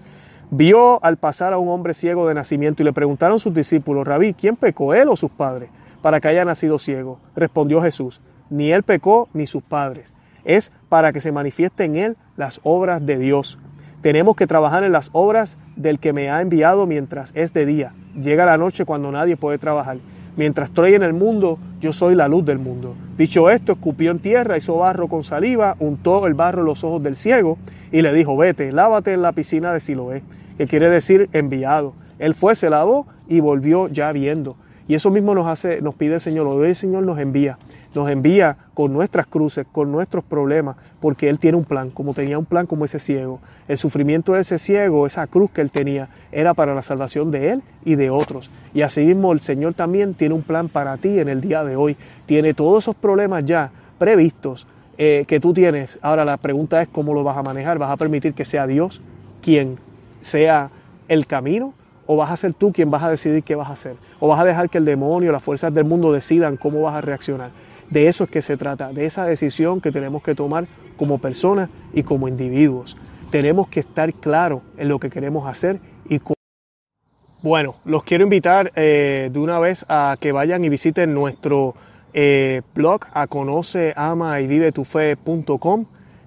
Vio 0.52 1.02
al 1.04 1.16
pasar 1.16 1.52
a 1.52 1.58
un 1.58 1.68
hombre 1.68 1.94
ciego 1.94 2.26
de 2.26 2.34
nacimiento 2.34 2.82
y 2.82 2.84
le 2.84 2.92
preguntaron 2.92 3.38
sus 3.38 3.54
discípulos, 3.54 4.04
Rabí, 4.04 4.34
¿quién 4.34 4.56
pecó, 4.56 4.94
él 4.94 5.08
o 5.08 5.14
sus 5.14 5.30
padres, 5.30 5.70
para 6.02 6.20
que 6.20 6.26
haya 6.26 6.44
nacido 6.44 6.80
ciego? 6.80 7.20
Respondió 7.36 7.80
Jesús, 7.80 8.20
ni 8.50 8.72
él 8.72 8.82
pecó 8.82 9.28
ni 9.32 9.46
sus 9.46 9.62
padres. 9.62 10.12
Es 10.44 10.72
para 10.88 11.12
que 11.12 11.20
se 11.20 11.30
manifieste 11.30 11.84
en 11.84 11.94
él 11.94 12.16
las 12.36 12.58
obras 12.64 13.06
de 13.06 13.16
Dios. 13.16 13.60
Tenemos 14.02 14.34
que 14.34 14.48
trabajar 14.48 14.82
en 14.82 14.90
las 14.90 15.10
obras 15.12 15.56
del 15.76 16.00
que 16.00 16.12
me 16.12 16.30
ha 16.30 16.40
enviado 16.40 16.84
mientras 16.84 17.30
es 17.36 17.52
de 17.52 17.64
día. 17.64 17.92
Llega 18.20 18.44
la 18.44 18.58
noche 18.58 18.84
cuando 18.84 19.12
nadie 19.12 19.36
puede 19.36 19.58
trabajar. 19.58 19.98
Mientras 20.36 20.70
estoy 20.70 20.94
en 20.94 21.04
el 21.04 21.12
mundo, 21.12 21.60
yo 21.80 21.92
soy 21.92 22.16
la 22.16 22.26
luz 22.26 22.44
del 22.44 22.58
mundo. 22.58 22.96
Dicho 23.16 23.50
esto, 23.50 23.72
escupió 23.72 24.10
en 24.10 24.18
tierra, 24.18 24.56
hizo 24.56 24.78
barro 24.78 25.06
con 25.06 25.22
saliva, 25.22 25.76
untó 25.78 26.26
el 26.26 26.34
barro 26.34 26.60
en 26.60 26.66
los 26.66 26.82
ojos 26.82 27.00
del 27.04 27.14
ciego 27.14 27.56
y 27.92 28.02
le 28.02 28.12
dijo, 28.12 28.36
vete, 28.36 28.72
lávate 28.72 29.12
en 29.12 29.22
la 29.22 29.30
piscina 29.30 29.72
de 29.72 29.78
Siloé 29.78 30.22
que 30.60 30.66
quiere 30.66 30.90
decir 30.90 31.30
enviado. 31.32 31.94
Él 32.18 32.34
fue, 32.34 32.54
se 32.54 32.68
lavó 32.68 33.06
y 33.26 33.40
volvió 33.40 33.88
ya 33.88 34.12
viendo. 34.12 34.56
Y 34.88 34.94
eso 34.94 35.08
mismo 35.08 35.34
nos 35.34 35.46
hace, 35.46 35.80
nos 35.80 35.94
pide 35.94 36.16
el 36.16 36.20
Señor, 36.20 36.46
hoy 36.46 36.68
el 36.68 36.76
Señor 36.76 37.02
nos 37.02 37.18
envía, 37.18 37.56
nos 37.94 38.10
envía 38.10 38.58
con 38.74 38.92
nuestras 38.92 39.26
cruces, 39.26 39.66
con 39.72 39.90
nuestros 39.90 40.22
problemas, 40.22 40.76
porque 41.00 41.30
Él 41.30 41.38
tiene 41.38 41.56
un 41.56 41.64
plan, 41.64 41.88
como 41.88 42.12
tenía 42.12 42.38
un 42.38 42.44
plan 42.44 42.66
como 42.66 42.84
ese 42.84 42.98
ciego. 42.98 43.40
El 43.68 43.78
sufrimiento 43.78 44.34
de 44.34 44.42
ese 44.42 44.58
ciego, 44.58 45.06
esa 45.06 45.26
cruz 45.28 45.50
que 45.50 45.62
Él 45.62 45.70
tenía, 45.70 46.10
era 46.30 46.52
para 46.52 46.74
la 46.74 46.82
salvación 46.82 47.30
de 47.30 47.52
Él 47.52 47.62
y 47.86 47.94
de 47.94 48.10
otros. 48.10 48.50
Y 48.74 48.82
asimismo 48.82 49.32
el 49.32 49.40
Señor 49.40 49.72
también 49.72 50.12
tiene 50.12 50.34
un 50.34 50.42
plan 50.42 50.68
para 50.68 50.98
ti 50.98 51.20
en 51.20 51.30
el 51.30 51.40
día 51.40 51.64
de 51.64 51.76
hoy. 51.76 51.96
Tiene 52.26 52.52
todos 52.52 52.84
esos 52.84 52.96
problemas 52.96 53.46
ya 53.46 53.70
previstos 53.96 54.66
eh, 54.98 55.24
que 55.26 55.40
tú 55.40 55.54
tienes. 55.54 55.98
Ahora 56.02 56.26
la 56.26 56.36
pregunta 56.36 56.82
es 56.82 56.88
cómo 56.88 57.14
lo 57.14 57.24
vas 57.24 57.38
a 57.38 57.42
manejar. 57.42 57.78
¿Vas 57.78 57.90
a 57.90 57.96
permitir 57.96 58.34
que 58.34 58.44
sea 58.44 58.66
Dios 58.66 59.00
quien 59.40 59.78
sea 60.20 60.70
el 61.08 61.26
camino 61.26 61.74
o 62.06 62.16
vas 62.16 62.30
a 62.30 62.36
ser 62.36 62.54
tú 62.54 62.72
quien 62.72 62.90
vas 62.90 63.02
a 63.02 63.10
decidir 63.10 63.44
qué 63.44 63.54
vas 63.54 63.68
a 63.68 63.74
hacer. 63.74 63.94
O 64.18 64.26
vas 64.26 64.40
a 64.40 64.44
dejar 64.44 64.68
que 64.68 64.78
el 64.78 64.84
demonio, 64.84 65.30
las 65.30 65.42
fuerzas 65.42 65.72
del 65.72 65.84
mundo 65.84 66.12
decidan 66.12 66.56
cómo 66.56 66.82
vas 66.82 66.96
a 66.96 67.00
reaccionar. 67.00 67.50
De 67.88 68.08
eso 68.08 68.24
es 68.24 68.30
que 68.30 68.42
se 68.42 68.56
trata, 68.56 68.92
de 68.92 69.06
esa 69.06 69.24
decisión 69.24 69.80
que 69.80 69.92
tenemos 69.92 70.22
que 70.22 70.34
tomar 70.34 70.66
como 70.96 71.18
personas 71.18 71.70
y 71.92 72.02
como 72.02 72.28
individuos. 72.28 72.96
Tenemos 73.30 73.68
que 73.68 73.80
estar 73.80 74.12
claros 74.14 74.62
en 74.76 74.88
lo 74.88 74.98
que 74.98 75.08
queremos 75.08 75.48
hacer 75.48 75.78
y 76.08 76.18
cómo. 76.18 76.34
Bueno, 77.42 77.76
los 77.84 78.04
quiero 78.04 78.24
invitar 78.24 78.72
eh, 78.76 79.30
de 79.32 79.38
una 79.38 79.58
vez 79.60 79.86
a 79.88 80.16
que 80.20 80.32
vayan 80.32 80.64
y 80.64 80.68
visiten 80.68 81.14
nuestro 81.14 81.74
eh, 82.12 82.62
blog 82.74 83.02
a 83.14 83.28
conoce, 83.28 83.94
ama 83.96 84.40
y 84.40 84.46
vive 84.46 84.72
tu 84.72 84.84
fe.com, 84.84 85.86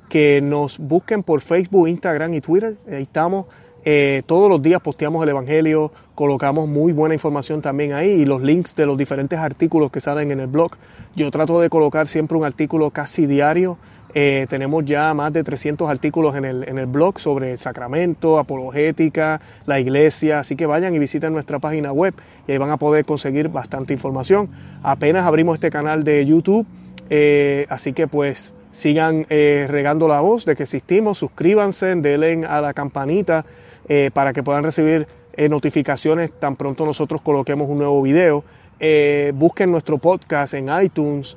que 0.09 0.41
nos 0.41 0.79
busquen 0.79 1.23
por 1.23 1.41
Facebook, 1.41 1.87
Instagram 1.87 2.33
y 2.33 2.41
Twitter. 2.41 2.77
Ahí 2.89 3.03
estamos 3.03 3.45
eh, 3.85 4.23
todos 4.25 4.49
los 4.49 4.61
días 4.61 4.81
posteamos 4.81 5.23
el 5.23 5.29
Evangelio, 5.29 5.91
colocamos 6.15 6.69
muy 6.69 6.93
buena 6.93 7.15
información 7.15 7.61
también 7.61 7.91
ahí 7.91 8.11
y 8.11 8.25
los 8.25 8.41
links 8.41 8.75
de 8.75 8.85
los 8.85 8.97
diferentes 8.97 9.37
artículos 9.37 9.91
que 9.91 9.99
salen 9.99 10.31
en 10.31 10.39
el 10.39 10.47
blog. 10.47 10.71
Yo 11.15 11.29
trato 11.31 11.59
de 11.59 11.69
colocar 11.69 12.07
siempre 12.07 12.37
un 12.37 12.45
artículo 12.45 12.91
casi 12.91 13.25
diario. 13.25 13.77
Eh, 14.15 14.45
tenemos 14.47 14.85
ya 14.85 15.13
más 15.13 15.33
de 15.33 15.43
300 15.43 15.89
artículos 15.89 16.35
en 16.35 16.45
el, 16.45 16.69
en 16.69 16.77
el 16.77 16.85
blog 16.85 17.19
sobre 17.19 17.51
el 17.51 17.57
sacramento, 17.57 18.37
apologética, 18.37 19.41
la 19.65 19.79
iglesia, 19.79 20.39
así 20.39 20.55
que 20.55 20.65
vayan 20.65 20.93
y 20.93 20.99
visiten 20.99 21.33
nuestra 21.33 21.59
página 21.59 21.91
web 21.91 22.13
y 22.47 22.51
ahí 22.51 22.57
van 22.59 22.69
a 22.69 22.77
poder 22.77 23.05
conseguir 23.05 23.49
bastante 23.49 23.91
información. 23.91 24.49
Apenas 24.81 25.25
abrimos 25.25 25.55
este 25.55 25.71
canal 25.71 26.03
de 26.03 26.25
YouTube, 26.25 26.65
eh, 27.09 27.65
así 27.69 27.91
que 27.91 28.07
pues 28.07 28.53
sigan 28.71 29.25
regando 29.29 30.07
la 30.07 30.21
voz 30.21 30.45
de 30.45 30.55
que 30.55 30.63
existimos, 30.63 31.19
suscríbanse, 31.19 31.93
denle 31.95 32.45
a 32.45 32.59
la 32.59 32.73
campanita 32.73 33.45
eh, 33.89 34.11
para 34.13 34.31
que 34.31 34.43
puedan 34.43 34.63
recibir 34.63 35.07
eh, 35.33 35.49
notificaciones 35.49 36.31
tan 36.31 36.55
pronto 36.55 36.85
nosotros 36.85 37.21
coloquemos 37.21 37.69
un 37.69 37.79
nuevo 37.79 38.01
video. 38.01 38.43
Eh, 38.79 39.33
busquen 39.35 39.71
nuestro 39.71 39.97
podcast 39.97 40.53
en 40.53 40.69
iTunes 40.81 41.35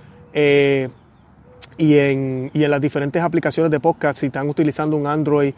y, 1.79 1.99
en, 1.99 2.51
y 2.53 2.65
en 2.65 2.71
las 2.71 2.81
diferentes 2.81 3.23
aplicaciones 3.23 3.71
de 3.71 3.81
podcast. 3.81 4.21
Si 4.21 4.27
están 4.27 4.49
utilizando 4.49 4.97
un 4.97 5.07
Android, 5.07 5.55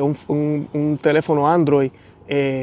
un, 0.00 0.98
teléfono 1.02 1.48
Android, 1.48 1.90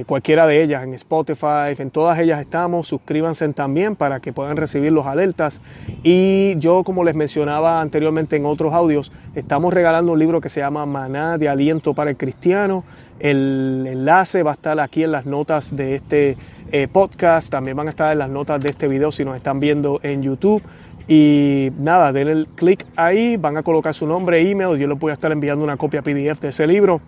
cualquiera 0.07 0.47
de 0.47 0.63
ellas, 0.63 0.83
en 0.83 0.95
Spotify, 0.95 1.75
en 1.77 1.91
todas 1.91 2.19
ellas 2.19 2.41
estamos. 2.41 2.87
Suscríbanse 2.87 3.47
también 3.49 3.95
para 3.95 4.19
que 4.19 4.33
puedan 4.33 4.57
recibir 4.57 4.91
los 4.91 5.05
alertas. 5.05 5.61
Y 6.03 6.55
yo, 6.57 6.83
como 6.83 7.03
les 7.03 7.13
mencionaba 7.13 7.79
anteriormente 7.79 8.37
en 8.37 8.45
otros 8.45 8.73
audios, 8.73 9.11
estamos 9.35 9.73
regalando 9.73 10.13
un 10.13 10.19
libro 10.19 10.41
que 10.41 10.49
se 10.49 10.61
llama 10.61 10.85
Maná 10.87 11.37
de 11.37 11.47
Aliento 11.47 11.93
para 11.93 12.09
el 12.09 12.17
Cristiano. 12.17 12.83
El 13.21 13.85
enlace 13.85 14.41
va 14.41 14.49
a 14.49 14.53
estar 14.55 14.79
aquí 14.79 15.03
en 15.03 15.11
las 15.11 15.27
notas 15.27 15.75
de 15.75 15.93
este 15.93 16.37
eh, 16.71 16.87
podcast, 16.91 17.51
también 17.51 17.77
van 17.77 17.85
a 17.85 17.91
estar 17.91 18.11
en 18.11 18.17
las 18.17 18.31
notas 18.31 18.59
de 18.59 18.71
este 18.71 18.87
video 18.87 19.11
si 19.11 19.23
nos 19.23 19.35
están 19.35 19.59
viendo 19.59 19.99
en 20.01 20.23
YouTube. 20.23 20.63
Y 21.07 21.71
nada, 21.77 22.11
denle 22.11 22.31
el 22.31 22.47
clic 22.47 22.83
ahí, 22.95 23.37
van 23.37 23.57
a 23.57 23.63
colocar 23.63 23.93
su 23.93 24.07
nombre, 24.07 24.41
email, 24.49 24.75
yo 24.79 24.87
les 24.87 24.97
voy 24.97 25.11
a 25.11 25.13
estar 25.13 25.31
enviando 25.31 25.63
una 25.63 25.77
copia 25.77 26.01
PDF 26.01 26.39
de 26.39 26.49
ese 26.49 26.65
libro, 26.65 26.99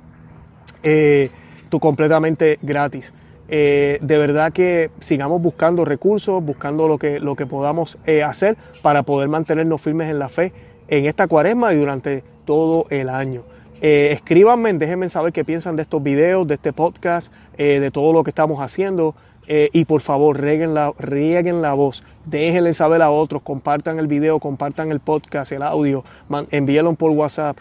eh, 0.84 1.32
tú 1.70 1.80
completamente 1.80 2.60
gratis. 2.62 3.12
Eh, 3.48 3.98
de 4.00 4.18
verdad 4.20 4.54
que 4.54 4.92
sigamos 5.00 5.42
buscando 5.42 5.84
recursos, 5.84 6.46
buscando 6.46 6.88
lo 6.88 7.00
que, 7.00 7.20
lo 7.20 7.36
que 7.36 7.48
podamos 7.48 7.98
hacer 8.24 8.56
para 8.84 9.02
poder 9.02 9.30
mantenernos 9.30 9.82
firmes 9.82 10.12
en 10.12 10.20
la 10.20 10.30
fe 10.30 10.54
en 10.88 11.08
esta 11.08 11.28
cuaresma 11.28 11.74
y 11.74 11.78
durante 11.78 12.24
todo 12.46 12.86
el 12.92 13.10
año. 13.10 13.42
Eh, 13.86 14.14
escríbanme, 14.14 14.72
déjenme 14.72 15.10
saber 15.10 15.34
qué 15.34 15.44
piensan 15.44 15.76
de 15.76 15.82
estos 15.82 16.02
videos, 16.02 16.48
de 16.48 16.54
este 16.54 16.72
podcast, 16.72 17.34
eh, 17.58 17.82
de 17.82 17.92
todo 17.92 18.14
lo 18.14 18.24
que 18.24 18.30
estamos 18.30 18.62
haciendo. 18.62 19.14
Eh, 19.46 19.70
y 19.74 19.84
por 19.84 20.00
favor, 20.00 20.40
rieguen 20.40 20.74
la, 20.74 20.94
la 20.98 21.74
voz, 21.74 22.02
déjenle 22.24 22.74
saber 22.74 23.02
a 23.02 23.12
otros, 23.12 23.42
compartan 23.42 24.00
el 24.00 24.08
video, 24.08 24.40
compartan 24.40 24.90
el 24.90 25.02
podcast, 25.02 25.52
el 25.52 25.64
audio, 25.64 26.06
envíenlo 26.52 26.94
por 26.94 27.12
WhatsApp. 27.12 27.58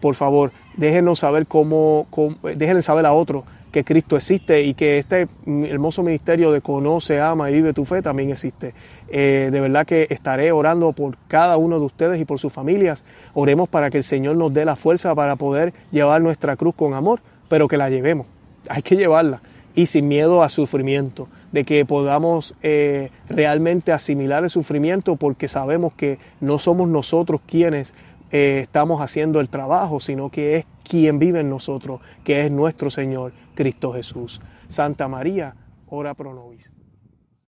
por 0.00 0.14
favor, 0.14 0.52
déjenos 0.76 1.18
saber 1.18 1.48
cómo, 1.48 2.06
cómo, 2.10 2.36
déjenle 2.54 2.82
saber 2.82 3.04
a 3.04 3.12
otros 3.12 3.42
que 3.74 3.82
Cristo 3.82 4.16
existe 4.16 4.62
y 4.62 4.74
que 4.74 4.98
este 4.98 5.26
hermoso 5.68 6.04
ministerio 6.04 6.52
de 6.52 6.60
conoce, 6.60 7.20
ama 7.20 7.50
y 7.50 7.54
vive 7.54 7.72
tu 7.72 7.84
fe 7.84 8.02
también 8.02 8.30
existe. 8.30 8.72
Eh, 9.08 9.48
de 9.50 9.60
verdad 9.60 9.84
que 9.84 10.06
estaré 10.10 10.52
orando 10.52 10.92
por 10.92 11.16
cada 11.26 11.56
uno 11.56 11.80
de 11.80 11.84
ustedes 11.84 12.20
y 12.20 12.24
por 12.24 12.38
sus 12.38 12.52
familias. 12.52 13.02
Oremos 13.32 13.68
para 13.68 13.90
que 13.90 13.98
el 13.98 14.04
Señor 14.04 14.36
nos 14.36 14.54
dé 14.54 14.64
la 14.64 14.76
fuerza 14.76 15.12
para 15.16 15.34
poder 15.34 15.74
llevar 15.90 16.22
nuestra 16.22 16.54
cruz 16.54 16.76
con 16.76 16.94
amor, 16.94 17.18
pero 17.48 17.66
que 17.66 17.76
la 17.76 17.90
llevemos. 17.90 18.28
Hay 18.68 18.82
que 18.82 18.94
llevarla 18.94 19.40
y 19.74 19.86
sin 19.86 20.06
miedo 20.06 20.44
a 20.44 20.50
sufrimiento, 20.50 21.26
de 21.50 21.64
que 21.64 21.84
podamos 21.84 22.54
eh, 22.62 23.10
realmente 23.28 23.90
asimilar 23.90 24.44
el 24.44 24.50
sufrimiento 24.50 25.16
porque 25.16 25.48
sabemos 25.48 25.94
que 25.94 26.20
no 26.40 26.60
somos 26.60 26.88
nosotros 26.88 27.40
quienes 27.44 27.92
eh, 28.36 28.62
estamos 28.64 29.00
haciendo 29.00 29.38
el 29.38 29.48
trabajo, 29.48 30.00
sino 30.00 30.28
que 30.28 30.56
es 30.56 30.66
quien 30.82 31.20
vive 31.20 31.38
en 31.38 31.48
nosotros, 31.48 32.00
que 32.24 32.44
es 32.44 32.50
nuestro 32.50 32.90
Señor 32.90 33.32
Cristo 33.54 33.92
Jesús. 33.92 34.40
Santa 34.68 35.06
María, 35.06 35.54
ora 35.86 36.14
pro 36.14 36.34
nobis. 36.34 36.73